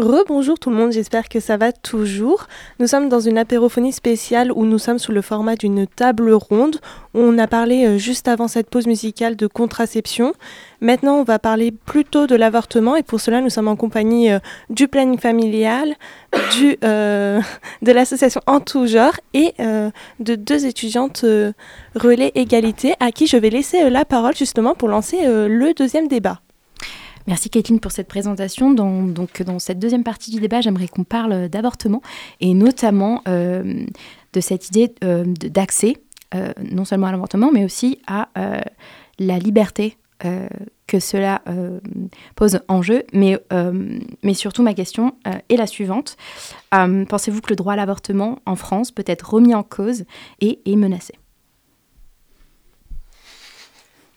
Rebonjour 0.00 0.58
tout 0.58 0.70
le 0.70 0.76
monde, 0.76 0.92
j'espère 0.92 1.28
que 1.28 1.40
ça 1.40 1.58
va 1.58 1.72
toujours. 1.72 2.46
Nous 2.78 2.86
sommes 2.86 3.10
dans 3.10 3.20
une 3.20 3.36
apérophonie 3.36 3.92
spéciale 3.92 4.50
où 4.50 4.64
nous 4.64 4.78
sommes 4.78 4.98
sous 4.98 5.12
le 5.12 5.20
format 5.20 5.56
d'une 5.56 5.86
table 5.86 6.32
ronde. 6.32 6.80
On 7.12 7.36
a 7.36 7.46
parlé 7.46 7.84
euh, 7.84 7.98
juste 7.98 8.26
avant 8.26 8.48
cette 8.48 8.70
pause 8.70 8.86
musicale 8.86 9.36
de 9.36 9.46
contraception. 9.46 10.32
Maintenant, 10.80 11.16
on 11.16 11.22
va 11.22 11.38
parler 11.38 11.70
plutôt 11.70 12.26
de 12.26 12.34
l'avortement 12.34 12.96
et 12.96 13.02
pour 13.02 13.20
cela, 13.20 13.42
nous 13.42 13.50
sommes 13.50 13.68
en 13.68 13.76
compagnie 13.76 14.32
euh, 14.32 14.38
du 14.70 14.88
planning 14.88 15.18
familial, 15.18 15.94
du, 16.52 16.78
euh, 16.82 17.42
de 17.82 17.92
l'association 17.92 18.40
En 18.46 18.60
tout 18.60 18.86
genre 18.86 19.20
et 19.34 19.52
de 19.58 20.34
deux 20.34 20.64
étudiantes 20.64 21.26
relais 21.94 22.32
égalité 22.34 22.94
à 23.00 23.12
qui 23.12 23.26
je 23.26 23.36
vais 23.36 23.50
laisser 23.50 23.90
la 23.90 24.06
parole 24.06 24.34
justement 24.34 24.74
pour 24.74 24.88
lancer 24.88 25.18
le 25.26 25.74
deuxième 25.74 26.08
débat. 26.08 26.40
Merci 27.30 27.48
Kathleen 27.48 27.78
pour 27.78 27.92
cette 27.92 28.08
présentation. 28.08 28.72
Dans, 28.72 29.04
donc, 29.04 29.40
dans 29.42 29.60
cette 29.60 29.78
deuxième 29.78 30.02
partie 30.02 30.32
du 30.32 30.40
débat, 30.40 30.60
j'aimerais 30.62 30.88
qu'on 30.88 31.04
parle 31.04 31.48
d'avortement 31.48 32.02
et 32.40 32.54
notamment 32.54 33.22
euh, 33.28 33.84
de 34.32 34.40
cette 34.40 34.66
idée 34.66 34.92
euh, 35.04 35.22
d'accès 35.24 35.98
euh, 36.34 36.52
non 36.72 36.84
seulement 36.84 37.06
à 37.06 37.12
l'avortement, 37.12 37.52
mais 37.52 37.64
aussi 37.64 38.00
à 38.08 38.30
la 39.20 39.38
liberté 39.38 39.96
que 40.88 40.98
cela 40.98 41.42
pose 42.34 42.60
en 42.66 42.82
jeu. 42.82 43.04
Mais, 43.12 43.38
mais 44.22 44.34
surtout, 44.34 44.62
ma 44.62 44.74
question 44.74 45.14
est 45.48 45.56
la 45.56 45.68
suivante. 45.68 46.16
Pensez-vous 46.72 47.40
que 47.40 47.50
le 47.50 47.56
droit 47.56 47.74
à 47.74 47.76
l'avortement 47.76 48.40
en 48.44 48.56
France 48.56 48.90
peut 48.90 49.04
être 49.06 49.34
remis 49.34 49.54
en 49.54 49.62
cause 49.62 50.04
et 50.40 50.60
est 50.66 50.76
menacé? 50.76 51.14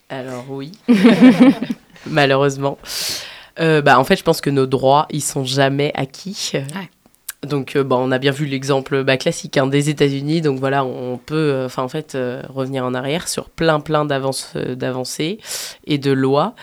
Alors 0.09 0.45
oui, 0.49 0.71
malheureusement. 2.07 2.77
Euh, 3.59 3.81
bah, 3.81 3.99
en 3.99 4.03
fait, 4.03 4.15
je 4.15 4.23
pense 4.23 4.41
que 4.41 4.49
nos 4.49 4.65
droits, 4.65 5.07
ils 5.11 5.21
sont 5.21 5.43
jamais 5.43 5.91
acquis. 5.95 6.53
Donc, 7.43 7.75
euh, 7.75 7.83
bon, 7.83 7.97
on 7.97 8.11
a 8.11 8.19
bien 8.19 8.31
vu 8.31 8.45
l'exemple 8.45 9.03
bah, 9.03 9.17
classique 9.17 9.57
hein, 9.57 9.67
des 9.67 9.89
États-Unis. 9.89 10.41
Donc 10.41 10.59
voilà, 10.59 10.85
on 10.85 11.17
peut, 11.17 11.35
euh, 11.35 11.65
enfin 11.65 11.83
en 11.83 11.89
fait, 11.89 12.15
euh, 12.15 12.41
revenir 12.49 12.85
en 12.85 12.93
arrière 12.93 13.27
sur 13.27 13.49
plein, 13.49 13.79
plein 13.79 14.05
d'avancées 14.05 15.39
et 15.85 15.97
de 15.97 16.11
lois. 16.11 16.55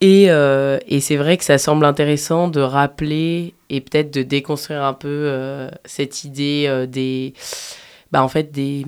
Et, 0.00 0.26
euh, 0.28 0.78
et 0.86 1.00
c'est 1.00 1.16
vrai 1.16 1.36
que 1.38 1.44
ça 1.44 1.56
semble 1.56 1.86
intéressant 1.86 2.48
de 2.48 2.60
rappeler 2.60 3.54
et 3.70 3.80
peut-être 3.80 4.12
de 4.12 4.22
déconstruire 4.22 4.82
un 4.82 4.92
peu 4.92 5.08
euh, 5.08 5.70
cette 5.86 6.24
idée 6.24 6.86
des, 6.88 7.32
bah, 8.12 8.22
en 8.22 8.28
fait, 8.28 8.52
des, 8.52 8.84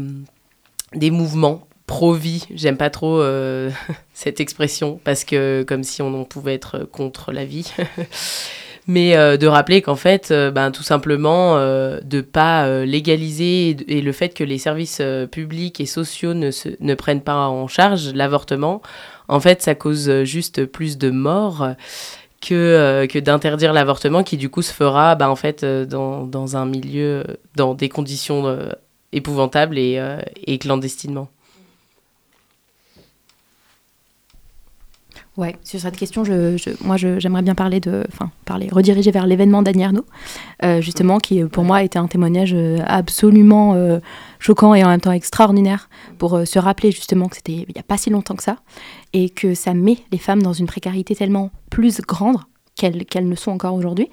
des 0.94 1.10
mouvements 1.10 1.65
pro-vie. 1.86 2.46
J'aime 2.54 2.76
pas 2.76 2.90
trop 2.90 3.20
euh, 3.20 3.70
cette 4.14 4.40
expression 4.40 5.00
parce 5.04 5.24
que 5.24 5.64
comme 5.66 5.82
si 5.82 6.02
on, 6.02 6.14
on 6.14 6.24
pouvait 6.24 6.54
être 6.54 6.88
contre 6.90 7.32
la 7.32 7.44
vie. 7.44 7.72
Mais 8.88 9.16
euh, 9.16 9.36
de 9.36 9.48
rappeler 9.48 9.82
qu'en 9.82 9.96
fait, 9.96 10.30
euh, 10.30 10.52
ben, 10.52 10.70
tout 10.70 10.84
simplement, 10.84 11.56
euh, 11.56 12.00
de 12.04 12.20
pas 12.20 12.66
euh, 12.66 12.84
légaliser 12.84 13.76
et, 13.88 14.00
le 14.00 14.12
fait 14.12 14.28
que 14.28 14.44
les 14.44 14.58
services 14.58 15.02
publics 15.32 15.80
et 15.80 15.86
sociaux 15.86 16.34
ne, 16.34 16.52
se, 16.52 16.68
ne 16.78 16.94
prennent 16.94 17.22
pas 17.22 17.48
en 17.48 17.66
charge 17.66 18.12
l'avortement, 18.14 18.82
en 19.26 19.40
fait, 19.40 19.60
ça 19.60 19.74
cause 19.74 20.22
juste 20.22 20.66
plus 20.66 20.98
de 20.98 21.10
morts 21.10 21.66
que, 22.40 22.54
euh, 22.54 23.06
que 23.08 23.18
d'interdire 23.18 23.72
l'avortement 23.72 24.22
qui 24.22 24.36
du 24.36 24.48
coup 24.50 24.62
se 24.62 24.72
fera 24.72 25.16
ben, 25.16 25.28
en 25.28 25.36
fait, 25.36 25.64
dans, 25.64 26.24
dans 26.24 26.56
un 26.56 26.64
milieu, 26.64 27.24
dans 27.56 27.74
des 27.74 27.88
conditions 27.88 28.46
euh, 28.46 28.68
épouvantables 29.10 29.78
et, 29.78 30.00
et 30.46 30.58
clandestinement. 30.58 31.28
Ouais, 35.36 35.54
sur 35.64 35.78
cette 35.78 35.96
question, 35.98 36.24
je, 36.24 36.56
je- 36.56 36.70
moi, 36.82 36.96
j'aimerais 36.96 37.42
bien 37.42 37.54
parler 37.54 37.78
de, 37.78 38.04
enfin, 38.10 38.30
parler, 38.46 38.68
rediriger 38.72 39.10
vers 39.10 39.26
l'événement 39.26 39.60
d'Annie 39.62 39.84
Arnaud, 39.84 40.06
euh, 40.64 40.80
justement, 40.80 41.18
qui 41.18 41.44
pour 41.44 41.62
moi 41.62 41.82
était 41.82 41.98
un 41.98 42.06
témoignage 42.06 42.54
euh, 42.54 42.78
absolument 42.86 43.74
euh, 43.74 43.98
choquant 44.38 44.74
et 44.74 44.82
en 44.82 44.88
même 44.88 45.00
temps 45.00 45.12
extraordinaire 45.12 45.90
pour 46.16 46.40
se 46.46 46.58
rappeler 46.58 46.90
justement 46.90 47.28
que 47.28 47.36
c'était 47.36 47.52
il 47.52 47.66
n'y 47.74 47.80
a 47.80 47.82
pas 47.82 47.98
si 47.98 48.08
longtemps 48.08 48.34
que 48.34 48.42
ça 48.42 48.56
et 49.12 49.28
que 49.28 49.54
ça 49.54 49.74
met 49.74 49.98
les 50.10 50.18
femmes 50.18 50.42
dans 50.42 50.54
une 50.54 50.66
précarité 50.66 51.14
tellement 51.14 51.50
plus 51.70 52.00
grande 52.00 52.38
qu'elles 52.76 53.28
ne 53.28 53.34
sont 53.34 53.50
encore 53.50 53.74
aujourd'hui. 53.74 54.08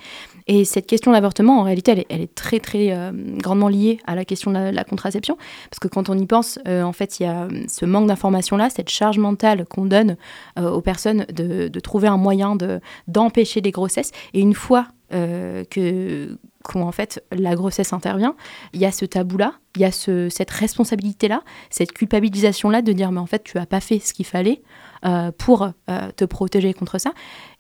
Et 0.48 0.66
cette 0.66 0.88
question 0.88 1.12
de 1.12 1.16
l'avortement, 1.16 1.60
en 1.60 1.64
réalité, 1.64 2.06
elle 2.10 2.22
est, 2.22 2.36
très, 2.36 2.60
très 2.60 2.92
euh, 2.92 3.12
grandement 3.38 3.70
liée 3.70 4.00
à 4.06 4.16
la 4.16 4.26
question 4.26 4.52
de 4.52 4.72
la, 4.72 4.84
contraception. 4.84 5.38
Parce 5.70 5.80
que 5.80 5.88
quand 5.88 6.10
on 6.10 6.18
y 6.18 6.26
pense, 6.26 6.60
euh, 6.68 6.84
en 6.84 6.92
fait, 6.92 7.20
il 7.20 7.24
y 7.24 7.26
a 7.26 7.44
euh, 7.44 7.50
ce 7.68 7.86
manque 7.86 8.08
d'information-là, 8.08 8.70
cette 8.70 8.90
charge 8.90 9.18
mentale 9.18 9.66
qu'on 9.66 9.86
donne 9.86 10.18
aux 10.58 10.82
personnes 10.82 11.26
de, 11.34 11.68
de 11.68 11.80
trouver 11.80 12.08
un 12.08 12.18
moyen 12.18 12.56
de- 12.56 12.80
d'empêcher 13.08 13.62
les 13.62 13.72
grossesses. 13.72 14.12
Et 14.34 14.42
une 14.42 14.54
fois 14.54 14.88
que 15.10 16.38
quand 16.64 16.82
en 16.82 16.92
fait 16.92 17.24
la 17.32 17.54
grossesse 17.54 17.94
intervient, 17.94 18.36
il 18.74 18.80
y 18.80 18.86
a 18.86 18.92
ce 18.92 19.06
tabou-là, 19.06 19.54
il 19.76 19.82
y 19.82 19.86
a 19.86 19.92
ce, 19.92 20.28
cette 20.30 20.50
responsabilité-là, 20.50 21.44
cette 21.70 21.92
culpabilisation-là 21.92 22.82
de 22.82 22.94
dire 22.94 23.12
mais 23.12 23.20
en 23.20 23.28
fait 23.28 23.44
tu 23.44 23.60
as 23.60 23.68
pas 23.68 23.80
fait 23.80 24.00
ce 24.00 24.14
qu'il 24.14 24.26
fallait 24.26 24.64
euh, 25.06 25.32
pour 25.38 25.64
euh, 25.64 26.12
te 26.16 26.26
protéger 26.26 26.74
contre 26.74 26.98
ça. 26.98 27.12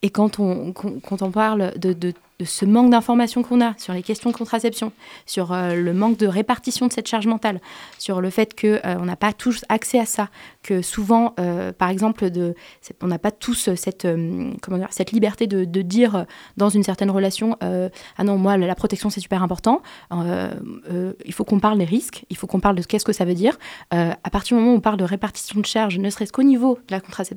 Et 0.01 0.09
quand 0.09 0.39
on, 0.39 0.73
quand 0.73 1.21
on 1.21 1.31
parle 1.31 1.73
de, 1.77 1.93
de- 1.93 2.13
ce 2.43 2.65
manque 2.65 2.89
d'information 2.89 3.41
qu'on 3.41 3.61
a 3.61 3.73
sur 3.77 3.93
les 3.93 4.01
questions 4.01 4.31
de 4.31 4.35
contraception, 4.35 4.91
sur 5.25 5.53
euh, 5.53 5.75
le 5.75 5.93
manque 5.93 6.17
de 6.17 6.27
répartition 6.27 6.87
de 6.87 6.91
cette 6.91 7.07
charge 7.07 7.27
mentale, 7.27 7.61
sur 7.99 8.19
le 8.19 8.29
fait 8.29 8.59
qu'on 8.59 9.05
n'a 9.05 9.15
pas 9.15 9.31
tous 9.31 9.63
accès 9.69 9.99
à 9.99 10.05
ça, 10.05 10.29
que 10.61 10.81
souvent, 10.81 11.35
par 11.77 11.89
exemple, 11.89 12.29
de, 12.31 12.55
on 13.01 13.07
n'a 13.07 13.19
pas 13.19 13.31
tous 13.31 13.69
cette, 13.75 14.07
comment 14.61 14.77
dire, 14.77 14.87
cette 14.91 15.11
liberté 15.11 15.45
de, 15.47 15.63
de 15.65 15.81
dire 15.81 16.25
dans 16.57 16.69
une 16.69 16.83
certaine 16.83 17.11
relation, 17.11 17.57
ah 17.61 18.23
non, 18.23 18.37
moi, 18.37 18.57
la, 18.57 18.75
protection, 18.75 19.09
c'est 19.09 19.19
super 19.19 19.43
important, 19.43 19.81
il 20.11 21.33
faut 21.33 21.43
qu'on 21.43 21.59
parle 21.59 21.77
des 21.77 21.85
risques, 21.85 22.25
il 22.29 22.37
faut 22.37 22.47
qu'on 22.47 22.61
parle 22.61 22.75
de 22.75 22.83
qu'est-ce 22.83 23.05
que 23.05 23.13
ça 23.13 23.25
veut 23.25 23.35
dire. 23.35 23.57
À 23.91 24.29
partir 24.31 24.55
du 24.57 24.61
moment 24.61 24.73
où 24.73 24.77
on 24.77 24.81
parle 24.81 24.97
de 24.97 25.03
répartition 25.05 25.59
de 25.59 25.65
charge, 25.65 25.97
ne 25.97 26.09
serait-ce 26.09 26.31
qu'au 26.31 26.43
niveau 26.43 26.79
de 26.87 26.91
la 26.93 27.01
contraception, 27.01 27.32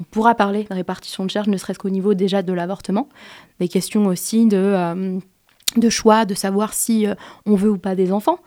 on 0.00 0.04
pourra 0.04 0.34
parler 0.34 0.64
de 0.64 0.74
répartition 0.74 1.24
de 1.24 1.30
charge, 1.30 1.48
ne 1.48 1.56
serait-ce 1.56 1.78
qu'au 1.78 1.90
niveau 1.90 2.14
déjà 2.14 2.42
de 2.42 2.52
l'avortement. 2.52 3.08
Des 3.58 3.68
questions 3.68 4.06
aussi 4.06 4.46
de, 4.46 4.56
euh, 4.56 5.18
de 5.76 5.90
choix, 5.90 6.24
de 6.24 6.34
savoir 6.34 6.72
si 6.72 7.06
euh, 7.06 7.14
on 7.44 7.54
veut 7.54 7.70
ou 7.70 7.78
pas 7.78 7.94
des 7.94 8.10
enfants, 8.10 8.38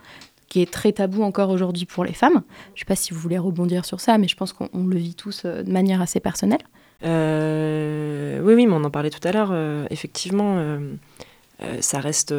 qui 0.47 0.61
est 0.61 0.71
très 0.71 0.91
tabou 0.91 1.21
encore 1.21 1.51
aujourd'hui 1.51 1.85
pour 1.85 2.05
les 2.05 2.13
femmes. 2.13 2.41
Je 2.69 2.73
ne 2.73 2.79
sais 2.79 2.85
pas 2.85 2.95
si 2.95 3.13
vous 3.13 3.19
voulez 3.19 3.37
rebondir 3.37 3.85
sur 3.85 3.99
ça, 3.99 4.17
mais 4.17 4.27
je 4.27 4.35
pense 4.35 4.51
qu'on 4.51 4.69
on 4.73 4.85
le 4.85 4.97
vit 4.97 5.15
tous 5.15 5.43
euh, 5.45 5.61
de 5.61 5.71
manière 5.71 6.01
assez 6.01 6.19
personnelle. 6.19 6.61
Oui, 7.05 8.53
oui, 8.55 8.65
mais 8.65 8.73
on 8.73 8.83
en 8.83 8.89
parlait 8.89 9.09
tout 9.09 9.25
à 9.27 9.31
l'heure. 9.33 9.53
effectivement, 9.91 10.79
ça 11.81 11.99
reste. 11.99 12.33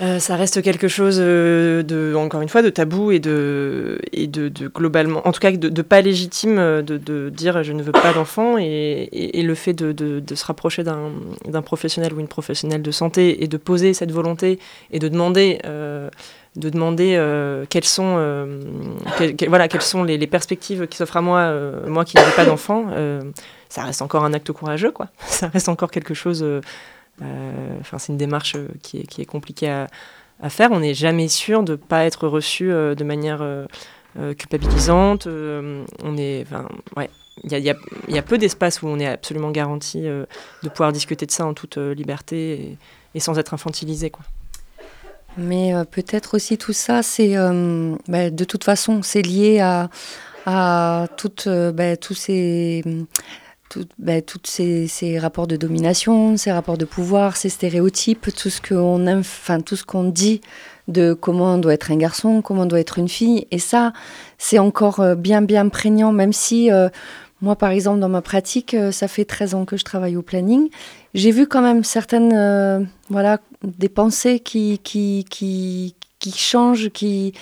Euh, 0.00 0.20
ça 0.20 0.36
reste 0.36 0.62
quelque 0.62 0.86
chose 0.86 1.18
euh, 1.20 1.82
de, 1.82 2.14
encore 2.14 2.40
une 2.40 2.48
fois, 2.48 2.62
de 2.62 2.70
tabou 2.70 3.10
et 3.10 3.18
de, 3.18 3.98
et 4.12 4.28
de, 4.28 4.48
de 4.48 4.68
globalement, 4.68 5.26
en 5.26 5.32
tout 5.32 5.40
cas, 5.40 5.50
de, 5.50 5.82
pas 5.82 6.00
légitime 6.00 6.58
euh, 6.58 6.82
de, 6.82 6.98
de 6.98 7.30
dire 7.30 7.64
je 7.64 7.72
ne 7.72 7.82
veux 7.82 7.92
pas 7.92 8.12
d'enfant 8.12 8.58
et, 8.58 9.08
et, 9.12 9.42
le 9.42 9.54
fait 9.56 9.72
de, 9.72 9.92
de, 9.92 10.34
se 10.34 10.44
rapprocher 10.44 10.84
d'un 10.84 11.62
professionnel 11.62 12.12
ou 12.12 12.20
une 12.20 12.28
professionnelle 12.28 12.82
de 12.82 12.90
santé 12.92 13.42
et 13.42 13.48
de 13.48 13.56
poser 13.56 13.92
cette 13.92 14.12
volonté 14.12 14.60
et 14.92 15.00
de 15.00 15.08
demander, 15.08 15.58
de 15.64 16.70
demander 16.70 17.20
quelles 17.70 17.84
sont, 17.84 18.16
voilà, 19.48 19.68
quelles 19.68 19.82
sont 19.82 20.04
les, 20.04 20.26
perspectives 20.26 20.86
qui 20.86 20.96
s'offrent 20.96 21.16
à 21.16 21.22
moi, 21.22 21.52
moi 21.86 22.04
qui 22.04 22.16
n'avais 22.16 22.32
pas 22.32 22.44
d'enfant, 22.44 22.86
ça 23.68 23.82
reste 23.84 24.02
encore 24.02 24.24
un 24.24 24.34
acte 24.34 24.52
courageux, 24.52 24.90
quoi. 24.90 25.08
Ça 25.26 25.48
reste 25.48 25.68
encore 25.68 25.90
quelque 25.90 26.14
chose. 26.14 26.44
Euh, 27.22 27.76
Enfin, 27.80 27.98
c'est 27.98 28.12
une 28.12 28.18
démarche 28.18 28.54
euh, 28.56 28.68
qui 28.82 28.98
est, 28.98 29.24
compliquée 29.24 29.68
à, 29.70 30.48
faire. 30.48 30.70
On 30.72 30.80
n'est 30.80 30.94
jamais 30.94 31.28
sûr 31.28 31.62
de 31.62 31.72
ne 31.72 31.76
pas 31.76 32.04
être 32.04 32.28
reçu 32.28 32.70
euh, 32.70 32.94
de 32.94 33.04
manière 33.04 33.44
culpabilisante. 34.36 35.26
On 35.26 36.16
est, 36.16 36.46
ouais. 36.96 37.10
Il 37.44 37.56
y 37.56 38.18
a, 38.18 38.22
peu 38.22 38.36
d'espaces 38.36 38.82
où 38.82 38.88
on 38.88 38.98
est 38.98 39.06
absolument 39.06 39.52
garanti 39.52 40.02
de 40.02 40.68
pouvoir 40.68 40.92
discuter 40.92 41.24
de 41.24 41.30
ça 41.30 41.46
en 41.46 41.54
toute 41.54 41.76
liberté 41.76 42.76
et, 43.14 43.20
sans 43.20 43.38
être 43.38 43.54
infantilisé. 43.54 44.10
Quoi. 44.10 44.24
Mais 45.36 45.72
peut-être 45.92 46.34
aussi 46.34 46.58
tout 46.58 46.72
ça, 46.72 47.04
c'est 47.04 47.36
bah, 48.08 48.30
de 48.30 48.44
toute 48.44 48.64
façon, 48.64 49.02
c'est 49.02 49.22
lié 49.22 49.60
à, 49.60 51.06
toutes, 51.16 51.48
bah, 51.48 51.96
tous 51.96 52.14
ces, 52.14 52.82
tout- 53.68 53.86
bah, 53.98 54.20
toutes 54.22 54.46
ces, 54.46 55.18
rapports 55.18 55.46
de 55.46 55.56
domination, 55.56 56.36
ces 56.36 56.52
rapports 56.52 56.78
de 56.78 56.84
pouvoir, 56.84 57.36
ces 57.36 57.48
stéréotypes, 57.48 58.28
tout 58.34 58.50
ce 58.50 58.60
qu'on, 58.60 59.06
enfin 59.06 59.60
tout 59.60 59.76
ce 59.76 59.84
qu'on 59.84 60.04
dit 60.04 60.40
de 60.88 61.12
comment 61.12 61.54
on 61.54 61.58
doit 61.58 61.74
être 61.74 61.90
un 61.90 61.96
garçon, 61.96 62.42
comment 62.42 62.62
on 62.62 62.66
doit 62.66 62.80
être 62.80 62.98
une 62.98 63.08
fille. 63.08 63.46
Et 63.50 63.58
ça, 63.58 63.92
c'est 64.38 64.58
encore 64.58 65.00
euh, 65.00 65.14
bien 65.14 65.42
bien 65.42 65.68
prégnant, 65.68 66.12
même 66.12 66.32
si 66.32 66.72
euh, 66.72 66.88
moi, 67.40 67.56
par 67.56 67.70
exemple, 67.70 68.00
dans 68.00 68.08
ma 68.08 68.22
pratique, 68.22 68.74
euh, 68.74 68.90
ça 68.90 69.06
fait 69.06 69.24
13 69.24 69.54
ans 69.54 69.64
que 69.64 69.76
je 69.76 69.84
travaille 69.84 70.16
au 70.16 70.22
planning. 70.22 70.70
J'ai 71.14 71.30
vu 71.30 71.46
quand 71.46 71.62
même 71.62 71.84
certaines, 71.84 72.88
voilà, 73.08 73.38
des 73.62 73.88
pensées 73.88 74.40
qui, 74.40 74.78
qui, 74.78 75.24
qui, 75.30 75.94
qui 76.18 76.32
changent, 76.32 76.90
qui, 76.90 77.32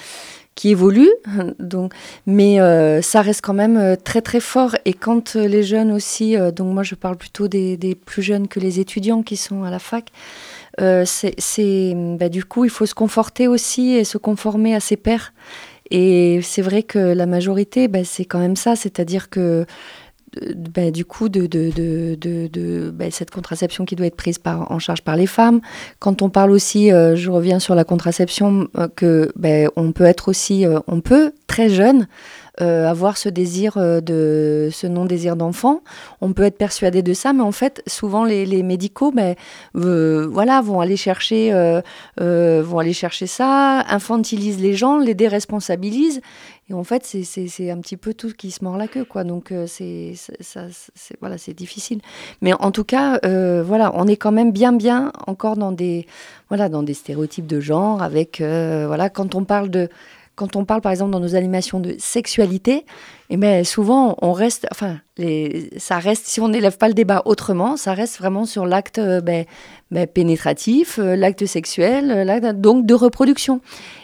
qui 0.57 0.70
évoluent. 0.70 1.14
Donc, 1.61 1.92
mais 2.26 2.61
euh, 2.61 3.00
ça 3.02 3.22
reste 3.22 3.42
quand 3.42 3.54
même 3.54 3.76
euh, 3.76 3.94
très 3.94 4.22
très 4.22 4.40
fort. 4.40 4.74
Et 4.84 4.92
quand 4.92 5.36
euh, 5.36 5.46
les 5.46 5.62
jeunes 5.62 5.92
aussi, 5.92 6.36
euh, 6.36 6.50
donc 6.50 6.74
moi 6.74 6.82
je 6.82 6.96
parle 6.96 7.16
plutôt 7.16 7.46
des, 7.46 7.76
des 7.76 7.94
plus 7.94 8.22
jeunes 8.22 8.48
que 8.48 8.59
les 8.59 8.80
étudiants 8.80 9.22
qui 9.22 9.36
sont 9.36 9.62
à 9.62 9.70
la 9.70 9.78
fac, 9.78 10.11
c'est, 10.78 11.94
bah, 12.18 12.28
du 12.28 12.44
coup 12.44 12.64
il 12.64 12.70
faut 12.70 12.86
se 12.86 12.94
conforter 12.94 13.46
aussi 13.48 13.92
et 13.92 14.04
se 14.04 14.18
conformer 14.18 14.74
à 14.74 14.80
ses 14.80 14.96
pairs. 14.96 15.32
Et 15.90 16.40
c'est 16.42 16.62
vrai 16.62 16.82
que 16.82 16.98
la 16.98 17.26
majorité, 17.26 17.86
bah, 17.86 18.04
c'est 18.04 18.24
quand 18.24 18.40
même 18.40 18.57
ça, 18.57 18.74
c'est-à-dire 18.74 19.30
que 19.30 19.66
bah, 20.74 20.90
du 20.90 21.04
coup, 21.04 21.28
de, 21.28 21.46
de, 21.46 21.70
de, 21.70 22.16
de, 22.48 22.90
bah, 22.90 23.10
cette 23.10 23.30
contraception 23.30 23.84
qui 23.84 23.96
doit 23.96 24.06
être 24.06 24.16
prise 24.16 24.38
par, 24.38 24.70
en 24.70 24.78
charge 24.78 25.02
par 25.02 25.16
les 25.16 25.26
femmes. 25.26 25.60
Quand 25.98 26.20
on 26.22 26.28
parle 26.28 26.50
aussi, 26.50 26.92
euh, 26.92 27.16
je 27.16 27.30
reviens 27.30 27.58
sur 27.58 27.74
la 27.74 27.84
contraception, 27.84 28.68
euh, 28.76 28.88
que 28.94 29.30
bah, 29.36 29.70
on 29.76 29.92
peut 29.92 30.04
être 30.04 30.28
aussi, 30.28 30.66
euh, 30.66 30.78
on 30.88 31.00
peut 31.00 31.32
très 31.46 31.68
jeune 31.68 32.06
euh, 32.60 32.88
avoir 32.88 33.18
ce 33.18 33.28
désir 33.28 33.76
de, 33.76 34.68
ce 34.72 34.86
non 34.86 35.04
désir 35.04 35.36
d'enfant. 35.36 35.82
On 36.20 36.32
peut 36.32 36.42
être 36.44 36.58
persuadé 36.58 37.02
de 37.02 37.12
ça, 37.14 37.32
mais 37.32 37.42
en 37.42 37.52
fait, 37.52 37.82
souvent 37.86 38.24
les, 38.24 38.46
les 38.46 38.62
médicaux, 38.62 39.12
voilà, 39.74 40.60
vont 40.62 40.80
aller 40.80 40.96
chercher, 40.96 41.52
vont 42.18 42.78
aller 42.78 42.94
chercher 42.94 43.26
ça, 43.26 43.80
infantilisent 43.88 44.60
les 44.60 44.74
gens, 44.74 44.98
les 44.98 45.14
déresponsabilisent. 45.14 46.20
Et 46.68 46.74
en 46.74 46.82
fait, 46.82 47.04
c'est- 47.04 47.70
un 47.70 47.78
petit 47.80 47.96
peu 47.96 48.12
tout 48.12 48.32
qui 48.36 48.50
se 48.50 48.64
mord 48.64 48.76
la 48.76 48.88
queue, 48.88 49.04
quoi. 49.04 49.22
Donc, 49.22 49.52
euh, 49.52 49.66
c'est 49.68 50.14
voilà, 51.20 51.36
difficile. 51.56 52.00
Mais 52.40 52.52
en 52.54 52.70
tout 52.72 52.82
cas, 52.84 53.20
euh, 53.24 53.62
voilà, 53.64 53.92
on 53.94 54.06
est 54.08 54.16
quand 54.16 54.32
même 54.32 54.50
bien, 54.50 54.72
bien 54.72 55.12
encore 55.28 55.56
dans 55.56 55.70
des, 55.72 56.06
voilà, 56.48 56.68
dans 56.68 56.82
des 56.82 56.94
stéréotypes 56.94 57.46
de 57.46 57.60
genre. 57.60 58.02
Avec, 58.02 58.40
euh, 58.40 58.84
voilà, 58.88 59.10
quand 59.10 59.36
on 59.36 59.44
parle 59.44 59.70
de, 59.70 59.88
quand 60.34 60.56
on 60.56 60.64
parle 60.64 60.80
par 60.82 60.92
exemple 60.92 61.12
dans 61.12 61.20
nos 61.20 61.34
animations 61.36 61.80
de 61.80 61.94
sexualité, 61.98 62.84
et 63.30 63.36
ben 63.38 63.64
souvent 63.64 64.16
on 64.20 64.32
reste, 64.32 64.66
enfin, 64.70 64.98
les, 65.16 65.70
ça 65.78 65.98
reste, 65.98 66.26
si 66.26 66.40
on 66.40 66.48
n'élève 66.48 66.76
pas 66.76 66.88
le 66.88 66.94
débat 66.94 67.22
autrement, 67.24 67.76
ça 67.78 67.94
reste 67.94 68.18
vraiment 68.18 68.44
sur 68.44 68.66
l'acte 68.66 69.00
ben, 69.22 69.46
ben, 69.93 70.07
pénétratif, 70.07 70.99
euh, 70.99 71.14
l'acte 71.14 71.47
sexuel, 71.47 72.11
euh, 72.11 72.53
donc 72.53 72.87
de 72.87 72.95
reproduction. 72.95 73.61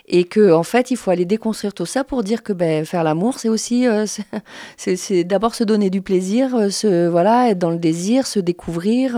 Et 0.07 0.25
que 0.25 0.53
en 0.53 0.63
fait, 0.63 0.91
il 0.91 0.97
faut 0.97 1.11
aller 1.11 1.25
déconstruire 1.25 1.75
tout 1.75 1.87
ça 1.87 2.05
pour 2.05 2.23
dire 2.23 2.43
que 2.45 2.53
ben, 2.53 2.85
faire 2.85 3.03
l'amour, 3.03 3.39
c'est 3.39 3.49
aussi, 3.49 3.87
euh, 3.89 4.07
c'est- 4.77 5.25
d'abord 5.25 5.55
se 5.55 5.65
donner 5.65 5.91
du 5.91 6.01
plaisir, 6.01 6.51
voilà, 7.11 7.51
être 7.51 7.59
dans 7.59 7.71
le 7.71 7.79
désir, 7.79 8.27
se 8.27 8.39
découvrir 8.39 9.17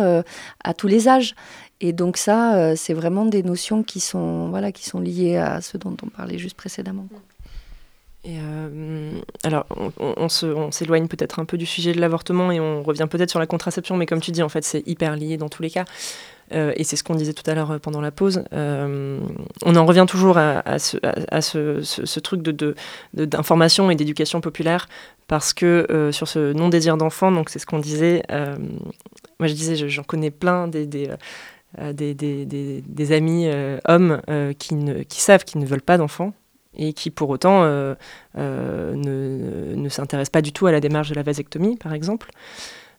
à 0.62 0.74
tous 0.74 0.86
les 0.86 1.08
âges. 1.08 1.34
Et 1.80 1.92
donc 1.92 2.16
ça, 2.16 2.76
c'est 2.76 2.94
vraiment 2.94 3.26
des 3.26 3.42
notions 3.42 3.82
qui 3.82 4.00
sont, 4.00 4.48
voilà, 4.48 4.72
qui 4.72 4.84
sont 4.84 5.00
liées 5.00 5.36
à 5.36 5.60
ce 5.60 5.76
dont 5.76 5.96
on 6.02 6.08
parlait 6.08 6.38
juste 6.38 6.56
précédemment. 6.56 7.06
Alors, 9.42 9.66
on 9.98 10.28
s'éloigne 10.28 11.08
peut-être 11.08 11.38
un 11.40 11.44
peu 11.44 11.58
du 11.58 11.66
sujet 11.66 11.92
de 11.92 12.00
l'avortement 12.00 12.50
et 12.52 12.60
on 12.60 12.82
revient 12.82 13.06
peut-être 13.10 13.30
sur 13.30 13.40
la 13.40 13.46
contraception, 13.46 13.96
mais 13.96 14.06
comme 14.06 14.20
tu 14.20 14.30
dis, 14.30 14.42
en 14.42 14.48
fait, 14.48 14.64
c'est 14.64 14.86
hyper 14.86 15.16
lié 15.16 15.36
dans 15.36 15.48
tous 15.48 15.62
les 15.62 15.70
cas. 15.70 15.84
Euh, 16.52 16.72
et 16.76 16.84
c'est 16.84 16.96
ce 16.96 17.02
qu'on 17.04 17.14
disait 17.14 17.32
tout 17.32 17.48
à 17.50 17.54
l'heure 17.54 17.70
euh, 17.72 17.78
pendant 17.78 18.00
la 18.00 18.10
pause. 18.10 18.44
Euh, 18.52 19.18
on 19.64 19.76
en 19.76 19.86
revient 19.86 20.04
toujours 20.08 20.36
à, 20.38 20.78
ce, 20.78 22.18
truc 22.20 22.42
de, 22.42 22.52
de- 22.52 22.74
de- 23.14 23.24
d'information 23.24 23.90
et 23.90 23.94
d'éducation 23.96 24.40
populaire, 24.40 24.88
parce 25.26 25.54
que 25.54 26.10
sur 26.12 26.28
ce 26.28 26.52
non-désir 26.52 26.96
d'enfant, 26.96 27.32
donc 27.32 27.48
c'est 27.48 27.58
ce 27.58 27.66
qu'on 27.66 27.78
disait, 27.78 28.22
moi 29.38 29.48
je 29.48 29.54
disais, 29.54 29.74
je- 29.76 29.88
j'en 29.88 30.02
connais 30.02 30.30
plein 30.30 30.68
des, 30.68 30.86
des, 30.86 31.08
des, 32.44 33.12
amis 33.12 33.48
hommes 33.86 34.20
qui, 34.58 34.74
ne, 34.74 35.02
qui 35.02 35.20
savent 35.20 35.44
qu'ils 35.44 35.60
ne 35.60 35.66
veulent 35.66 35.80
pas 35.82 35.96
d'enfants 35.98 36.34
et 36.76 36.92
qui 36.92 37.10
pour 37.10 37.30
autant 37.30 37.64
ne, 37.64 37.94
ne 38.34 39.88
s'intéresse 39.88 40.30
pas 40.30 40.42
du 40.42 40.52
tout 40.52 40.66
à 40.66 40.72
la 40.72 40.80
démarche 40.80 41.08
de 41.08 41.14
la 41.14 41.22
vasectomie, 41.22 41.76
par 41.76 41.94
exemple. 41.94 42.30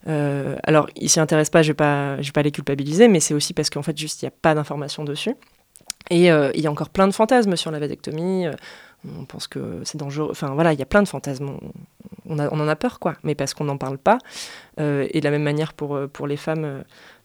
Euh, 0.07 0.55
alors, 0.63 0.87
ils 0.95 1.09
s'y 1.09 1.19
intéressent 1.19 1.51
pas, 1.51 1.61
je 1.63 1.71
vais 1.71 2.21
vais 2.23 2.31
pas 2.31 2.41
les 2.43 2.51
culpabiliser, 2.51 3.07
mais 3.07 3.19
c'est 3.19 3.33
aussi 3.33 3.53
parce 3.53 3.69
qu'en 3.69 3.81
fait, 3.81 3.97
juste, 3.97 4.21
il 4.21 4.25
n'y 4.25 4.29
a 4.29 4.33
pas 4.41 4.53
d'informations 4.55 5.03
dessus. 5.03 5.35
Et 6.11 6.31
euh, 6.31 6.51
il 6.53 6.61
y 6.61 6.67
a 6.67 6.71
encore 6.71 6.89
plein 6.89 7.07
de 7.07 7.13
fantasmes 7.13 7.55
sur 7.55 7.71
la 7.71 7.79
vasectomie. 7.79 8.45
euh, 8.47 8.51
on 9.19 9.25
pense 9.25 9.47
que 9.47 9.81
c'est 9.83 9.97
dangereux. 9.97 10.29
Enfin, 10.31 10.49
voilà, 10.53 10.73
il 10.73 10.79
y 10.79 10.81
a 10.81 10.85
plein 10.85 11.03
de 11.03 11.07
fantasmes. 11.07 11.57
On, 12.27 12.39
a- 12.39 12.49
on 12.51 12.59
en 12.59 12.67
a 12.67 12.75
peur, 12.75 12.99
quoi, 12.99 13.15
mais 13.23 13.35
parce 13.35 13.53
qu'on 13.53 13.65
n'en 13.65 13.77
parle 13.77 13.97
pas. 13.99 14.17
Et 14.79 15.19
de 15.19 15.23
la 15.23 15.31
même 15.31 15.43
manière 15.43 15.73
pour, 15.73 15.99
pour 16.11 16.25
les 16.27 16.37
femmes 16.37 16.83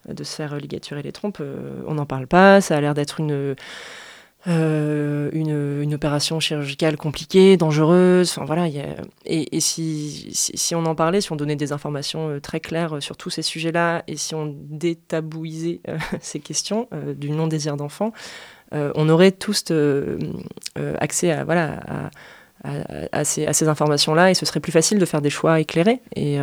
de 0.08 0.24
se 0.24 0.34
faire 0.36 0.56
ligaturer 0.56 1.02
les 1.02 1.12
trompes, 1.12 1.42
on 1.86 1.94
n'en 1.94 2.04
parle 2.06 2.26
pas. 2.26 2.60
Ça 2.60 2.76
a 2.76 2.80
l'air 2.82 2.92
d'être 2.94 3.18
une 3.20 3.56
euh, 4.46 5.28
une, 5.32 5.82
une 5.82 5.94
opération 5.94 6.40
chirurgicale 6.40 6.96
compliquée, 6.96 7.56
dangereuse. 7.56 8.30
Enfin 8.30 8.44
voilà, 8.46 8.68
et, 8.68 9.56
et 9.56 9.60
si, 9.60 10.30
si, 10.32 10.74
on 10.74 10.86
en 10.86 10.94
parlait, 10.94 11.20
si 11.20 11.30
on 11.32 11.36
donnait 11.36 11.56
des 11.56 11.72
informations 11.72 12.30
euh, 12.30 12.40
très 12.40 12.60
claires 12.60 12.96
euh, 12.96 13.00
sur 13.00 13.16
tous 13.16 13.30
ces 13.30 13.42
sujets-là, 13.42 14.02
et 14.08 14.16
si 14.16 14.34
on 14.34 14.54
détabouisait 14.56 15.80
ces 16.20 16.40
questions 16.40 16.88
du 17.16 17.30
non-désir 17.30 17.76
d'enfant, 17.76 18.12
euh, 18.72 18.92
on 18.94 19.08
aurait 19.08 19.32
tous 19.32 19.64
accès 20.98 21.30
à 21.32 21.44
voilà 21.44 22.10
à, 22.62 23.24
ces, 23.24 23.46
à 23.46 23.52
ces 23.52 23.68
informations-là, 23.68 24.30
et 24.30 24.34
ce 24.34 24.46
serait 24.46 24.60
plus 24.60 24.72
facile 24.72 24.98
de 24.98 25.06
faire 25.06 25.22
des 25.22 25.30
choix 25.30 25.60
éclairés. 25.60 26.00
Et, 26.14 26.38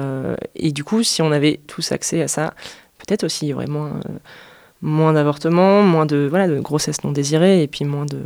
et 0.56 0.72
du 0.72 0.84
coup, 0.84 1.04
si 1.04 1.22
on 1.22 1.32
avait 1.32 1.60
tous 1.68 1.92
accès 1.92 2.24
à 2.24 2.28
ça, 2.28 2.56
peut-être 2.98 3.24
aussi 3.24 3.46
il 3.46 3.50
y 3.50 3.54
aurait 3.54 3.68
moins 3.68 4.00
moins 4.82 5.14
d'avortements, 5.14 5.82
moins 5.82 6.06
de, 6.06 6.28
voilà, 6.30 6.48
de 6.48 6.60
grossesses 6.60 7.04
non 7.04 7.12
désirées 7.12 7.64
et 7.64 7.68
puis 7.68 7.86
moins 7.86 8.06
de, 8.06 8.18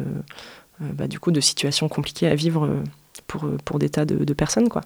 euh, 0.81 0.91
bah, 0.93 1.07
du 1.07 1.19
coup, 1.19 1.31
de 1.31 1.39
situations 1.39 1.89
compliquées 1.89 2.27
à 2.27 2.35
vivre 2.35 2.65
euh, 2.65 2.83
pour, 3.27 3.45
euh, 3.45 3.57
pour 3.63 3.79
des 3.79 3.89
tas 3.89 4.05
de, 4.05 4.23
de 4.23 4.33
personnes. 4.33 4.69
Quoi. 4.69 4.81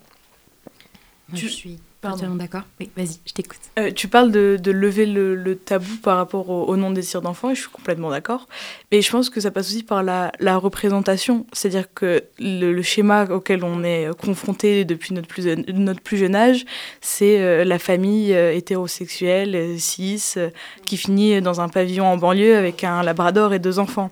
Moi, 1.30 1.40
je 1.40 1.48
suis 1.48 1.80
totalement 2.14 2.36
d'accord. 2.36 2.62
Oui, 2.80 2.90
vas-y, 2.96 3.20
je 3.26 3.34
t'écoute. 3.34 3.60
Euh, 3.80 3.92
tu 3.92 4.08
parles 4.08 4.32
de, 4.32 4.58
de 4.62 4.72
lever 4.72 5.06
le, 5.06 5.36
le 5.36 5.56
tabou 5.56 5.96
par 6.04 6.18
rapport 6.18 6.50
au, 6.50 6.66
au 6.66 6.78
non-désir 6.78 7.22
d'enfant, 7.22 7.50
et 7.52 7.56
je 7.56 7.62
suis 7.62 7.70
complètement 7.70 8.10
d'accord. 8.10 8.48
Mais 8.92 9.02
je 9.02 9.12
pense 9.12 9.30
que 9.30 9.40
ça 9.42 9.52
passe 9.52 9.68
aussi 9.68 9.84
par 9.84 10.04
la, 10.04 10.32
la 10.40 10.58
représentation. 10.58 11.46
C'est-à-dire 11.54 11.94
que 11.94 12.24
le, 12.40 12.74
le 12.74 12.82
schéma 12.82 13.26
auquel 13.26 13.64
on 13.64 13.84
est 13.84 14.10
confronté 14.20 14.86
depuis 14.86 15.14
notre 15.14 15.28
plus, 15.28 15.46
notre 15.68 16.02
plus 16.02 16.18
jeune 16.18 16.36
âge, 16.36 16.66
c'est 17.02 17.42
euh, 17.42 17.64
la 17.64 17.80
famille 17.80 18.34
euh, 18.34 18.54
hétérosexuelle, 18.54 19.56
euh, 19.56 19.78
cis, 19.78 20.34
euh, 20.38 20.50
qui 20.86 20.98
finit 20.98 21.42
dans 21.42 21.62
un 21.62 21.70
pavillon 21.70 22.06
en 22.06 22.18
banlieue 22.18 22.56
avec 22.58 22.84
un 22.84 23.04
labrador 23.04 23.54
et 23.54 23.60
deux 23.60 23.80
enfants. 23.80 24.12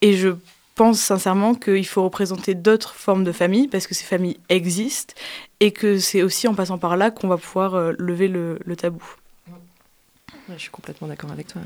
Et 0.00 0.14
je 0.14 0.30
pense 0.78 1.00
sincèrement 1.00 1.54
qu'il 1.54 1.86
faut 1.86 2.04
représenter 2.04 2.54
d'autres 2.54 2.94
formes 2.94 3.24
de 3.24 3.32
familles, 3.32 3.66
parce 3.66 3.88
que 3.88 3.94
ces 3.94 4.04
familles 4.04 4.38
existent, 4.48 5.12
et 5.58 5.72
que 5.72 5.98
c'est 5.98 6.22
aussi 6.22 6.46
en 6.46 6.54
passant 6.54 6.78
par 6.78 6.96
là 6.96 7.10
qu'on 7.10 7.26
va 7.26 7.36
pouvoir 7.36 7.74
euh, 7.74 7.92
lever 7.98 8.28
le, 8.28 8.60
le 8.64 8.76
tabou. 8.76 9.02
Ouais, 9.48 10.54
je 10.54 10.60
suis 10.60 10.70
complètement 10.70 11.08
d'accord 11.08 11.32
avec 11.32 11.48
toi. 11.48 11.60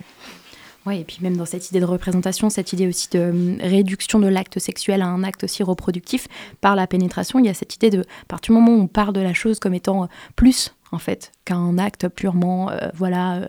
Oui, 0.86 1.00
et 1.00 1.04
puis 1.04 1.18
même 1.20 1.36
dans 1.36 1.44
cette 1.44 1.68
idée 1.70 1.78
de 1.78 1.84
représentation, 1.84 2.48
cette 2.50 2.72
idée 2.72 2.88
aussi 2.88 3.08
de 3.10 3.18
euh, 3.18 3.56
réduction 3.60 4.18
de 4.18 4.28
l'acte 4.28 4.58
sexuel 4.58 5.02
à 5.02 5.06
un 5.06 5.22
acte 5.24 5.44
aussi 5.44 5.62
reproductif 5.62 6.26
par 6.60 6.74
la 6.74 6.86
pénétration, 6.86 7.38
il 7.38 7.44
y 7.44 7.50
a 7.50 7.54
cette 7.54 7.76
idée 7.76 7.90
de, 7.90 8.00
à 8.00 8.26
partir 8.28 8.54
du 8.54 8.60
moment 8.60 8.76
où 8.76 8.82
on 8.82 8.88
parle 8.88 9.12
de 9.12 9.20
la 9.20 9.34
chose 9.34 9.60
comme 9.60 9.74
étant 9.74 10.04
euh, 10.04 10.06
plus, 10.36 10.74
en 10.90 10.98
fait, 10.98 11.32
qu'un 11.44 11.78
acte 11.78 12.08
purement 12.08 12.70
euh, 12.70 12.88
voilà, 12.94 13.34
euh, 13.34 13.46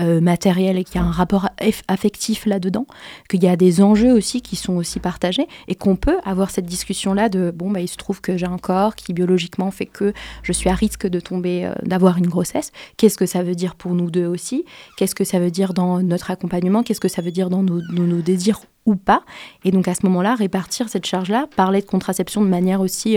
euh, 0.00 0.20
matériel 0.20 0.78
et 0.78 0.84
qu'il 0.84 1.00
y 1.00 1.04
a 1.04 1.06
un 1.06 1.10
rapport 1.10 1.48
aff- 1.60 1.82
affectif 1.88 2.46
là-dedans, 2.46 2.86
qu'il 3.28 3.42
y 3.42 3.48
a 3.48 3.56
des 3.56 3.82
enjeux 3.82 4.12
aussi 4.12 4.42
qui 4.42 4.56
sont 4.56 4.74
aussi 4.74 5.00
partagés 5.00 5.48
et 5.68 5.74
qu'on 5.74 5.96
peut 5.96 6.18
avoir 6.24 6.50
cette 6.50 6.66
discussion-là 6.66 7.28
de, 7.28 7.50
bon, 7.50 7.70
bah, 7.70 7.80
il 7.80 7.88
se 7.88 7.96
trouve 7.96 8.20
que 8.20 8.36
j'ai 8.36 8.46
un 8.46 8.58
corps 8.58 8.94
qui 8.94 9.12
biologiquement 9.12 9.70
fait 9.70 9.86
que 9.86 10.12
je 10.42 10.52
suis 10.52 10.70
à 10.70 10.74
risque 10.74 11.06
de 11.06 11.20
tomber, 11.20 11.70
d'avoir 11.82 12.18
une 12.18 12.28
grossesse. 12.28 12.70
Qu'est-ce 12.96 13.16
que 13.16 13.26
ça 13.26 13.42
veut 13.42 13.54
dire 13.54 13.74
pour 13.74 13.94
nous 13.94 14.10
deux 14.10 14.26
aussi? 14.26 14.64
Qu'est-ce 14.96 15.14
que 15.14 15.24
ça 15.24 15.38
veut 15.38 15.50
dire 15.50 15.74
dans 15.74 16.00
notre 16.02 16.30
accompagnement? 16.30 16.82
Qu'est-ce 16.82 17.00
que 17.00 17.08
ça 17.08 17.22
veut 17.22 17.32
dire 17.32 17.50
dans 17.50 17.62
nos, 17.62 17.80
désirs 18.22 18.60
ou 18.86 18.94
pas? 18.96 19.22
Et 19.64 19.70
donc 19.70 19.88
à 19.88 19.94
ce 19.94 20.06
moment-là, 20.06 20.34
répartir 20.34 20.88
cette 20.88 21.06
charge-là, 21.06 21.48
parler 21.56 21.80
de 21.80 21.86
contraception 21.86 22.42
de 22.42 22.48
manière 22.48 22.80
aussi 22.80 23.16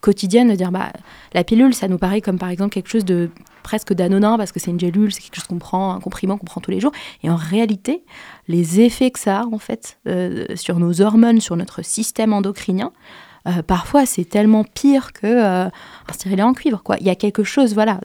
quotidienne, 0.00 0.50
de 0.50 0.54
dire 0.54 0.72
bah 0.72 0.92
la 1.34 1.44
pilule, 1.44 1.74
ça 1.74 1.88
nous 1.88 1.98
paraît 1.98 2.20
comme 2.20 2.38
par 2.38 2.50
exemple 2.50 2.72
quelque 2.72 2.88
chose 2.88 3.04
de 3.04 3.30
presque 3.66 3.92
d'anodin 3.92 4.36
parce 4.36 4.52
que 4.52 4.60
c'est 4.60 4.70
une 4.70 4.78
gélule, 4.78 5.12
c'est 5.12 5.20
quelque 5.20 5.34
chose 5.34 5.48
qu'on 5.48 5.58
prend, 5.58 5.92
un 5.92 5.98
comprimant 5.98 6.38
qu'on 6.38 6.46
prend 6.46 6.60
tous 6.60 6.70
les 6.70 6.78
jours. 6.78 6.92
Et 7.24 7.30
en 7.30 7.34
réalité, 7.34 8.04
les 8.46 8.80
effets 8.80 9.10
que 9.10 9.18
ça 9.18 9.40
a 9.40 9.44
en 9.46 9.58
fait 9.58 9.98
euh, 10.06 10.46
sur 10.54 10.78
nos 10.78 11.00
hormones, 11.00 11.40
sur 11.40 11.56
notre 11.56 11.82
système 11.82 12.32
endocrinien, 12.32 12.92
euh, 13.46 13.62
parfois 13.62 14.06
c'est 14.06 14.24
tellement 14.24 14.64
pire 14.64 15.12
que 15.12 15.26
euh, 15.26 15.66
un 15.66 16.12
stérilet 16.12 16.42
en 16.42 16.52
cuivre. 16.52 16.82
Il 17.00 17.06
y 17.06 17.10
a 17.10 17.14
quelque 17.14 17.44
chose 17.44 17.74
voilà, 17.74 18.00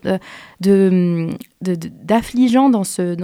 d'affligeant 1.62 2.70
dans 2.70 2.84
ce, 2.84 3.18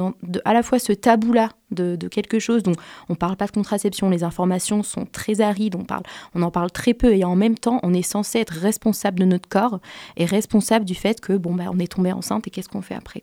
à 0.45 0.53
la 0.53 0.63
fois 0.63 0.79
ce 0.79 0.93
tabou-là 0.93 1.49
de, 1.71 1.95
quelque 2.07 2.39
chose 2.39 2.63
dont 2.63 2.75
on 3.09 3.13
ne 3.13 3.17
parle 3.17 3.35
pas 3.35 3.45
de 3.45 3.51
contraception, 3.51 4.09
les 4.09 4.23
informations 4.23 4.83
sont 4.83 5.05
très 5.05 5.41
arides, 5.41 5.75
on, 5.75 6.41
en 6.41 6.51
parle 6.51 6.71
très 6.71 6.93
peu 6.93 7.13
et 7.13 7.23
en 7.23 7.35
même 7.35 7.57
temps 7.57 7.79
on 7.83 7.93
est 7.93 8.01
censé 8.01 8.39
être 8.39 8.53
responsable 8.53 9.19
de 9.19 9.25
notre 9.25 9.49
corps 9.49 9.79
et 10.15 10.25
responsable 10.25 10.85
du 10.85 10.95
fait 10.95 11.21
que 11.21 11.33
bon, 11.33 11.53
bah, 11.53 11.65
on 11.71 11.79
est 11.79 11.91
tombé 11.91 12.11
enceinte 12.11 12.47
et 12.47 12.49
qu'est-ce 12.49 12.69
qu'on 12.69 12.81
fait 12.81 12.95
après. 12.95 13.21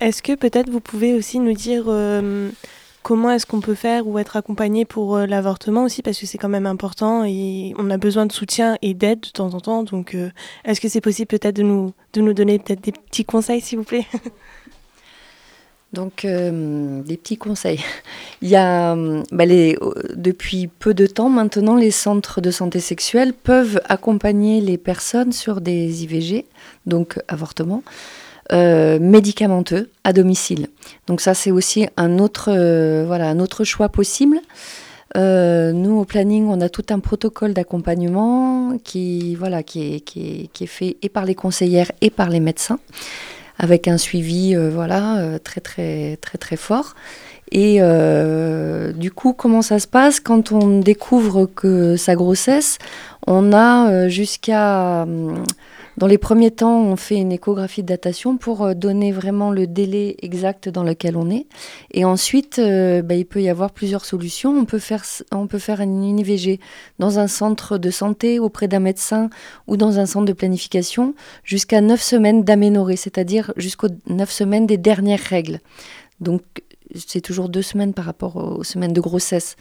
Est-ce 0.00 0.22
que 0.22 0.34
peut-être 0.34 0.70
vous 0.70 0.80
pouvez 0.80 1.14
aussi 1.14 1.38
nous 1.38 1.52
dire 1.52 1.84
euh, 1.86 2.50
comment 3.04 3.30
est-ce 3.30 3.46
qu'on 3.46 3.60
peut 3.60 3.74
faire 3.74 4.08
ou 4.08 4.18
être 4.18 4.36
accompagné 4.36 4.84
pour 4.86 5.16
euh, 5.16 5.26
l'avortement 5.26 5.84
aussi 5.84 6.02
parce 6.02 6.18
que 6.18 6.26
c'est 6.26 6.38
quand 6.38 6.48
même 6.48 6.66
important 6.66 7.22
et 7.22 7.74
on 7.78 7.90
a 7.90 7.98
besoin 7.98 8.24
de 8.26 8.32
soutien 8.32 8.76
et 8.82 8.94
d'aide 8.94 9.20
de 9.20 9.28
temps 9.28 9.54
en 9.54 9.60
temps. 9.60 9.82
Donc 9.84 10.14
euh, 10.14 10.30
est-ce 10.64 10.80
que 10.80 10.88
c'est 10.88 11.02
possible 11.02 11.28
peut-être 11.28 11.54
de 11.54 11.62
nous, 11.62 11.92
de 12.14 12.22
nous 12.22 12.32
donner 12.32 12.58
peut-être 12.58 12.80
des 12.80 12.92
petits 12.92 13.24
conseils 13.24 13.60
s'il 13.60 13.78
vous 13.78 13.84
plaît? 13.84 14.06
Donc, 15.92 16.24
euh, 16.24 17.02
des 17.02 17.16
petits 17.16 17.36
conseils. 17.36 17.78
Il 18.42 18.48
y 18.48 18.56
a, 18.56 18.96
bah, 19.30 19.46
les, 19.46 19.78
depuis 20.16 20.66
peu 20.66 20.92
de 20.92 21.06
temps 21.06 21.28
maintenant, 21.28 21.76
les 21.76 21.92
centres 21.92 22.40
de 22.40 22.50
santé 22.50 22.80
sexuelle 22.80 23.32
peuvent 23.32 23.80
accompagner 23.84 24.60
les 24.60 24.76
personnes 24.76 25.30
sur 25.30 25.60
des 25.60 26.02
IVG, 26.02 26.46
donc 26.86 27.20
avortement, 27.28 27.84
euh, 28.52 28.98
médicamenteux 28.98 29.90
à 30.04 30.12
domicile. 30.12 30.68
Donc 31.06 31.22
ça, 31.22 31.32
c'est 31.32 31.50
aussi 31.50 31.86
un 31.96 32.18
autre, 32.18 32.50
euh, 32.52 33.04
voilà, 33.06 33.28
un 33.28 33.38
autre 33.38 33.64
choix 33.64 33.88
possible. 33.88 34.38
Euh, 35.16 35.72
nous, 35.72 35.98
au 35.98 36.04
planning, 36.04 36.46
on 36.48 36.60
a 36.60 36.68
tout 36.68 36.84
un 36.90 36.98
protocole 36.98 37.54
d'accompagnement 37.54 38.76
qui, 38.84 39.34
voilà, 39.36 39.62
qui, 39.62 39.94
est, 39.94 40.00
qui, 40.00 40.42
est, 40.42 40.46
qui 40.48 40.64
est 40.64 40.68
fait 40.68 40.98
et 41.00 41.08
par 41.08 41.24
les 41.24 41.34
conseillères 41.34 41.90
et 42.02 42.10
par 42.10 42.28
les 42.28 42.40
médecins 42.40 42.78
avec 43.56 43.86
un 43.86 43.98
suivi 43.98 44.56
voilà 44.56 45.38
très 45.44 45.60
très 45.60 46.16
très 46.16 46.38
très 46.38 46.56
fort 46.56 46.96
et 47.52 47.78
du 48.96 49.12
coup 49.12 49.32
comment 49.32 49.62
ça 49.62 49.78
se 49.78 49.86
passe? 49.86 50.18
Quand 50.18 50.50
on 50.50 50.80
découvre 50.80 51.46
que 51.46 51.94
sa 51.94 52.16
grossesse 52.16 52.78
on 53.28 53.52
a 53.52 54.08
jusqu'à 54.08 55.02
hum, 55.02 55.44
dans 55.96 56.06
les 56.06 56.18
premiers 56.18 56.50
temps 56.50 56.80
on 56.82 56.96
fait 56.96 57.16
une 57.16 57.32
échographie 57.32 57.82
de 57.82 57.88
datation 57.88 58.36
pour 58.36 58.62
euh, 58.62 58.74
donner 58.74 59.12
vraiment 59.12 59.50
le 59.50 59.66
délai 59.66 60.16
exact 60.22 60.68
dans 60.68 60.84
lequel 60.84 61.16
on 61.16 61.30
est 61.30 61.46
et 61.92 62.04
ensuite 62.04 62.58
euh, 62.58 63.02
bah, 63.02 63.14
il 63.14 63.26
peut 63.26 63.42
y 63.42 63.48
avoir 63.48 63.70
plusieurs 63.70 64.04
solutions 64.04 64.56
on 64.56 64.64
peut 64.64 64.78
faire 64.78 65.04
on 65.32 65.46
peut 65.46 65.58
une 65.80 66.18
IVG 66.18 66.60
dans 66.98 67.18
un 67.18 67.26
centre 67.26 67.78
de 67.78 67.90
santé 67.90 68.38
auprès 68.38 68.68
d'un 68.68 68.80
médecin 68.80 69.30
ou 69.66 69.76
dans 69.76 69.98
un 69.98 70.06
centre 70.06 70.26
de 70.26 70.32
planification 70.32 71.14
jusqu'à 71.42 71.80
9 71.80 72.00
semaines 72.00 72.44
d'aménorrhée, 72.44 72.96
c'est-à-dire 72.96 73.52
jusqu'aux 73.56 73.88
9 74.08 74.30
semaines 74.30 74.66
des 74.66 74.76
dernières 74.76 75.20
règles. 75.20 75.60
Donc 76.20 76.42
c'est 76.94 77.20
toujours 77.20 77.48
deux 77.48 77.62
semaines 77.62 77.94
par 77.94 78.04
rapport 78.04 78.36
aux 78.36 78.62
semaines 78.62 78.92
de 78.92 79.00
grossesse. 79.00 79.56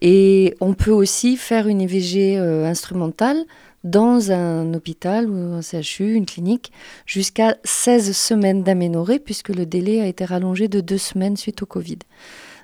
Et 0.00 0.54
on 0.60 0.74
peut 0.74 0.92
aussi 0.92 1.36
faire 1.36 1.66
une 1.66 1.80
IVG 1.80 2.38
euh, 2.38 2.64
instrumentale 2.66 3.44
dans 3.90 4.30
un 4.32 4.74
hôpital 4.74 5.30
ou 5.30 5.54
un 5.54 5.62
CHU, 5.62 6.14
une 6.14 6.26
clinique, 6.26 6.72
jusqu'à 7.06 7.56
16 7.64 8.16
semaines 8.16 8.62
d'aménorrhée, 8.62 9.18
puisque 9.18 9.48
le 9.50 9.66
délai 9.66 10.00
a 10.00 10.06
été 10.06 10.24
rallongé 10.24 10.68
de 10.68 10.80
deux 10.80 10.98
semaines 10.98 11.36
suite 11.36 11.62
au 11.62 11.66
Covid. 11.66 11.98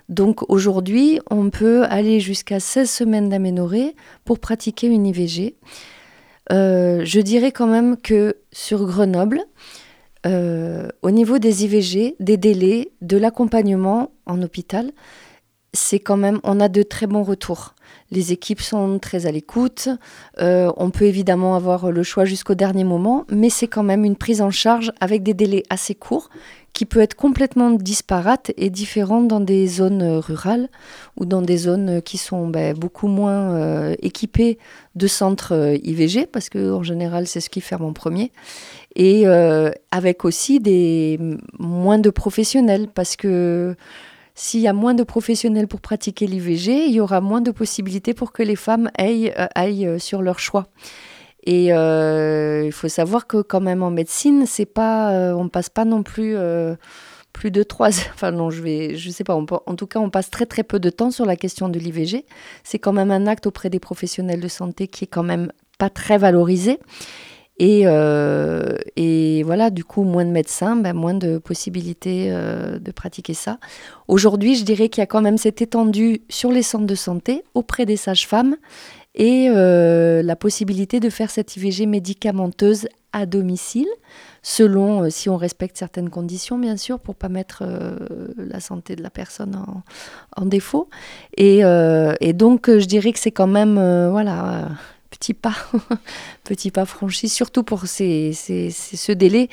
Donc 0.07 0.47
aujourd'hui, 0.49 1.19
on 1.31 1.49
peut 1.49 1.83
aller 1.85 2.19
jusqu'à 2.19 2.59
16 2.59 2.89
semaines 2.89 3.29
d'aménorrhée 3.29 3.95
pour 4.23 4.39
pratiquer 4.39 4.87
une 4.87 5.07
IVG. 5.07 5.55
Euh, 6.51 7.01
je 7.03 7.19
dirais 7.19 7.51
quand 7.51 7.67
même 7.67 7.97
que 7.97 8.35
sur 8.51 8.85
Grenoble, 8.85 9.41
euh, 10.27 10.87
au 11.01 11.11
niveau 11.11 11.39
des 11.39 11.65
IVG, 11.65 12.15
des 12.19 12.37
délais, 12.37 12.91
de 13.01 13.17
l'accompagnement 13.17 14.11
en 14.25 14.41
hôpital, 14.41 14.91
c'est 15.75 15.99
quand 15.99 16.17
même, 16.17 16.39
on 16.43 16.59
a 16.59 16.69
de 16.69 16.81
très 16.81 17.07
bons 17.07 17.23
retours. 17.23 17.75
Les 18.11 18.31
équipes 18.31 18.61
sont 18.61 18.99
très 18.99 19.25
à 19.25 19.31
l'écoute. 19.31 19.89
Euh, 20.39 20.71
on 20.77 20.89
peut 20.89 21.05
évidemment 21.05 21.55
avoir 21.55 21.91
le 21.91 22.03
choix 22.03 22.25
jusqu'au 22.25 22.55
dernier 22.55 22.83
moment, 22.83 23.25
mais 23.29 23.49
c'est 23.49 23.67
quand 23.67 23.83
même 23.83 24.05
une 24.05 24.15
prise 24.15 24.41
en 24.41 24.51
charge 24.51 24.91
avec 24.99 25.23
des 25.23 25.33
délais 25.33 25.63
assez 25.69 25.95
courts 25.95 26.29
qui 26.73 26.85
peut 26.85 26.99
être 26.99 27.15
complètement 27.15 27.71
disparate 27.71 28.51
et 28.57 28.69
différente 28.69 29.29
dans 29.29 29.39
des 29.39 29.65
zones 29.65 30.01
euh, 30.01 30.19
rurales 30.19 30.67
ou 31.17 31.25
dans 31.25 31.41
des 31.41 31.57
zones 31.57 32.01
qui 32.01 32.17
sont 32.17 32.47
ben, 32.47 32.77
beaucoup 32.77 33.07
moins 33.07 33.55
euh, 33.55 33.95
équipées 34.01 34.59
de 34.95 35.07
centres 35.07 35.77
IVG, 35.83 36.25
parce 36.25 36.49
qu'en 36.49 36.83
général, 36.83 37.27
c'est 37.27 37.39
ce 37.39 37.49
qui 37.49 37.61
ferme 37.61 37.85
en 37.85 37.93
premier. 37.93 38.31
Et 38.97 39.25
avec 39.91 40.23
aussi 40.23 40.61
des 40.61 41.19
moins 41.59 41.99
de 41.99 42.09
professionnels, 42.09 42.87
parce 42.87 43.17
que 43.17 43.75
s'il 44.35 44.59
y 44.59 44.67
a 44.67 44.73
moins 44.73 44.93
de 44.93 45.03
professionnels 45.03 45.67
pour 45.67 45.79
pratiquer 45.79 46.27
l'IVG, 46.27 46.87
il 46.87 46.91
y 46.91 46.99
aura 46.99 47.21
moins 47.21 47.39
de 47.39 47.51
possibilités 47.51 48.13
pour 48.13 48.33
que 48.33 48.43
les 48.43 48.57
femmes 48.57 48.91
aillent, 48.97 49.33
euh, 49.39 49.47
euh, 49.57 49.99
sur 49.99 50.21
leur 50.21 50.39
choix. 50.39 50.67
Et 51.45 51.73
euh, 51.73 52.63
il 52.65 52.71
faut 52.73 52.89
savoir 52.89 53.27
que 53.27 53.41
quand 53.41 53.61
même 53.61 53.81
en 53.81 53.91
médecine, 53.91 54.45
c'est 54.45 54.65
pas, 54.65 55.35
on 55.35 55.47
passe 55.47 55.69
pas 55.69 55.85
non 55.85 56.03
plus 56.03 56.35
plus 57.33 57.51
de 57.51 57.63
trois. 57.63 57.89
Enfin 58.13 58.31
non, 58.31 58.49
je 58.49 58.61
vais, 58.61 58.95
je 58.95 59.09
sais 59.09 59.23
pas. 59.23 59.35
en 59.35 59.75
tout 59.75 59.87
cas, 59.87 59.99
on 59.99 60.09
passe 60.09 60.31
très 60.31 60.47
très 60.47 60.63
peu 60.63 60.79
de 60.79 60.89
temps 60.89 61.11
sur 61.11 61.25
la 61.25 61.35
question 61.35 61.69
de 61.69 61.79
l'IVG. 61.79 62.25
C'est 62.63 62.79
quand 62.79 62.93
même 62.93 63.11
un 63.11 63.27
acte 63.27 63.45
auprès 63.45 63.69
des 63.69 63.79
professionnels 63.79 64.41
de 64.41 64.47
santé 64.47 64.87
qui 64.87 65.05
est 65.05 65.07
quand 65.07 65.23
même 65.23 65.51
pas 65.77 65.89
très 65.89 66.17
valorisé. 66.17 66.79
Et, 67.57 67.83
euh, 67.85 68.75
et 68.97 69.43
voilà, 69.43 69.69
du 69.69 69.85
coup, 69.85 70.03
moins 70.03 70.25
de 70.25 70.31
médecins, 70.31 70.75
ben, 70.75 70.93
moins 70.93 71.13
de 71.13 71.37
possibilités 71.37 72.27
euh, 72.29 72.79
de 72.79 72.91
pratiquer 72.91 73.33
ça. 73.33 73.59
Aujourd'hui, 74.07 74.55
je 74.55 74.65
dirais 74.65 74.89
qu'il 74.89 75.01
y 75.01 75.03
a 75.03 75.07
quand 75.07 75.21
même 75.21 75.37
cette 75.37 75.61
étendue 75.61 76.21
sur 76.27 76.51
les 76.51 76.63
centres 76.63 76.85
de 76.85 76.95
santé 76.95 77.43
auprès 77.53 77.85
des 77.85 77.95
sages-femmes 77.95 78.57
et 79.15 79.47
euh, 79.49 80.21
la 80.21 80.35
possibilité 80.35 80.99
de 80.99 81.09
faire 81.09 81.29
cette 81.29 81.55
IVG 81.55 81.85
médicamenteuse 81.85 82.89
à 83.13 83.25
domicile, 83.25 83.87
selon 84.43 85.09
si 85.09 85.29
on 85.29 85.37
respecte 85.37 85.77
certaines 85.77 86.09
conditions, 86.09 86.57
bien 86.57 86.75
sûr, 86.75 86.99
pour 86.99 87.15
pas 87.15 87.29
mettre 87.29 87.63
la 88.35 88.59
santé 88.59 88.97
de 88.97 89.01
la 89.01 89.09
personne 89.09 89.57
en, 90.35 90.45
défaut. 90.45 90.89
Et, 91.37 91.59
et 91.59 92.33
donc, 92.33 92.69
je 92.69 92.85
dirais 92.85 93.13
que 93.13 93.19
c'est 93.19 93.31
quand 93.31 93.47
même, 93.47 93.75
voilà, 94.09 94.67
petit 95.19 95.33
pas, 95.33 95.55
petit 96.43 96.71
pas 96.71 96.85
franchi, 96.85 97.29
surtout 97.29 97.63
pour 97.63 97.85
ces, 97.87 98.33
ces- 98.33 98.69
ce 98.71 99.11
délai. 99.11 99.49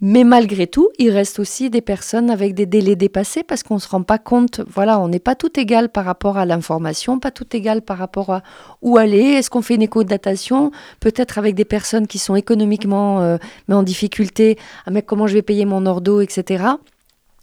Mais 0.00 0.22
malgré 0.22 0.68
tout, 0.68 0.90
il 1.00 1.10
reste 1.10 1.40
aussi 1.40 1.70
des 1.70 1.80
personnes 1.80 2.30
avec 2.30 2.54
des 2.54 2.66
délais 2.66 2.94
dépassés 2.94 3.42
parce 3.42 3.64
qu'on 3.64 3.74
ne 3.74 3.80
se 3.80 3.88
rend 3.88 4.04
pas 4.04 4.18
compte, 4.18 4.60
voilà, 4.72 5.00
on 5.00 5.08
n'est 5.08 5.18
pas 5.18 5.34
tout 5.34 5.58
égal 5.58 5.88
par 5.88 6.04
rapport 6.04 6.36
à 6.38 6.46
l'information, 6.46 7.18
pas 7.18 7.32
tout 7.32 7.56
égal 7.56 7.82
par 7.82 7.98
rapport 7.98 8.30
à 8.30 8.42
où 8.80 8.96
aller, 8.96 9.18
est-ce 9.18 9.50
qu'on 9.50 9.60
fait 9.60 9.74
une 9.74 9.82
éco-datation, 9.82 10.70
peut-être 11.00 11.36
avec 11.36 11.56
des 11.56 11.64
personnes 11.64 12.06
qui 12.06 12.20
sont 12.20 12.36
économiquement 12.36 13.22
euh, 13.22 13.38
mais 13.66 13.74
en 13.74 13.82
difficulté, 13.82 14.56
ah, 14.86 14.92
mais 14.92 15.02
comment 15.02 15.26
je 15.26 15.34
vais 15.34 15.42
payer 15.42 15.64
mon 15.64 15.84
ordo, 15.84 16.20
etc. 16.20 16.62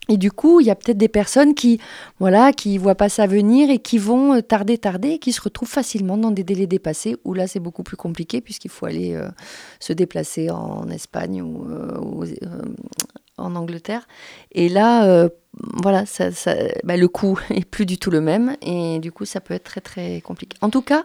Et 0.09 0.17
du 0.17 0.31
coup, 0.31 0.59
il 0.59 0.67
y 0.67 0.69
a 0.69 0.75
peut-être 0.75 0.97
des 0.97 1.07
personnes 1.07 1.55
qui, 1.55 1.79
voilà, 2.19 2.53
qui 2.53 2.77
voient 2.77 2.95
pas 2.95 3.09
ça 3.09 3.25
venir 3.25 3.69
et 3.69 3.79
qui 3.79 3.97
vont 3.97 4.35
euh, 4.35 4.41
tarder, 4.41 4.77
tarder, 4.77 5.09
et 5.09 5.19
qui 5.19 5.31
se 5.31 5.41
retrouvent 5.41 5.69
facilement 5.69 6.17
dans 6.17 6.31
des 6.31 6.43
délais 6.43 6.67
dépassés, 6.67 7.17
où 7.23 7.33
là, 7.33 7.47
c'est 7.47 7.59
beaucoup 7.59 7.83
plus 7.83 7.97
compliqué 7.97 8.41
puisqu'il 8.41 8.69
faut 8.69 8.85
aller 8.85 9.15
euh, 9.15 9.29
se 9.79 9.93
déplacer 9.93 10.49
en 10.51 10.89
Espagne 10.89 11.41
ou, 11.41 11.65
euh, 11.69 12.25
euh, 12.43 12.61
en 13.37 13.55
Angleterre. 13.55 14.07
Et 14.51 14.69
là, 14.69 15.05
euh, 15.05 15.29
voilà, 15.81 16.03
bah, 16.83 16.97
le 16.97 17.07
coût 17.07 17.39
est 17.49 17.65
plus 17.65 17.85
du 17.85 17.97
tout 17.97 18.11
le 18.11 18.21
même, 18.21 18.55
et 18.61 18.99
du 18.99 19.11
coup, 19.11 19.25
ça 19.25 19.41
peut 19.41 19.53
être 19.53 19.63
très, 19.63 19.81
très 19.81 20.21
compliqué. 20.21 20.57
En 20.61 20.69
tout 20.69 20.81
cas, 20.81 21.03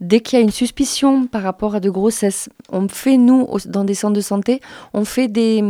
dès 0.00 0.20
qu'il 0.20 0.38
y 0.38 0.40
a 0.40 0.44
une 0.44 0.50
suspicion 0.50 1.26
par 1.26 1.42
rapport 1.42 1.74
à 1.74 1.80
de 1.80 1.90
grossesses, 1.90 2.48
on 2.70 2.88
fait, 2.88 3.16
nous, 3.16 3.48
dans 3.66 3.84
des 3.84 3.94
centres 3.94 4.14
de 4.14 4.20
santé, 4.20 4.60
on 4.94 5.04
fait 5.04 5.28
des, 5.28 5.62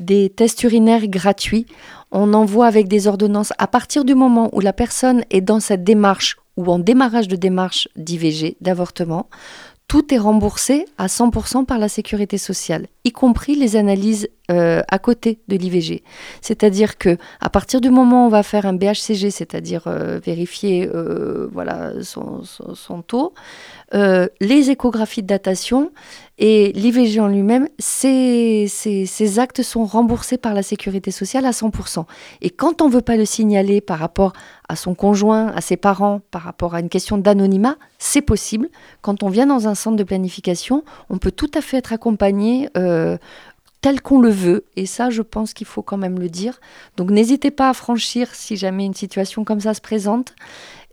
des 0.00 0.30
tests 0.30 0.62
urinaires 0.62 1.06
gratuits. 1.08 1.66
On 2.10 2.32
envoie 2.32 2.66
avec 2.66 2.86
des 2.86 3.08
ordonnances 3.08 3.52
à 3.58 3.66
partir 3.66 4.04
du 4.04 4.14
moment 4.14 4.48
où 4.52 4.60
la 4.60 4.72
personne 4.72 5.24
est 5.30 5.40
dans 5.40 5.60
cette 5.60 5.82
démarche 5.84 6.36
ou 6.56 6.66
en 6.70 6.78
démarrage 6.78 7.26
de 7.26 7.34
démarche 7.34 7.88
d'IVG, 7.96 8.56
d'avortement. 8.60 9.28
Tout 9.88 10.14
est 10.14 10.18
remboursé 10.18 10.86
à 10.98 11.06
100% 11.06 11.66
par 11.66 11.78
la 11.78 11.88
sécurité 11.88 12.38
sociale, 12.38 12.86
y 13.04 13.12
compris 13.12 13.54
les 13.54 13.76
analyses 13.76 14.28
euh, 14.50 14.82
à 14.88 14.98
côté 14.98 15.40
de 15.48 15.56
l'IVG. 15.56 16.02
C'est-à-dire 16.40 16.98
que 16.98 17.16
à 17.40 17.50
partir 17.50 17.80
du 17.80 17.90
moment 17.90 18.24
où 18.24 18.26
on 18.26 18.30
va 18.30 18.42
faire 18.42 18.66
un 18.66 18.72
BHCG, 18.72 19.30
c'est-à-dire 19.30 19.84
euh, 19.86 20.18
vérifier 20.18 20.86
euh, 20.86 21.48
voilà, 21.52 21.92
son, 22.02 22.42
taux, 23.06 23.34
euh, 23.94 24.26
les 24.40 24.70
échographies 24.70 25.22
de 25.22 25.28
datation 25.28 25.92
et 26.38 26.72
l'IVG 26.72 27.20
en 27.20 27.28
lui-même, 27.28 27.68
ces, 27.78 28.68
actes 29.38 29.62
sont 29.62 29.84
remboursés 29.84 30.36
par 30.36 30.52
la 30.52 30.64
sécurité 30.64 31.12
sociale 31.12 31.46
à 31.46 31.52
100%. 31.52 32.04
Et 32.40 32.50
quand 32.50 32.82
on 32.82 32.88
ne 32.88 32.92
veut 32.92 33.02
pas 33.02 33.16
le 33.16 33.24
signaler 33.24 33.80
par 33.80 34.00
rapport 34.00 34.32
à 34.68 34.74
son 34.74 34.94
conjoint, 34.94 35.48
à 35.54 35.60
ses 35.60 35.76
parents, 35.76 36.20
par 36.32 36.42
rapport 36.42 36.74
à 36.74 36.80
une 36.80 36.88
question 36.88 37.18
d'anonymat, 37.18 37.76
c'est 37.98 38.22
possible. 38.22 38.68
Quand 39.00 39.22
on 39.22 39.28
vient 39.28 39.46
dans 39.46 39.68
un 39.68 39.76
centre 39.76 39.96
de 39.96 40.04
planification, 40.04 40.82
on 41.08 41.18
peut 41.18 41.30
tout 41.30 41.50
à 41.54 41.60
fait 41.60 41.76
être 41.76 41.92
accompagné 41.92 42.68
euh, 42.76 43.16
tel 43.80 44.00
qu'on 44.00 44.18
le 44.18 44.30
veut. 44.30 44.64
Et 44.74 44.86
ça, 44.86 45.10
je 45.10 45.22
pense 45.22 45.52
qu'il 45.52 45.66
faut 45.68 45.82
quand 45.82 45.98
même 45.98 46.18
le 46.18 46.28
dire. 46.28 46.58
Donc 46.96 47.10
n'hésitez 47.10 47.52
pas 47.52 47.68
à 47.68 47.74
franchir 47.74 48.34
si 48.34 48.56
jamais 48.56 48.86
une 48.86 48.94
situation 48.94 49.44
comme 49.44 49.60
ça 49.60 49.72
se 49.72 49.80
présente 49.80 50.34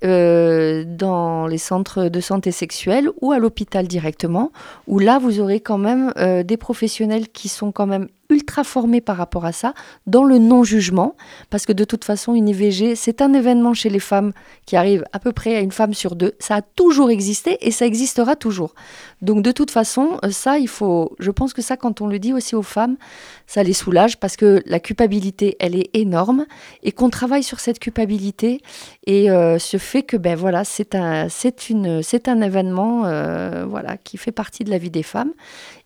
euh, 0.04 0.84
dans 0.86 1.48
les 1.48 1.58
centres 1.58 2.10
de 2.10 2.20
santé 2.20 2.52
sexuelle 2.52 3.10
ou 3.22 3.32
à 3.32 3.40
l'hôpital 3.40 3.88
directement, 3.88 4.52
où 4.88 5.00
là, 5.00 5.20
vous 5.20 5.40
aurez 5.40 5.60
quand 5.60 5.78
même 5.78 6.14
euh, 6.18 6.44
des 6.44 6.58
professionnels 6.58 7.30
qui 7.30 7.50
sont 7.50 7.72
quand 7.72 7.88
même 7.88 8.08
ultra 8.32 8.64
formés 8.64 9.02
par 9.02 9.18
rapport 9.18 9.46
à 9.46 9.52
ça, 9.52 9.74
dans 10.08 10.24
le 10.24 10.40
non-jugement, 10.40 11.16
parce 11.50 11.66
que 11.66 11.74
de 11.74 11.84
toute 11.84 12.06
façon, 12.06 12.34
une 12.34 12.50
IVG, 12.50 12.96
c'est 12.96 13.22
un 13.22 13.34
événement 13.34 13.74
chez 13.74 13.90
les 13.90 14.00
femmes 14.00 14.32
qui 14.66 14.76
arrive 14.76 15.04
à 15.14 15.20
peu 15.20 15.32
près 15.32 15.56
à 15.56 15.60
une 15.60 15.72
femme 15.72 15.94
sur 15.94 16.16
deux. 16.16 16.34
Ça 16.40 16.56
a 16.56 16.62
toujours 16.62 17.10
existé 17.10 17.58
et 17.62 17.72
ça 17.72 17.86
existera 17.86 18.36
toujours. 18.36 18.74
Donc 19.22 19.44
de 19.44 19.52
toute 19.52 19.70
façon, 19.70 20.18
euh, 20.24 20.32
ça, 20.32 20.58
il 20.58 20.68
faut, 20.68 21.16
je 21.20 21.30
pense 21.30 21.54
que 21.54 21.62
ça, 21.62 21.78
quand 21.78 22.02
on 22.02 22.08
le 22.08 22.18
dit 22.20 22.34
aussi 22.34 22.56
aux 22.56 22.64
femmes, 22.64 22.98
ça 23.46 23.64
les 23.64 23.74
soulage 23.74 24.20
parce 24.20 24.36
que 24.36 24.64
la 24.66 24.80
culpabilité, 24.80 25.58
elle 25.60 25.76
est 25.76 25.90
énorme 25.94 26.46
et 26.84 26.92
qu'on 26.92 27.10
travaille 27.10 27.44
sur 27.44 27.60
cette 27.60 27.80
culpabilité 27.80 28.62
et 29.06 29.30
euh, 29.30 29.60
ce 29.60 29.78
fait 29.78 30.04
que, 30.04 30.18
ben 30.18 30.36
voilà, 30.36 30.64
c'est 30.64 30.96
un, 30.96 31.30
c'est 31.30 31.70
une, 31.70 32.02
c'est 32.02 32.28
un 32.28 32.42
événement, 32.42 33.06
euh, 33.06 33.66
voilà, 33.68 33.98
qui 33.98 34.18
fait 34.18 34.32
partie 34.32 34.64
de 34.64 34.70
la 34.70 34.78
vie 34.78 34.90
des 34.90 35.04
femmes 35.04 35.34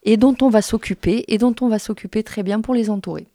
et 0.06 0.18
dont 0.18 0.36
on 0.42 0.50
va 0.50 0.62
s'occuper 0.62 1.26
et 1.28 1.38
dont 1.38 1.56
on 1.62 1.68
va 1.68 1.80
s'occuper 1.80 2.24
très 2.24 2.44
bien 2.44 2.62
pour 2.62 2.74
les 2.74 2.90
entourer. 2.90 3.28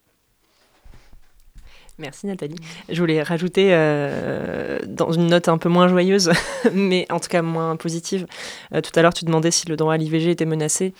Merci 2.00 2.26
Nathalie. 2.26 2.56
Je 2.88 2.98
voulais 2.98 3.22
rajouter 3.22 3.68
euh, 3.72 4.78
dans 4.86 5.12
une 5.12 5.26
note 5.26 5.48
un 5.48 5.58
peu 5.58 5.68
moins 5.68 5.86
joyeuse, 5.86 6.32
mais 6.72 7.06
en 7.10 7.20
tout 7.20 7.28
cas 7.28 7.42
moins 7.42 7.76
positive. 7.76 8.26
Euh, 8.74 8.80
tout 8.80 8.90
à 8.98 9.02
l'heure, 9.02 9.12
tu 9.12 9.26
demandais 9.26 9.50
si 9.50 9.68
le 9.68 9.76
droit 9.76 9.92
à 9.92 9.96
l'IVG 9.98 10.30
était 10.30 10.46
menacé. 10.46 10.94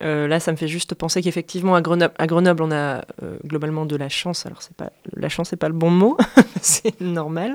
Euh, 0.00 0.26
là, 0.26 0.40
ça 0.40 0.52
me 0.52 0.56
fait 0.56 0.66
juste 0.66 0.94
penser 0.94 1.20
qu'effectivement, 1.20 1.74
à 1.74 1.82
Grenoble, 1.82 2.14
à 2.18 2.26
Grenoble, 2.26 2.62
on 2.62 2.72
a 2.72 3.04
globalement 3.44 3.84
de 3.84 3.96
la 3.96 4.08
chance. 4.08 4.46
Alors, 4.46 4.62
c'est 4.62 4.74
pas 4.74 4.90
la 5.14 5.28
chance, 5.28 5.50
c'est 5.50 5.56
pas 5.56 5.68
le 5.68 5.74
bon 5.74 5.90
mot, 5.90 6.16
c'est 6.62 6.98
normal. 7.02 7.54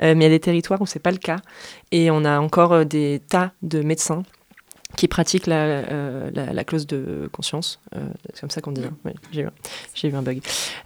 Mais 0.00 0.12
il 0.14 0.22
y 0.22 0.26
a 0.26 0.30
des 0.30 0.40
territoires 0.40 0.80
où 0.80 0.86
c'est 0.86 1.00
pas 1.00 1.10
le 1.10 1.18
cas, 1.18 1.38
et 1.90 2.12
on 2.12 2.24
a 2.24 2.38
encore 2.38 2.86
des 2.86 3.20
tas 3.28 3.50
de 3.62 3.82
médecins 3.82 4.22
qui 4.96 5.08
pratiquent 5.08 5.46
la, 5.48 5.64
euh, 5.64 6.30
la, 6.32 6.52
la 6.52 6.64
clause 6.64 6.86
de 6.86 7.28
conscience, 7.32 7.80
euh, 7.94 7.98
c'est 8.32 8.40
comme 8.40 8.50
ça 8.50 8.60
qu'on 8.60 8.72
dit. 8.72 8.82
hein. 8.84 9.12
J'ai 9.32 9.42
eu, 9.42 9.46
un- 9.46 9.52
j'ai 9.94 10.08
eu 10.08 10.14
un 10.14 10.22
bug. 10.22 10.40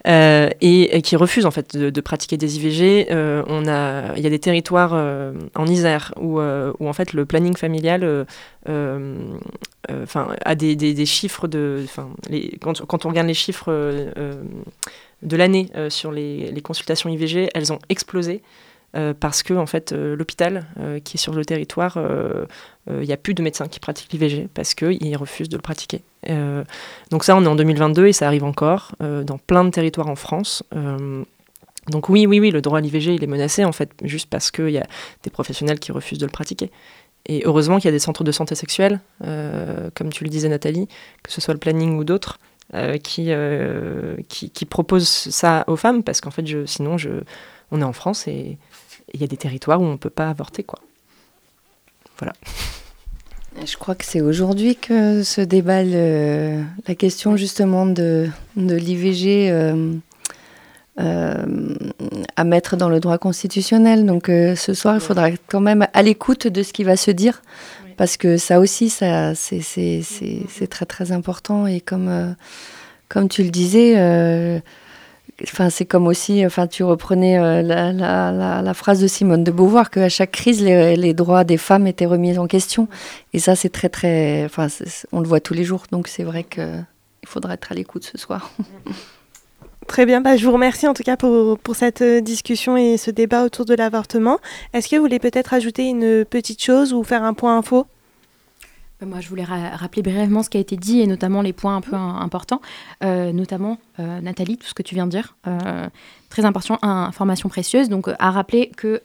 Euh, 0.07 0.49
et, 0.59 0.97
et 0.97 1.01
qui 1.01 1.15
refusent 1.15 1.45
en 1.45 1.51
fait 1.51 1.77
de, 1.77 1.89
de 1.91 2.01
pratiquer 2.01 2.35
des 2.35 2.57
IVG. 2.57 3.07
On 3.47 3.67
a, 3.67 4.15
il 4.17 4.23
y 4.23 4.27
a 4.27 4.29
des 4.29 4.39
territoires 4.39 4.93
en 5.55 5.65
Isère 5.67 6.13
où, 6.19 6.39
où 6.39 6.87
en 6.87 6.93
fait 6.93 7.13
le 7.13 7.25
planning 7.25 7.55
familial, 7.55 8.25
enfin, 9.89 10.27
a 10.45 10.55
des, 10.55 10.75
des, 10.75 10.93
des 10.93 11.05
chiffres 11.05 11.47
de, 11.47 11.81
enfin, 11.83 12.09
les, 12.29 12.57
quand, 12.61 12.85
quand 12.85 13.05
on 13.05 13.09
regarde 13.09 13.27
les 13.27 13.33
chiffres 13.33 13.71
de 15.21 15.37
l'année 15.37 15.67
sur 15.89 16.11
les, 16.11 16.51
les 16.51 16.61
consultations 16.61 17.09
IVG, 17.09 17.49
elles 17.53 17.71
ont 17.71 17.79
explosé. 17.89 18.41
Euh, 18.95 19.13
parce 19.17 19.41
que 19.41 19.53
en 19.53 19.65
fait 19.65 19.93
euh, 19.93 20.17
l'hôpital 20.17 20.65
euh, 20.77 20.99
qui 20.99 21.15
est 21.15 21.19
sur 21.19 21.33
le 21.33 21.45
territoire, 21.45 21.97
il 22.89 23.05
n'y 23.05 23.13
a 23.13 23.17
plus 23.17 23.33
de 23.33 23.41
médecins 23.41 23.67
qui 23.67 23.79
pratiquent 23.79 24.11
l'IVG 24.11 24.49
parce 24.53 24.73
qu'ils 24.73 25.15
refusent 25.15 25.49
de 25.49 25.55
le 25.55 25.61
pratiquer. 25.61 26.01
Donc 27.09 27.23
ça, 27.23 27.35
on 27.35 27.43
est 27.43 27.47
en 27.47 27.55
2022 27.55 28.07
et 28.07 28.13
ça 28.13 28.27
arrive 28.27 28.43
encore 28.43 28.91
dans 28.99 29.37
plein 29.37 29.63
de 29.63 29.69
territoires 29.69 30.07
en 30.07 30.15
France. 30.15 30.63
Donc 31.89 32.09
oui, 32.09 32.25
oui, 32.25 32.39
oui, 32.39 32.51
le 32.51 32.61
droit 32.61 32.79
à 32.79 32.81
l'IVG, 32.81 33.15
il 33.15 33.23
est 33.23 33.27
menacé 33.27 33.65
en 33.65 33.71
fait, 33.71 33.91
juste 34.03 34.29
parce 34.29 34.51
qu'il 34.51 34.69
y 34.69 34.77
a 34.77 34.87
des 35.23 35.29
professionnels 35.29 35.79
qui 35.79 35.91
refusent 35.91 36.17
de 36.17 36.25
le 36.25 36.31
pratiquer. 36.31 36.71
Et 37.27 37.43
heureusement 37.45 37.77
qu'il 37.77 37.85
y 37.85 37.89
a 37.89 37.91
des 37.91 37.99
centres 37.99 38.23
de 38.23 38.31
santé 38.31 38.55
sexuelle, 38.55 38.99
comme 39.19 40.11
tu 40.11 40.23
le 40.23 40.29
disais 40.29 40.49
Nathalie, 40.49 40.87
que 41.23 41.31
ce 41.31 41.39
soit 41.39 41.53
le 41.53 41.59
planning 41.59 41.97
ou 41.97 42.03
d'autres, 42.03 42.39
qui, 43.03 43.31
qui, 44.27 44.49
qui 44.49 44.65
proposent 44.65 45.07
ça 45.07 45.63
aux 45.67 45.75
femmes, 45.75 46.03
parce 46.03 46.19
qu'en 46.19 46.31
fait, 46.31 46.47
je, 46.47 46.65
sinon, 46.65 46.97
je, 46.97 47.09
on 47.71 47.81
est 47.81 47.85
en 47.85 47.93
France 47.93 48.27
et 48.27 48.57
il 49.13 49.21
y 49.21 49.23
a 49.23 49.27
des 49.27 49.37
territoires 49.37 49.81
où 49.81 49.85
on 49.85 49.93
ne 49.93 49.97
peut 49.97 50.09
pas 50.09 50.29
avorter. 50.29 50.63
Quoi. 50.63 50.79
Voilà. 52.19 52.33
Je 53.65 53.75
crois 53.75 53.95
que 53.95 54.05
c'est 54.05 54.21
aujourd'hui 54.21 54.75
que 54.77 55.23
se 55.23 55.41
déballe 55.41 55.91
euh, 55.93 56.63
la 56.87 56.95
question 56.95 57.35
justement 57.35 57.85
de, 57.85 58.29
de 58.55 58.75
l'IVG 58.75 59.51
euh, 59.51 59.93
euh, 60.99 61.45
à 62.37 62.43
mettre 62.45 62.77
dans 62.77 62.87
le 62.87 63.01
droit 63.01 63.17
constitutionnel. 63.17 64.05
Donc 64.05 64.27
ce 64.27 64.73
soir, 64.73 64.95
il 64.95 65.01
faudra 65.01 65.31
quand 65.47 65.59
même 65.59 65.85
à 65.93 66.01
l'écoute 66.01 66.47
de 66.47 66.63
ce 66.63 66.71
qui 66.71 66.83
va 66.85 66.95
se 66.95 67.11
dire, 67.11 67.41
parce 67.97 68.15
que 68.15 68.37
ça 68.37 68.59
aussi, 68.59 68.89
ça, 68.89 69.35
c'est, 69.35 70.01
très 70.69 70.85
très 70.85 71.11
important. 71.11 71.67
Et 71.67 71.81
comme, 71.81 72.35
comme 73.09 73.27
tu 73.27 73.43
le 73.43 73.49
disais, 73.49 73.95
Enfin, 75.43 75.69
c'est 75.69 75.85
comme 75.85 76.07
aussi, 76.07 76.45
enfin, 76.45 76.67
tu 76.67 76.83
reprenais 76.83 77.39
euh, 77.39 77.61
la, 77.61 78.73
phrase 78.73 79.01
de 79.01 79.07
Simone 79.07 79.43
de 79.43 79.51
Beauvoir 79.51 79.89
qu'à 79.89 80.09
chaque 80.09 80.31
crise, 80.31 80.63
les, 80.63 81.13
droits 81.13 81.43
des 81.43 81.57
femmes 81.57 81.87
étaient 81.87 82.05
remis 82.05 82.37
en 82.37 82.47
question. 82.47 82.87
Et 83.33 83.39
ça, 83.39 83.55
c'est 83.55 83.69
très, 83.69 83.89
très, 83.89 84.45
enfin, 84.45 84.67
on 85.11 85.19
le 85.19 85.27
voit 85.27 85.39
tous 85.39 85.53
les 85.53 85.63
jours. 85.63 85.83
Donc, 85.91 86.07
c'est 86.07 86.23
vrai 86.23 86.43
qu'il 86.43 86.85
faudra 87.25 87.53
être 87.53 87.71
à 87.71 87.75
l'écoute 87.75 88.03
ce 88.03 88.17
soir. 88.17 88.51
Très 89.87 90.05
bien, 90.05 90.21
bah, 90.21 90.37
je 90.37 90.45
vous 90.45 90.53
remercie 90.53 90.87
en 90.87 90.93
tout 90.93 91.03
cas 91.03 91.17
pour, 91.17 91.57
pour 91.57 91.75
cette 91.75 92.03
discussion 92.03 92.77
et 92.77 92.97
ce 92.97 93.11
débat 93.11 93.43
autour 93.43 93.65
de 93.65 93.73
l'avortement. 93.73 94.39
Est-ce 94.73 94.87
que 94.87 94.95
vous 94.95 95.01
voulez 95.01 95.19
peut-être 95.19 95.53
ajouter 95.53 95.83
une 95.83 96.23
petite 96.23 96.63
chose 96.63 96.93
ou 96.93 97.03
faire 97.03 97.23
un 97.23 97.33
point 97.33 97.57
info? 97.57 97.87
Moi, 99.05 99.19
je 99.19 99.29
voulais 99.29 99.43
ra 99.43 99.69
rappeler 99.75 100.01
brièvement 100.01 100.43
ce 100.43 100.49
qui 100.49 100.57
a 100.57 100.59
été 100.59 100.75
dit 100.77 101.01
et 101.01 101.07
notamment 101.07 101.41
les 101.41 101.53
points 101.53 101.75
un 101.75 101.81
peu 101.81 101.95
importants, 101.95 102.61
euh, 103.03 103.31
notamment 103.31 103.77
euh, 103.99 104.21
Nathalie, 104.21 104.57
tout 104.57 104.67
ce 104.67 104.73
que 104.73 104.83
tu 104.83 104.95
viens 104.95 105.05
de 105.05 105.11
dire. 105.11 105.35
Euh, 105.47 105.89
très 106.29 106.45
important, 106.45 106.77
information 106.81 107.49
précieuse. 107.49 107.89
Donc, 107.89 108.07
à 108.19 108.31
rappeler 108.31 108.71
que 108.77 109.01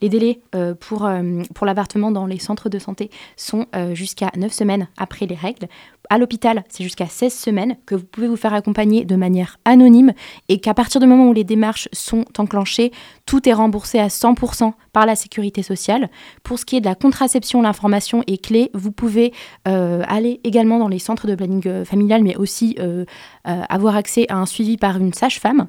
les 0.00 0.08
délais 0.08 0.40
pour, 0.80 1.08
pour 1.54 1.66
l'avortement 1.66 2.10
dans 2.10 2.26
les 2.26 2.40
centres 2.40 2.68
de 2.68 2.80
santé 2.80 3.08
sont 3.36 3.66
jusqu'à 3.92 4.32
9 4.36 4.52
semaines 4.52 4.88
après 4.96 5.26
les 5.26 5.36
règles. 5.36 5.68
À 6.12 6.18
l'hôpital, 6.18 6.64
c'est 6.68 6.82
jusqu'à 6.82 7.06
16 7.06 7.32
semaines 7.32 7.76
que 7.86 7.94
vous 7.94 8.04
pouvez 8.04 8.26
vous 8.26 8.36
faire 8.36 8.52
accompagner 8.52 9.04
de 9.04 9.14
manière 9.14 9.58
anonyme 9.64 10.12
et 10.48 10.58
qu'à 10.58 10.74
partir 10.74 11.00
du 11.00 11.06
moment 11.06 11.28
où 11.28 11.32
les 11.32 11.44
démarches 11.44 11.88
sont 11.92 12.24
enclenchées, 12.36 12.90
tout 13.26 13.48
est 13.48 13.52
remboursé 13.52 14.00
à 14.00 14.08
100% 14.08 14.72
par 14.92 15.06
la 15.06 15.14
sécurité 15.14 15.62
sociale. 15.62 16.10
Pour 16.42 16.58
ce 16.58 16.64
qui 16.64 16.76
est 16.76 16.80
de 16.80 16.86
la 16.86 16.96
contraception, 16.96 17.62
l'information 17.62 18.24
est 18.26 18.44
clé. 18.44 18.72
Vous 18.74 18.90
pouvez 18.90 19.32
euh, 19.68 20.02
aller 20.08 20.40
également 20.42 20.80
dans 20.80 20.88
les 20.88 20.98
centres 20.98 21.28
de 21.28 21.36
planning 21.36 21.62
euh, 21.66 21.84
familial, 21.84 22.24
mais 22.24 22.34
aussi 22.34 22.74
euh, 22.80 23.04
avoir 23.44 23.94
accès 23.94 24.26
à 24.30 24.36
un 24.36 24.46
suivi 24.46 24.78
par 24.78 24.96
une 24.96 25.12
sage-femme. 25.12 25.68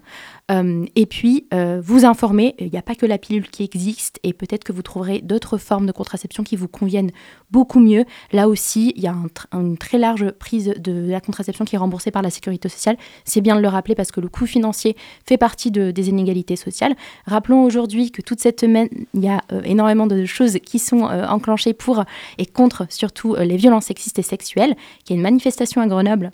Euh, 0.52 0.86
et 0.96 1.06
puis, 1.06 1.48
euh, 1.54 1.82
vous 1.84 2.06
informer, 2.06 2.56
il 2.60 2.70
n'y 2.70 2.78
a 2.78 2.82
pas 2.82 2.96
que 2.96 3.06
la 3.06 3.18
pilule 3.18 3.50
qui 3.50 3.64
existe 3.64 4.20
et 4.24 4.34
peut-être 4.34 4.64
que 4.64 4.72
vous 4.72 4.82
trouverez 4.82 5.22
d'autres 5.22 5.58
formes 5.58 5.86
de 5.86 5.92
contraception 5.92 6.44
qui 6.44 6.56
vous 6.56 6.68
conviennent 6.68 7.12
beaucoup 7.52 7.80
mieux. 7.80 8.06
Là 8.32 8.48
aussi, 8.48 8.94
il 8.96 9.02
y 9.02 9.08
a 9.08 9.16
une 9.54 9.78
très 9.78 9.98
large 9.98 10.32
prise 10.32 10.74
de 10.78 11.10
la 11.10 11.22
contraception 11.22 11.66
qui 11.66 11.76
est 11.76 11.80
remboursée 11.80 12.12
par 12.12 12.22
la 12.22 12.30
sécurité 12.30 12.70
sociale. 12.70 12.98
C'est 13.24 13.42
bien 13.42 13.56
de 13.56 13.62
le 13.62 13.68
rappeler 13.68 13.96
parce 13.96 14.12
que 14.12 14.20
le 14.20 14.28
coût 14.28 14.46
financier 14.46 14.96
fait 15.26 15.38
partie 15.38 15.72
de, 15.72 15.92
des 15.92 16.10
inégalités 16.10 16.56
sociales. 16.56 16.96
Rappelons 17.26 17.64
aujourd'hui 17.64 18.12
que 18.12 18.22
toute 18.22 18.42
cette 18.42 18.60
semaine, 18.60 18.90
il 19.14 19.24
y 19.24 19.30
a 19.30 19.42
euh, 19.52 19.62
énormément 19.64 20.08
de 20.08 20.26
choses 20.26 20.60
qui 20.60 20.80
sont 20.80 21.02
enclenchées 21.02 21.74
pour 21.74 22.04
et 22.38 22.46
contre 22.46 22.86
surtout 22.90 23.36
les 23.36 23.58
violences 23.58 23.86
sexistes 23.86 24.20
et 24.20 24.24
sexuelles. 24.24 24.76
Il 25.06 25.12
y 25.12 25.14
a 25.14 25.16
une 25.16 25.22
manifestation 25.22 25.82
à 25.82 25.88
Grenoble 25.88 26.32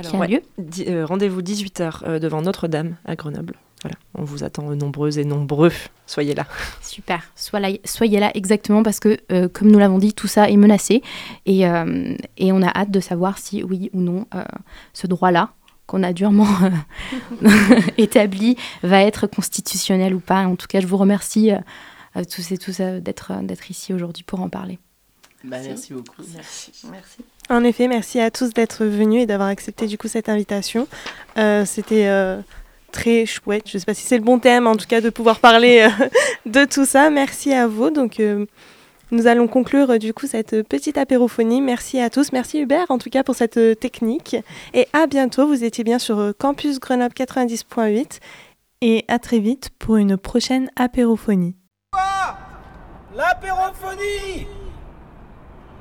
Alors, 0.00 0.10
qui 0.10 0.16
a 0.16 0.20
ouais, 0.20 0.28
lieu. 0.28 0.42
euh, 0.88 1.06
Rendez-vous 1.06 1.40
18h 1.42 2.00
euh, 2.04 2.18
devant 2.18 2.42
Notre-Dame 2.42 2.96
à 3.04 3.14
Grenoble. 3.16 3.54
Voilà, 3.82 3.96
on 4.14 4.24
vous 4.24 4.44
attend 4.44 4.64
nombreuses 4.74 5.16
et 5.16 5.24
nombreux. 5.24 5.72
Soyez 6.06 6.34
là. 6.34 6.44
Super, 6.82 7.22
Sois 7.34 7.60
là- 7.60 7.70
soyez 7.86 8.20
là 8.20 8.30
exactement 8.34 8.82
parce 8.82 9.00
que, 9.00 9.16
euh, 9.32 9.48
comme 9.48 9.70
nous 9.70 9.78
l'avons 9.78 9.96
dit, 9.98 10.12
tout 10.12 10.26
ça 10.26 10.50
est 10.50 10.56
menacé 10.58 11.02
et, 11.46 11.66
euh, 11.66 12.14
et 12.36 12.52
on 12.52 12.60
a 12.60 12.68
hâte 12.68 12.90
de 12.90 13.00
savoir 13.00 13.38
si 13.38 13.62
oui 13.62 13.88
ou 13.94 14.00
non 14.02 14.26
euh, 14.34 14.44
ce 14.92 15.06
droit-là 15.06 15.52
qu'on 15.86 16.02
a 16.02 16.12
durement 16.12 16.46
euh, 17.42 17.48
établi 17.98 18.56
va 18.82 19.02
être 19.02 19.26
constitutionnel 19.26 20.14
ou 20.14 20.20
pas. 20.20 20.46
En 20.46 20.56
tout 20.56 20.66
cas, 20.66 20.80
je 20.80 20.86
vous 20.86 20.98
remercie 20.98 21.50
tous 22.30 22.52
et 22.52 22.58
tous 22.58 22.80
euh, 22.80 23.00
d'être 23.00 23.32
d'être 23.42 23.70
ici 23.70 23.94
aujourd'hui 23.94 24.24
pour 24.24 24.40
en 24.42 24.50
parler. 24.50 24.78
Bah, 25.42 25.56
merci 25.64 25.94
beaucoup. 25.94 26.22
Merci. 26.34 26.72
Merci. 26.90 27.18
En 27.50 27.64
effet, 27.64 27.88
merci 27.88 28.20
à 28.20 28.30
tous 28.30 28.54
d'être 28.54 28.84
venus 28.84 29.24
et 29.24 29.26
d'avoir 29.26 29.48
accepté 29.48 29.88
du 29.88 29.98
coup 29.98 30.06
cette 30.06 30.28
invitation. 30.28 30.86
Euh, 31.36 31.64
C'était 31.64 32.06
euh, 32.06 32.40
très 32.92 33.26
chouette. 33.26 33.64
Je 33.66 33.76
ne 33.76 33.80
sais 33.80 33.86
pas 33.86 33.94
si 33.94 34.06
c'est 34.06 34.18
le 34.18 34.22
bon 34.22 34.38
thème, 34.38 34.68
en 34.68 34.76
tout 34.76 34.86
cas, 34.86 35.00
de 35.00 35.10
pouvoir 35.10 35.40
parler 35.40 35.80
euh, 35.80 36.08
de 36.46 36.64
tout 36.64 36.84
ça. 36.84 37.10
Merci 37.10 37.52
à 37.52 37.66
vous. 37.66 37.90
Donc, 37.90 38.22
nous 39.10 39.26
allons 39.26 39.48
conclure 39.48 39.98
du 39.98 40.14
coup 40.14 40.28
cette 40.28 40.62
petite 40.68 40.96
apérophonie. 40.96 41.60
Merci 41.60 41.98
à 41.98 42.08
tous. 42.08 42.30
Merci 42.30 42.60
Hubert, 42.60 42.86
en 42.88 42.98
tout 42.98 43.10
cas, 43.10 43.24
pour 43.24 43.34
cette 43.34 43.80
technique. 43.80 44.36
Et 44.72 44.86
à 44.92 45.08
bientôt. 45.08 45.48
Vous 45.48 45.64
étiez 45.64 45.82
bien 45.82 45.98
sur 45.98 46.32
Campus 46.38 46.78
Grenoble 46.78 47.14
90.8. 47.14 48.20
Et 48.82 49.04
à 49.08 49.18
très 49.18 49.40
vite 49.40 49.70
pour 49.80 49.96
une 49.96 50.16
prochaine 50.16 50.70
apérophonie. 50.76 51.56
L'apérophonie? 53.12 54.46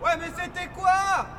Ouais, 0.03 0.17
mais 0.19 0.27
c'était 0.35 0.67
quoi? 0.75 1.38